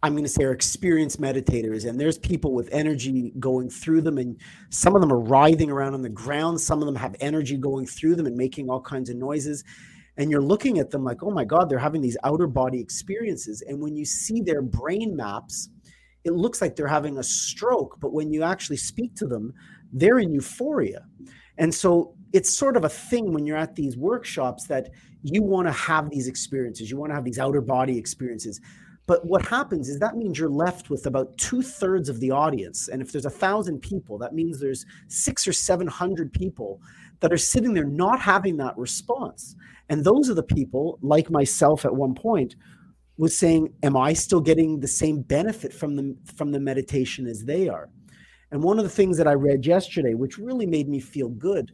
I'm 0.03 0.15
going 0.15 0.25
to 0.25 0.29
say 0.29 0.43
are 0.43 0.51
experienced 0.51 1.21
meditators, 1.21 1.89
and 1.89 2.01
there's 2.01 2.19
people 2.19 2.53
with 2.53 2.69
energy 2.73 3.33
going 3.39 3.71
through 3.71 4.01
them, 4.03 4.19
and 4.19 4.41
some 4.71 4.97
of 4.97 5.01
them 5.01 5.13
are 5.13 5.21
writhing 5.21 5.71
around 5.71 5.95
on 5.95 6.03
the 6.03 6.09
ground. 6.09 6.61
Some 6.61 6.83
of 6.83 6.87
them 6.87 6.97
have 6.97 7.15
energy 7.21 7.57
going 7.57 7.87
through 7.87 8.17
them 8.17 8.27
and 8.27 8.37
making 8.37 8.69
all 8.69 8.81
kinds 8.81 9.09
of 9.09 9.15
noises. 9.15 9.63
And 10.17 10.33
you're 10.33 10.43
looking 10.43 10.81
at 10.81 10.91
them 10.91 11.05
like, 11.05 11.23
oh 11.23 11.31
my 11.31 11.45
God, 11.45 11.71
they're 11.71 11.79
having 11.79 12.01
these 12.01 12.17
outer 12.25 12.49
body 12.49 12.81
experiences. 12.81 13.63
And 13.69 13.81
when 13.81 13.95
you 13.95 14.05
see 14.05 14.41
their 14.41 14.63
brain 14.63 15.15
maps, 15.15 15.69
it 16.25 16.33
looks 16.33 16.61
like 16.61 16.77
they're 16.77 16.87
having 16.87 17.19
a 17.19 17.23
stroke, 17.23 17.99
but 18.01 18.13
when 18.13 18.31
you 18.33 18.43
actually 18.43 18.77
speak 18.77 19.15
to 19.17 19.27
them, 19.27 19.55
they're 19.93 20.19
in 20.19 20.33
euphoria. 20.33 21.05
And 21.57 21.75
so 21.75 22.15
it's 22.33 22.57
sort 22.57 22.77
of 22.77 22.85
a 22.85 22.89
thing 22.89 23.33
when 23.33 23.47
you're 23.47 23.57
at 23.57 23.75
these 23.75 23.97
workshops 23.97 24.67
that 24.67 24.91
you 25.23 25.43
want 25.43 25.67
to 25.67 25.73
have 25.73 26.11
these 26.11 26.29
experiences, 26.29 26.91
you 26.91 26.97
want 26.97 27.11
to 27.11 27.15
have 27.15 27.25
these 27.25 27.39
outer 27.39 27.61
body 27.61 27.99
experiences. 27.99 28.61
But 29.07 29.25
what 29.25 29.47
happens 29.47 29.89
is 29.89 29.99
that 29.99 30.17
means 30.17 30.39
you're 30.39 30.51
left 30.51 30.91
with 30.91 31.07
about 31.07 31.37
two 31.39 31.63
thirds 31.63 32.11
of 32.11 32.21
the 32.21 32.31
audience. 32.31 32.89
And 32.89 33.01
if 33.01 33.11
there's 33.11 33.25
a 33.25 33.31
thousand 33.31 33.81
people, 33.81 34.19
that 34.19 34.35
means 34.35 34.61
there's 34.61 34.85
six 35.09 35.49
or 35.49 35.53
700 35.53 36.31
people 36.31 36.81
that 37.21 37.33
are 37.33 37.39
sitting 37.39 37.73
there 37.73 37.87
not 37.87 38.21
having 38.21 38.59
that 38.59 38.77
response. 38.77 39.57
And 39.89 40.05
those 40.05 40.29
are 40.29 40.35
the 40.35 40.43
people, 40.43 40.99
like 41.01 41.31
myself 41.31 41.87
at 41.87 41.97
one 41.97 42.15
point, 42.15 42.55
was 43.19 43.37
saying, 43.37 43.75
Am 43.83 43.97
I 43.97 44.15
still 44.15 44.41
getting 44.41 44.81
the 44.81 44.89
same 44.89 45.21
benefit 45.21 45.73
from 45.73 45.97
the 45.97 46.17
from 46.37 46.53
the 46.53 46.61
meditation 46.61 47.27
as 47.27 47.45
they 47.45 47.69
are? 47.69 47.91
And 48.51 48.63
one 48.63 48.79
of 48.79 48.85
the 48.85 48.91
things 48.91 49.19
that 49.19 49.29
I 49.29 49.35
read 49.35 49.67
yesterday, 49.67 50.15
which 50.15 50.39
really 50.39 50.65
made 50.65 50.89
me 50.89 51.01
feel 51.01 51.29
good, 51.29 51.73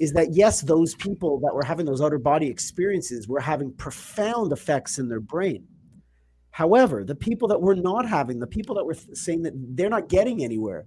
is 0.00 0.12
that 0.14 0.34
yes, 0.34 0.62
those 0.62 0.94
people 0.96 1.38
that 1.40 1.54
were 1.54 1.64
having 1.64 1.86
those 1.86 2.00
outer 2.00 2.18
body 2.18 2.48
experiences 2.48 3.28
were 3.28 3.40
having 3.40 3.72
profound 3.74 4.52
effects 4.52 4.98
in 4.98 5.08
their 5.08 5.20
brain. 5.20 5.66
However, 6.50 7.04
the 7.04 7.14
people 7.14 7.46
that 7.48 7.60
were 7.60 7.76
not 7.76 8.08
having, 8.08 8.40
the 8.40 8.46
people 8.46 8.74
that 8.74 8.84
were 8.84 8.96
saying 9.12 9.42
that 9.42 9.52
they're 9.54 9.88
not 9.88 10.08
getting 10.08 10.42
anywhere, 10.42 10.86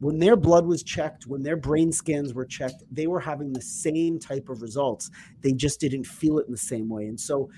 when 0.00 0.18
their 0.18 0.36
blood 0.36 0.66
was 0.66 0.82
checked, 0.82 1.26
when 1.26 1.42
their 1.42 1.56
brain 1.56 1.92
scans 1.92 2.34
were 2.34 2.44
checked, 2.44 2.82
they 2.90 3.06
were 3.06 3.20
having 3.20 3.52
the 3.52 3.62
same 3.62 4.18
type 4.18 4.48
of 4.48 4.60
results. 4.60 5.10
They 5.40 5.52
just 5.52 5.78
didn't 5.80 6.04
feel 6.04 6.38
it 6.38 6.46
in 6.46 6.52
the 6.52 6.58
same 6.58 6.88
way. 6.88 7.06
And 7.06 7.18
so 7.18 7.48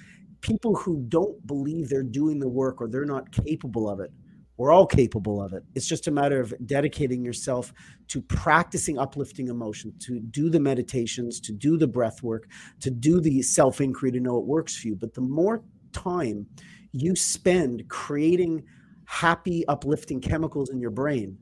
people 0.46 0.76
who 0.76 1.04
don't 1.08 1.44
believe 1.46 1.88
they're 1.88 2.02
doing 2.02 2.38
the 2.38 2.48
work 2.48 2.80
or 2.80 2.88
they're 2.88 3.04
not 3.04 3.32
capable 3.32 3.90
of 3.90 3.98
it 4.00 4.10
we're 4.56 4.72
all 4.72 4.86
capable 4.86 5.42
of 5.42 5.52
it 5.52 5.62
it's 5.74 5.88
just 5.88 6.06
a 6.06 6.10
matter 6.10 6.40
of 6.40 6.54
dedicating 6.64 7.24
yourself 7.24 7.72
to 8.06 8.22
practicing 8.22 8.98
uplifting 8.98 9.48
emotion 9.48 9.92
to 9.98 10.20
do 10.20 10.48
the 10.48 10.60
meditations 10.60 11.40
to 11.40 11.52
do 11.52 11.76
the 11.76 11.86
breath 11.86 12.22
work 12.22 12.48
to 12.80 12.90
do 12.90 13.20
the 13.20 13.42
self 13.42 13.80
inquiry 13.80 14.12
to 14.12 14.20
know 14.20 14.38
it 14.38 14.46
works 14.46 14.76
for 14.76 14.88
you 14.88 14.94
but 14.96 15.14
the 15.14 15.20
more 15.20 15.64
time 15.92 16.46
you 16.92 17.16
spend 17.16 17.82
creating 17.88 18.62
happy 19.06 19.66
uplifting 19.66 20.20
chemicals 20.20 20.70
in 20.70 20.80
your 20.80 20.90
brain 20.90 21.36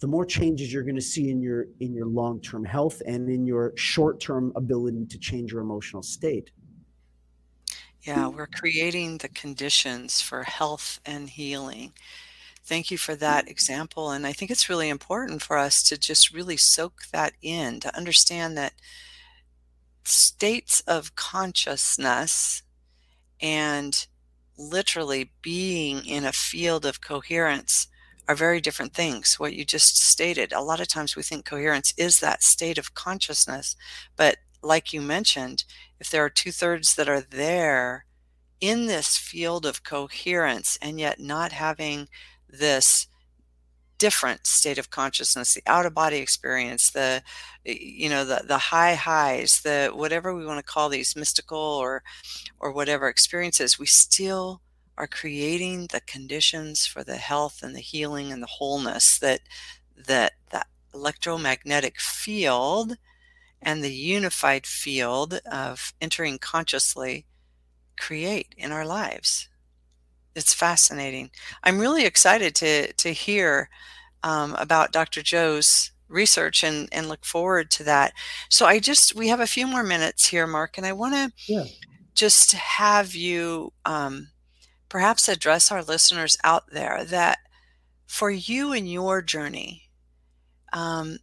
the 0.00 0.06
more 0.06 0.24
changes 0.24 0.72
you're 0.72 0.84
going 0.84 0.94
to 0.94 1.02
see 1.02 1.30
in 1.30 1.42
your 1.42 1.66
in 1.80 1.92
your 1.92 2.06
long-term 2.06 2.64
health 2.64 3.02
and 3.04 3.28
in 3.28 3.44
your 3.44 3.72
short-term 3.76 4.52
ability 4.56 5.04
to 5.06 5.18
change 5.18 5.52
your 5.52 5.60
emotional 5.60 6.02
state. 6.02 6.50
Yeah, 8.08 8.28
we're 8.28 8.46
creating 8.46 9.18
the 9.18 9.28
conditions 9.28 10.22
for 10.22 10.44
health 10.44 10.98
and 11.04 11.28
healing. 11.28 11.92
Thank 12.64 12.90
you 12.90 12.96
for 12.96 13.14
that 13.16 13.50
example. 13.50 14.12
And 14.12 14.26
I 14.26 14.32
think 14.32 14.50
it's 14.50 14.70
really 14.70 14.88
important 14.88 15.42
for 15.42 15.58
us 15.58 15.82
to 15.90 15.98
just 15.98 16.32
really 16.32 16.56
soak 16.56 17.02
that 17.12 17.34
in, 17.42 17.80
to 17.80 17.94
understand 17.94 18.56
that 18.56 18.72
states 20.04 20.80
of 20.86 21.16
consciousness 21.16 22.62
and 23.42 24.06
literally 24.56 25.32
being 25.42 26.02
in 26.06 26.24
a 26.24 26.32
field 26.32 26.86
of 26.86 27.02
coherence 27.02 27.88
are 28.26 28.34
very 28.34 28.62
different 28.62 28.94
things. 28.94 29.38
What 29.38 29.52
you 29.52 29.66
just 29.66 30.02
stated, 30.02 30.54
a 30.54 30.62
lot 30.62 30.80
of 30.80 30.88
times 30.88 31.14
we 31.14 31.22
think 31.22 31.44
coherence 31.44 31.92
is 31.98 32.20
that 32.20 32.42
state 32.42 32.78
of 32.78 32.94
consciousness. 32.94 33.76
But 34.16 34.38
like 34.62 34.92
you 34.92 35.00
mentioned, 35.00 35.64
if 36.00 36.10
there 36.10 36.24
are 36.24 36.30
two 36.30 36.52
thirds 36.52 36.94
that 36.94 37.08
are 37.08 37.20
there 37.20 38.04
in 38.60 38.86
this 38.86 39.16
field 39.16 39.64
of 39.64 39.84
coherence 39.84 40.78
and 40.82 40.98
yet 40.98 41.20
not 41.20 41.52
having 41.52 42.08
this 42.48 43.06
different 43.98 44.46
state 44.46 44.78
of 44.78 44.90
consciousness 44.90 45.54
the 45.54 45.62
out 45.66 45.84
of 45.84 45.92
body 45.92 46.18
experience 46.18 46.90
the 46.90 47.20
you 47.64 48.08
know 48.08 48.24
the 48.24 48.42
the 48.46 48.58
high 48.58 48.94
highs 48.94 49.60
the 49.62 49.90
whatever 49.92 50.32
we 50.34 50.46
want 50.46 50.58
to 50.58 50.72
call 50.72 50.88
these 50.88 51.16
mystical 51.16 51.58
or 51.58 52.02
or 52.60 52.72
whatever 52.72 53.08
experiences 53.08 53.78
we 53.78 53.86
still 53.86 54.60
are 54.96 55.08
creating 55.08 55.88
the 55.88 56.00
conditions 56.02 56.86
for 56.86 57.02
the 57.04 57.16
health 57.16 57.60
and 57.62 57.74
the 57.74 57.80
healing 57.80 58.32
and 58.32 58.42
the 58.42 58.46
wholeness 58.46 59.18
that 59.18 59.40
that 60.06 60.32
that 60.50 60.68
electromagnetic 60.94 62.00
field 62.00 62.96
and 63.62 63.82
the 63.82 63.92
unified 63.92 64.66
field 64.66 65.40
of 65.50 65.92
entering 66.00 66.38
consciously 66.38 67.26
create 67.98 68.54
in 68.56 68.72
our 68.72 68.86
lives. 68.86 69.48
It's 70.34 70.54
fascinating. 70.54 71.30
I'm 71.64 71.78
really 71.78 72.04
excited 72.04 72.54
to 72.56 72.92
to 72.92 73.12
hear 73.12 73.68
um, 74.22 74.54
about 74.54 74.92
Dr. 74.92 75.22
Joe's 75.22 75.90
research 76.08 76.62
and 76.64 76.88
and 76.92 77.08
look 77.08 77.24
forward 77.24 77.70
to 77.72 77.84
that. 77.84 78.12
So 78.48 78.66
I 78.66 78.78
just 78.78 79.14
we 79.14 79.28
have 79.28 79.40
a 79.40 79.46
few 79.46 79.66
more 79.66 79.82
minutes 79.82 80.28
here, 80.28 80.46
Mark, 80.46 80.78
and 80.78 80.86
I 80.86 80.92
want 80.92 81.14
to 81.14 81.32
yeah. 81.52 81.64
just 82.14 82.52
have 82.52 83.14
you 83.14 83.72
um, 83.84 84.28
perhaps 84.88 85.28
address 85.28 85.70
our 85.70 85.82
listeners 85.82 86.36
out 86.44 86.70
there 86.70 87.04
that 87.04 87.38
for 88.06 88.30
you 88.30 88.72
and 88.72 88.90
your 88.90 89.20
journey, 89.20 89.90
um, 90.72 91.18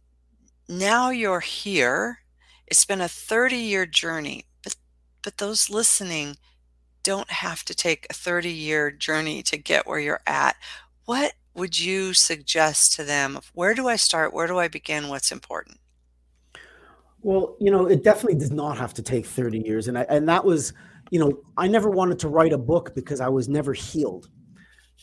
now 0.68 1.10
you're 1.10 1.40
here. 1.40 2.18
It's 2.66 2.84
been 2.84 3.00
a 3.00 3.08
30 3.08 3.56
year 3.56 3.86
journey, 3.86 4.44
but 4.62 4.76
but 5.22 5.38
those 5.38 5.70
listening 5.70 6.36
don't 7.02 7.30
have 7.30 7.64
to 7.64 7.74
take 7.74 8.06
a 8.10 8.14
30 8.14 8.50
year 8.50 8.90
journey 8.90 9.42
to 9.44 9.56
get 9.56 9.86
where 9.86 10.00
you're 10.00 10.22
at. 10.26 10.56
What 11.04 11.34
would 11.54 11.78
you 11.78 12.12
suggest 12.14 12.94
to 12.94 13.04
them? 13.04 13.38
Where 13.54 13.74
do 13.74 13.88
I 13.88 13.96
start? 13.96 14.34
Where 14.34 14.46
do 14.46 14.58
I 14.58 14.68
begin? 14.68 15.08
What's 15.08 15.32
important? 15.32 15.78
Well, 17.22 17.56
you 17.60 17.70
know, 17.70 17.86
it 17.86 18.04
definitely 18.04 18.38
does 18.38 18.52
not 18.52 18.76
have 18.76 18.94
to 18.94 19.02
take 19.02 19.26
30 19.26 19.60
years. 19.60 19.88
And 19.88 19.98
I, 19.98 20.02
and 20.08 20.28
that 20.28 20.44
was 20.44 20.72
you 21.10 21.18
know, 21.18 21.40
I 21.56 21.68
never 21.68 21.90
wanted 21.90 22.18
to 22.20 22.28
write 22.28 22.52
a 22.52 22.58
book 22.58 22.94
because 22.94 23.20
I 23.20 23.28
was 23.28 23.48
never 23.48 23.72
healed. 23.72 24.28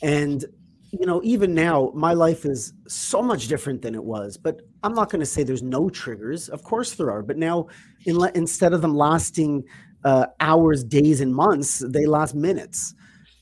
And, 0.01 0.43
you 0.91 1.05
know, 1.05 1.21
even 1.23 1.53
now, 1.53 1.91
my 1.95 2.13
life 2.13 2.45
is 2.45 2.73
so 2.87 3.21
much 3.21 3.47
different 3.47 3.81
than 3.81 3.95
it 3.95 4.03
was. 4.03 4.37
But 4.37 4.61
I'm 4.83 4.93
not 4.93 5.09
going 5.09 5.21
to 5.21 5.25
say 5.25 5.43
there's 5.43 5.63
no 5.63 5.89
triggers. 5.89 6.49
Of 6.49 6.63
course 6.63 6.95
there 6.95 7.09
are. 7.09 7.23
But 7.23 7.37
now, 7.37 7.67
in, 8.05 8.19
instead 8.35 8.73
of 8.73 8.81
them 8.81 8.95
lasting 8.95 9.63
uh, 10.03 10.27
hours, 10.39 10.83
days, 10.83 11.21
and 11.21 11.33
months, 11.33 11.79
they 11.79 12.05
last 12.05 12.35
minutes. 12.35 12.93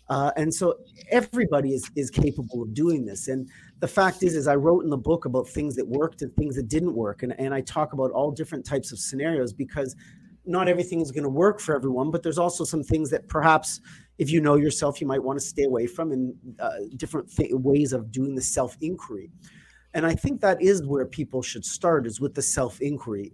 Uh, 0.08 0.32
and 0.36 0.54
so 0.54 0.76
everybody 1.10 1.74
is, 1.74 1.90
is 1.96 2.10
capable 2.10 2.62
of 2.62 2.74
doing 2.74 3.06
this. 3.06 3.28
And 3.28 3.50
the 3.80 3.88
fact 3.88 4.24
is, 4.24 4.36
is 4.36 4.48
I 4.48 4.56
wrote 4.56 4.84
in 4.84 4.90
the 4.90 4.98
book 4.98 5.26
about 5.26 5.48
things 5.48 5.76
that 5.78 5.88
worked 5.88 6.22
and 6.22 6.36
things 6.36 6.56
that 6.58 6.68
didn't 6.68 6.94
work. 6.94 7.24
And, 7.24 7.34
and 7.40 7.54
I 7.54 7.62
talk 7.62 7.94
about 7.94 8.12
all 8.12 8.30
different 8.30 8.66
types 8.66 8.92
of 8.92 9.00
scenarios 9.00 9.54
because 9.54 9.96
not 10.46 10.68
everything 10.68 11.02
is 11.02 11.12
going 11.12 11.24
to 11.24 11.30
work 11.30 11.60
for 11.60 11.76
everyone, 11.76 12.12
but 12.12 12.24
there's 12.24 12.38
also 12.38 12.64
some 12.64 12.84
things 12.84 13.10
that 13.10 13.28
perhaps, 13.28 13.80
if 14.18 14.30
you 14.30 14.42
know 14.42 14.56
yourself, 14.56 15.00
you 15.00 15.08
might 15.08 15.24
want 15.24 15.40
to 15.40 15.46
stay 15.46 15.64
away 15.64 15.88
from, 15.88 16.12
and 16.12 16.34
uh, 16.60 16.72
different 16.98 17.32
th- 17.32 17.52
ways 17.54 17.94
of 17.94 18.12
doing 18.12 18.36
the 18.36 18.42
self 18.42 18.76
inquiry. 18.82 19.30
And 19.94 20.06
I 20.06 20.14
think 20.14 20.42
that 20.42 20.62
is 20.62 20.86
where 20.86 21.06
people 21.06 21.42
should 21.42 21.66
start 21.66 22.08
is 22.08 22.22
with 22.22 22.36
the 22.36 22.42
self 22.42 22.80
inquiry. 22.82 23.34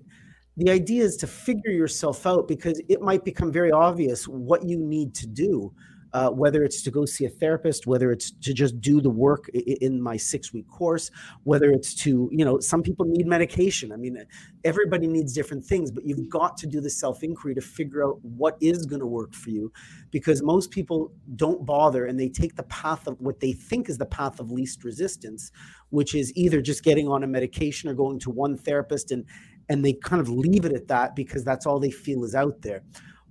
The 0.57 0.71
idea 0.71 1.03
is 1.03 1.17
to 1.17 1.27
figure 1.27 1.71
yourself 1.71 2.25
out 2.25 2.47
because 2.47 2.81
it 2.89 3.01
might 3.01 3.23
become 3.23 3.51
very 3.51 3.71
obvious 3.71 4.27
what 4.27 4.63
you 4.63 4.79
need 4.79 5.13
to 5.15 5.27
do 5.27 5.71
uh, 6.13 6.29
whether 6.29 6.63
it's 6.63 6.81
to 6.83 6.91
go 6.91 7.05
see 7.05 7.25
a 7.25 7.29
therapist, 7.29 7.85
whether 7.85 8.11
it's 8.11 8.31
to 8.31 8.53
just 8.53 8.79
do 8.79 9.01
the 9.01 9.09
work 9.09 9.49
in 9.49 10.01
my 10.01 10.17
six 10.17 10.53
week 10.53 10.67
course, 10.69 11.11
whether 11.43 11.69
it's 11.69 11.93
to, 11.93 12.29
you 12.31 12.45
know, 12.45 12.59
some 12.59 12.81
people 12.81 13.05
need 13.05 13.27
medication. 13.27 13.91
I 13.91 13.97
mean, 13.97 14.17
everybody 14.63 15.07
needs 15.07 15.33
different 15.33 15.65
things, 15.65 15.91
but 15.91 16.05
you've 16.05 16.29
got 16.29 16.57
to 16.57 16.67
do 16.67 16.79
the 16.79 16.89
self 16.89 17.23
inquiry 17.23 17.55
to 17.55 17.61
figure 17.61 18.03
out 18.05 18.19
what 18.23 18.57
is 18.61 18.85
going 18.85 19.01
to 19.01 19.05
work 19.05 19.33
for 19.33 19.49
you 19.49 19.71
because 20.11 20.41
most 20.41 20.71
people 20.71 21.11
don't 21.35 21.65
bother 21.65 22.05
and 22.05 22.19
they 22.19 22.29
take 22.29 22.55
the 22.55 22.63
path 22.63 23.07
of 23.07 23.19
what 23.19 23.39
they 23.39 23.51
think 23.51 23.89
is 23.89 23.97
the 23.97 24.05
path 24.05 24.39
of 24.39 24.51
least 24.51 24.83
resistance, 24.83 25.51
which 25.89 26.15
is 26.15 26.31
either 26.35 26.61
just 26.61 26.83
getting 26.83 27.07
on 27.07 27.23
a 27.23 27.27
medication 27.27 27.89
or 27.89 27.93
going 27.93 28.19
to 28.19 28.29
one 28.29 28.57
therapist 28.57 29.11
and 29.11 29.25
and 29.69 29.83
they 29.83 29.93
kind 29.93 30.21
of 30.21 30.29
leave 30.29 30.63
it 30.63 30.71
at 30.71 30.87
that 30.87 31.15
because 31.15 31.43
that's 31.43 31.65
all 31.65 31.79
they 31.79 31.91
feel 31.91 32.23
is 32.23 32.33
out 32.33 32.61
there. 32.61 32.83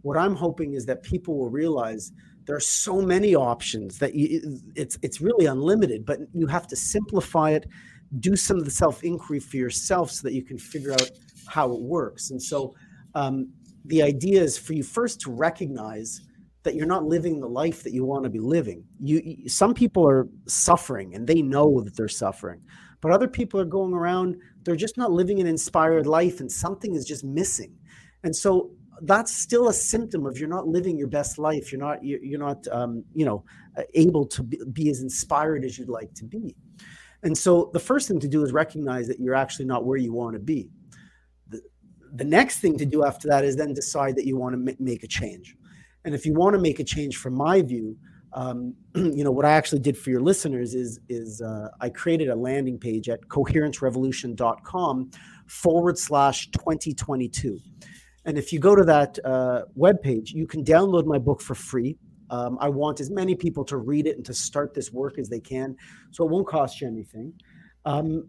What 0.03 0.17
I'm 0.17 0.37
hoping 0.37 0.75
is 0.75 0.87
that 0.87 1.03
people 1.03 1.39
will 1.39 1.49
realize 1.49 2.13
there 2.47 2.57
are 2.57 2.61
so 2.61 3.03
many 3.03 3.35
options 3.35 3.99
that 3.99 4.15
you, 4.15 4.59
it's 4.75 4.99
it's 5.03 5.21
really 5.21 5.47
unlimited 5.47 6.07
but 6.07 6.19
you 6.33 6.47
have 6.47 6.67
to 6.67 6.77
simplify 6.77 7.51
it 7.51 7.67
do 8.19 8.37
some 8.37 8.57
of 8.57 8.65
the 8.65 8.71
self 8.71 9.03
inquiry 9.03 9.41
for 9.41 9.57
yourself 9.57 10.11
so 10.11 10.27
that 10.27 10.35
you 10.35 10.45
can 10.45 10.59
figure 10.59 10.93
out 10.93 11.11
how 11.49 11.73
it 11.73 11.81
works. 11.81 12.31
And 12.31 12.43
so 12.43 12.75
um, 13.15 13.53
the 13.85 14.03
idea 14.03 14.43
is 14.43 14.59
for 14.59 14.73
you 14.73 14.83
first 14.83 15.21
to 15.23 15.31
recognize 15.31 16.21
that 16.63 16.75
you're 16.75 16.87
not 16.87 17.05
living 17.05 17.41
the 17.41 17.49
life 17.49 17.85
that 17.85 17.93
you 17.93 18.05
want 18.05 18.25
to 18.25 18.31
be 18.31 18.41
living. 18.41 18.85
You, 19.01 19.23
you 19.25 19.49
some 19.49 19.75
people 19.75 20.09
are 20.09 20.29
suffering 20.47 21.15
and 21.15 21.27
they 21.27 21.43
know 21.43 21.81
that 21.83 21.97
they're 21.97 22.09
suffering 22.09 22.63
but 23.01 23.13
other 23.13 23.29
people 23.29 23.61
are 23.61 23.67
going 23.67 23.93
around 23.93 24.37
they're 24.65 24.75
just 24.75 24.97
not 24.97 25.13
living 25.13 25.41
an 25.41 25.47
inspired 25.47 26.07
life 26.07 26.41
and 26.41 26.51
something 26.51 26.95
is 26.95 27.05
just 27.05 27.23
missing. 27.25 27.77
And 28.25 28.35
so 28.35 28.71
that's 29.03 29.37
still 29.37 29.69
a 29.69 29.73
symptom 29.73 30.27
of 30.27 30.39
you're 30.39 30.49
not 30.49 30.67
living 30.67 30.99
your 30.99 31.09
best 31.09 31.39
life. 31.39 31.73
You're 31.73 31.81
not 31.81 32.03
you're 32.03 32.39
not 32.39 32.67
um, 32.69 33.05
you 33.15 33.25
know 33.25 33.45
uh, 33.77 33.83
able 33.95 34.27
to 34.27 34.43
be 34.43 34.91
as 34.91 35.01
inspired 35.01 35.65
as 35.65 35.79
you'd 35.79 35.89
like 35.89 36.13
to 36.15 36.25
be. 36.25 36.55
And 37.23 37.37
so 37.37 37.71
the 37.73 37.81
first 37.81 38.09
thing 38.09 38.21
to 38.21 38.29
do 38.29 38.43
is 38.45 38.53
recognize 38.53 39.09
that 39.09 39.19
you're 39.19 39.35
actually 39.35 39.65
not 39.65 39.85
where 39.85 39.99
you 39.99 40.13
want 40.13 40.35
to 40.35 40.39
be. 40.39 40.71
The, 41.49 41.61
the 42.15 42.25
next 42.25 42.61
thing 42.61 42.79
to 42.79 42.87
do 42.87 43.05
after 43.05 43.29
that 43.29 43.45
is 43.45 43.57
then 43.57 43.73
decide 43.73 44.17
that 44.17 44.27
you 44.27 44.37
want 44.37 44.55
to 44.55 44.73
m- 44.73 44.77
make 44.79 45.03
a 45.03 45.09
change. 45.09 45.57
And 46.05 46.15
if 46.15 46.25
you 46.25 46.35
want 46.35 46.55
to 46.55 46.61
make 46.61 46.79
a 46.79 46.85
change 46.85 47.17
from 47.17 47.35
my 47.35 47.63
view 47.63 47.97
um, 48.37 48.75
you 48.95 49.25
know 49.25 49.33
what 49.33 49.45
i 49.45 49.53
actually 49.53 49.81
did 49.81 49.97
for 49.97 50.11
your 50.11 50.21
listeners 50.21 50.75
is 50.75 51.01
is 51.09 51.41
uh, 51.41 51.69
i 51.81 51.89
created 51.89 52.29
a 52.29 52.37
landing 52.37 52.79
page 52.79 53.09
at 53.09 53.21
coherencerevolution.com 53.29 55.11
forward 55.47 55.99
slash 55.99 56.51
2022 56.51 57.59
and 58.27 58.37
if 58.37 58.53
you 58.53 58.59
go 58.59 58.75
to 58.75 58.85
that 58.85 59.19
uh, 59.25 59.63
webpage, 59.79 60.33
you 60.33 60.47
can 60.47 60.65
download 60.65 61.07
my 61.07 61.17
book 61.17 61.41
for 61.41 61.55
free. 61.55 61.97
Um, 62.29 62.59
I 62.61 62.69
want 62.69 63.01
as 63.01 63.09
many 63.09 63.37
people 63.37 63.65
to 63.67 63.77
read 63.77 64.09
it 64.09 64.17
and 64.17 64.27
to 64.27 64.35
start 64.35 64.75
this 64.75 64.93
work 64.93 65.19
as 65.19 65.29
they 65.29 65.39
can. 65.39 65.77
So 66.11 66.25
it 66.25 66.31
won't 66.31 66.49
cost 66.49 66.81
you 66.81 66.89
anything. 66.89 67.33
Um, 67.85 68.29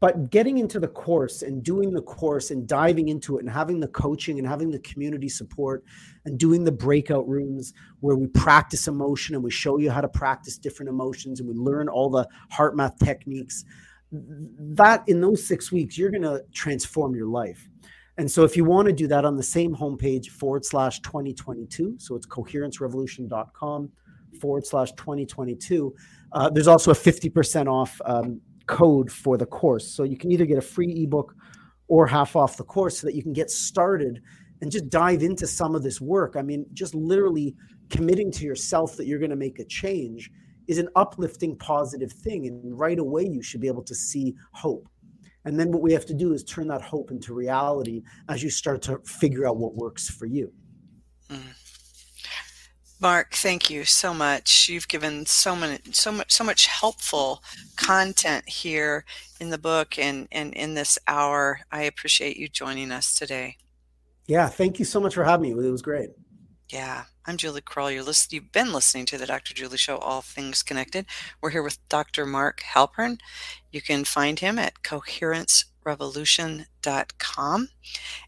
but 0.00 0.30
getting 0.30 0.58
into 0.58 0.80
the 0.80 0.88
course 0.88 1.42
and 1.42 1.62
doing 1.62 1.92
the 1.92 2.00
course 2.00 2.50
and 2.52 2.66
diving 2.66 3.08
into 3.08 3.36
it 3.36 3.40
and 3.40 3.50
having 3.50 3.80
the 3.80 3.88
coaching 3.88 4.38
and 4.38 4.48
having 4.48 4.70
the 4.70 4.78
community 4.78 5.28
support 5.28 5.84
and 6.24 6.38
doing 6.38 6.64
the 6.64 6.72
breakout 6.72 7.28
rooms 7.28 7.74
where 8.00 8.16
we 8.16 8.28
practice 8.28 8.88
emotion 8.88 9.34
and 9.34 9.44
we 9.44 9.50
show 9.50 9.78
you 9.78 9.90
how 9.90 10.00
to 10.00 10.08
practice 10.08 10.56
different 10.56 10.88
emotions 10.88 11.40
and 11.40 11.48
we 11.48 11.54
learn 11.54 11.88
all 11.88 12.08
the 12.08 12.26
HeartMath 12.52 12.98
techniques 12.98 13.64
that 14.12 15.02
in 15.08 15.20
those 15.20 15.44
six 15.44 15.72
weeks 15.72 15.98
you're 15.98 16.10
going 16.10 16.22
to 16.22 16.40
transform 16.52 17.14
your 17.16 17.26
life 17.26 17.68
and 18.16 18.30
so 18.30 18.44
if 18.44 18.56
you 18.56 18.64
want 18.64 18.86
to 18.86 18.92
do 18.92 19.08
that 19.08 19.24
on 19.24 19.36
the 19.36 19.42
same 19.42 19.74
homepage 19.74 20.28
forward 20.28 20.64
slash 20.64 21.00
2022, 21.00 21.96
so 21.98 22.14
it's 22.14 22.26
coherencerevolution.com 22.26 23.90
forward 24.40 24.66
slash 24.66 24.92
2022, 24.92 25.94
uh, 26.32 26.50
there's 26.50 26.68
also 26.68 26.92
a 26.92 26.94
50% 26.94 27.66
off 27.66 28.00
um, 28.04 28.40
code 28.66 29.10
for 29.10 29.36
the 29.36 29.46
course. 29.46 29.88
So 29.88 30.04
you 30.04 30.16
can 30.16 30.30
either 30.30 30.46
get 30.46 30.58
a 30.58 30.62
free 30.62 31.04
ebook 31.04 31.34
or 31.88 32.06
half 32.06 32.36
off 32.36 32.56
the 32.56 32.64
course 32.64 32.98
so 32.98 33.06
that 33.06 33.14
you 33.14 33.22
can 33.22 33.32
get 33.32 33.50
started 33.50 34.20
and 34.60 34.70
just 34.70 34.88
dive 34.88 35.22
into 35.22 35.46
some 35.46 35.74
of 35.74 35.82
this 35.82 36.00
work. 36.00 36.36
I 36.36 36.42
mean, 36.42 36.64
just 36.72 36.94
literally 36.94 37.54
committing 37.90 38.30
to 38.32 38.44
yourself 38.44 38.96
that 38.96 39.06
you're 39.06 39.18
going 39.18 39.30
to 39.30 39.36
make 39.36 39.58
a 39.58 39.64
change 39.64 40.30
is 40.68 40.78
an 40.78 40.88
uplifting, 40.96 41.56
positive 41.56 42.12
thing. 42.12 42.46
And 42.46 42.78
right 42.78 42.98
away, 42.98 43.24
you 43.24 43.42
should 43.42 43.60
be 43.60 43.68
able 43.68 43.82
to 43.82 43.94
see 43.94 44.34
hope. 44.52 44.88
And 45.44 45.58
then 45.58 45.70
what 45.72 45.82
we 45.82 45.92
have 45.92 46.06
to 46.06 46.14
do 46.14 46.32
is 46.32 46.42
turn 46.42 46.68
that 46.68 46.82
hope 46.82 47.10
into 47.10 47.34
reality 47.34 48.02
as 48.28 48.42
you 48.42 48.50
start 48.50 48.82
to 48.82 48.98
figure 49.04 49.46
out 49.46 49.58
what 49.58 49.74
works 49.74 50.08
for 50.08 50.26
you. 50.26 50.52
Mm. 51.30 51.54
Mark, 53.00 53.34
thank 53.34 53.68
you 53.68 53.84
so 53.84 54.14
much. 54.14 54.68
You've 54.68 54.88
given 54.88 55.26
so 55.26 55.54
many, 55.54 55.78
so 55.92 56.10
much, 56.10 56.32
so 56.32 56.44
much 56.44 56.66
helpful 56.66 57.42
content 57.76 58.48
here 58.48 59.04
in 59.40 59.50
the 59.50 59.58
book 59.58 59.98
and, 59.98 60.26
and 60.32 60.54
in 60.54 60.74
this 60.74 60.98
hour. 61.06 61.60
I 61.70 61.82
appreciate 61.82 62.38
you 62.38 62.48
joining 62.48 62.90
us 62.90 63.14
today. 63.14 63.56
Yeah, 64.26 64.48
thank 64.48 64.78
you 64.78 64.86
so 64.86 65.00
much 65.00 65.14
for 65.14 65.24
having 65.24 65.54
me. 65.54 65.66
It 65.66 65.70
was 65.70 65.82
great. 65.82 66.10
Yeah, 66.74 67.04
I'm 67.24 67.36
Julie 67.36 67.60
Krull. 67.60 67.94
You're 67.94 68.02
listening, 68.02 68.42
you've 68.42 68.50
been 68.50 68.72
listening 68.72 69.06
to 69.06 69.16
the 69.16 69.26
Dr. 69.26 69.54
Julie 69.54 69.76
Show, 69.76 69.98
All 69.98 70.22
Things 70.22 70.64
Connected. 70.64 71.06
We're 71.40 71.50
here 71.50 71.62
with 71.62 71.78
Dr. 71.88 72.26
Mark 72.26 72.62
Halpern. 72.74 73.20
You 73.70 73.80
can 73.80 74.02
find 74.02 74.40
him 74.40 74.58
at 74.58 74.82
coherencerevolution.com. 74.82 77.68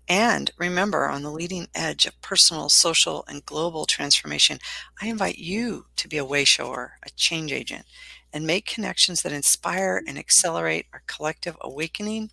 And 0.09 0.51
remember, 0.59 1.09
on 1.09 1.25
the 1.25 1.33
leading 1.33 1.67
edge 1.75 2.07
of 2.07 2.23
personal, 2.23 2.69
social, 2.69 3.25
and 3.27 3.45
global 3.45 3.85
transformation, 3.85 4.61
I 5.03 5.09
invite 5.09 5.39
you 5.39 5.87
to 5.97 6.07
be 6.07 6.19
a 6.19 6.25
wayshower, 6.25 6.91
a 7.05 7.11
change 7.17 7.51
agent, 7.51 7.85
and 8.33 8.47
make 8.47 8.67
connections 8.67 9.23
that 9.23 9.33
inspire 9.33 10.05
and 10.07 10.17
accelerate 10.17 10.87
our 10.93 11.03
collective 11.09 11.57
awakening 11.63 12.31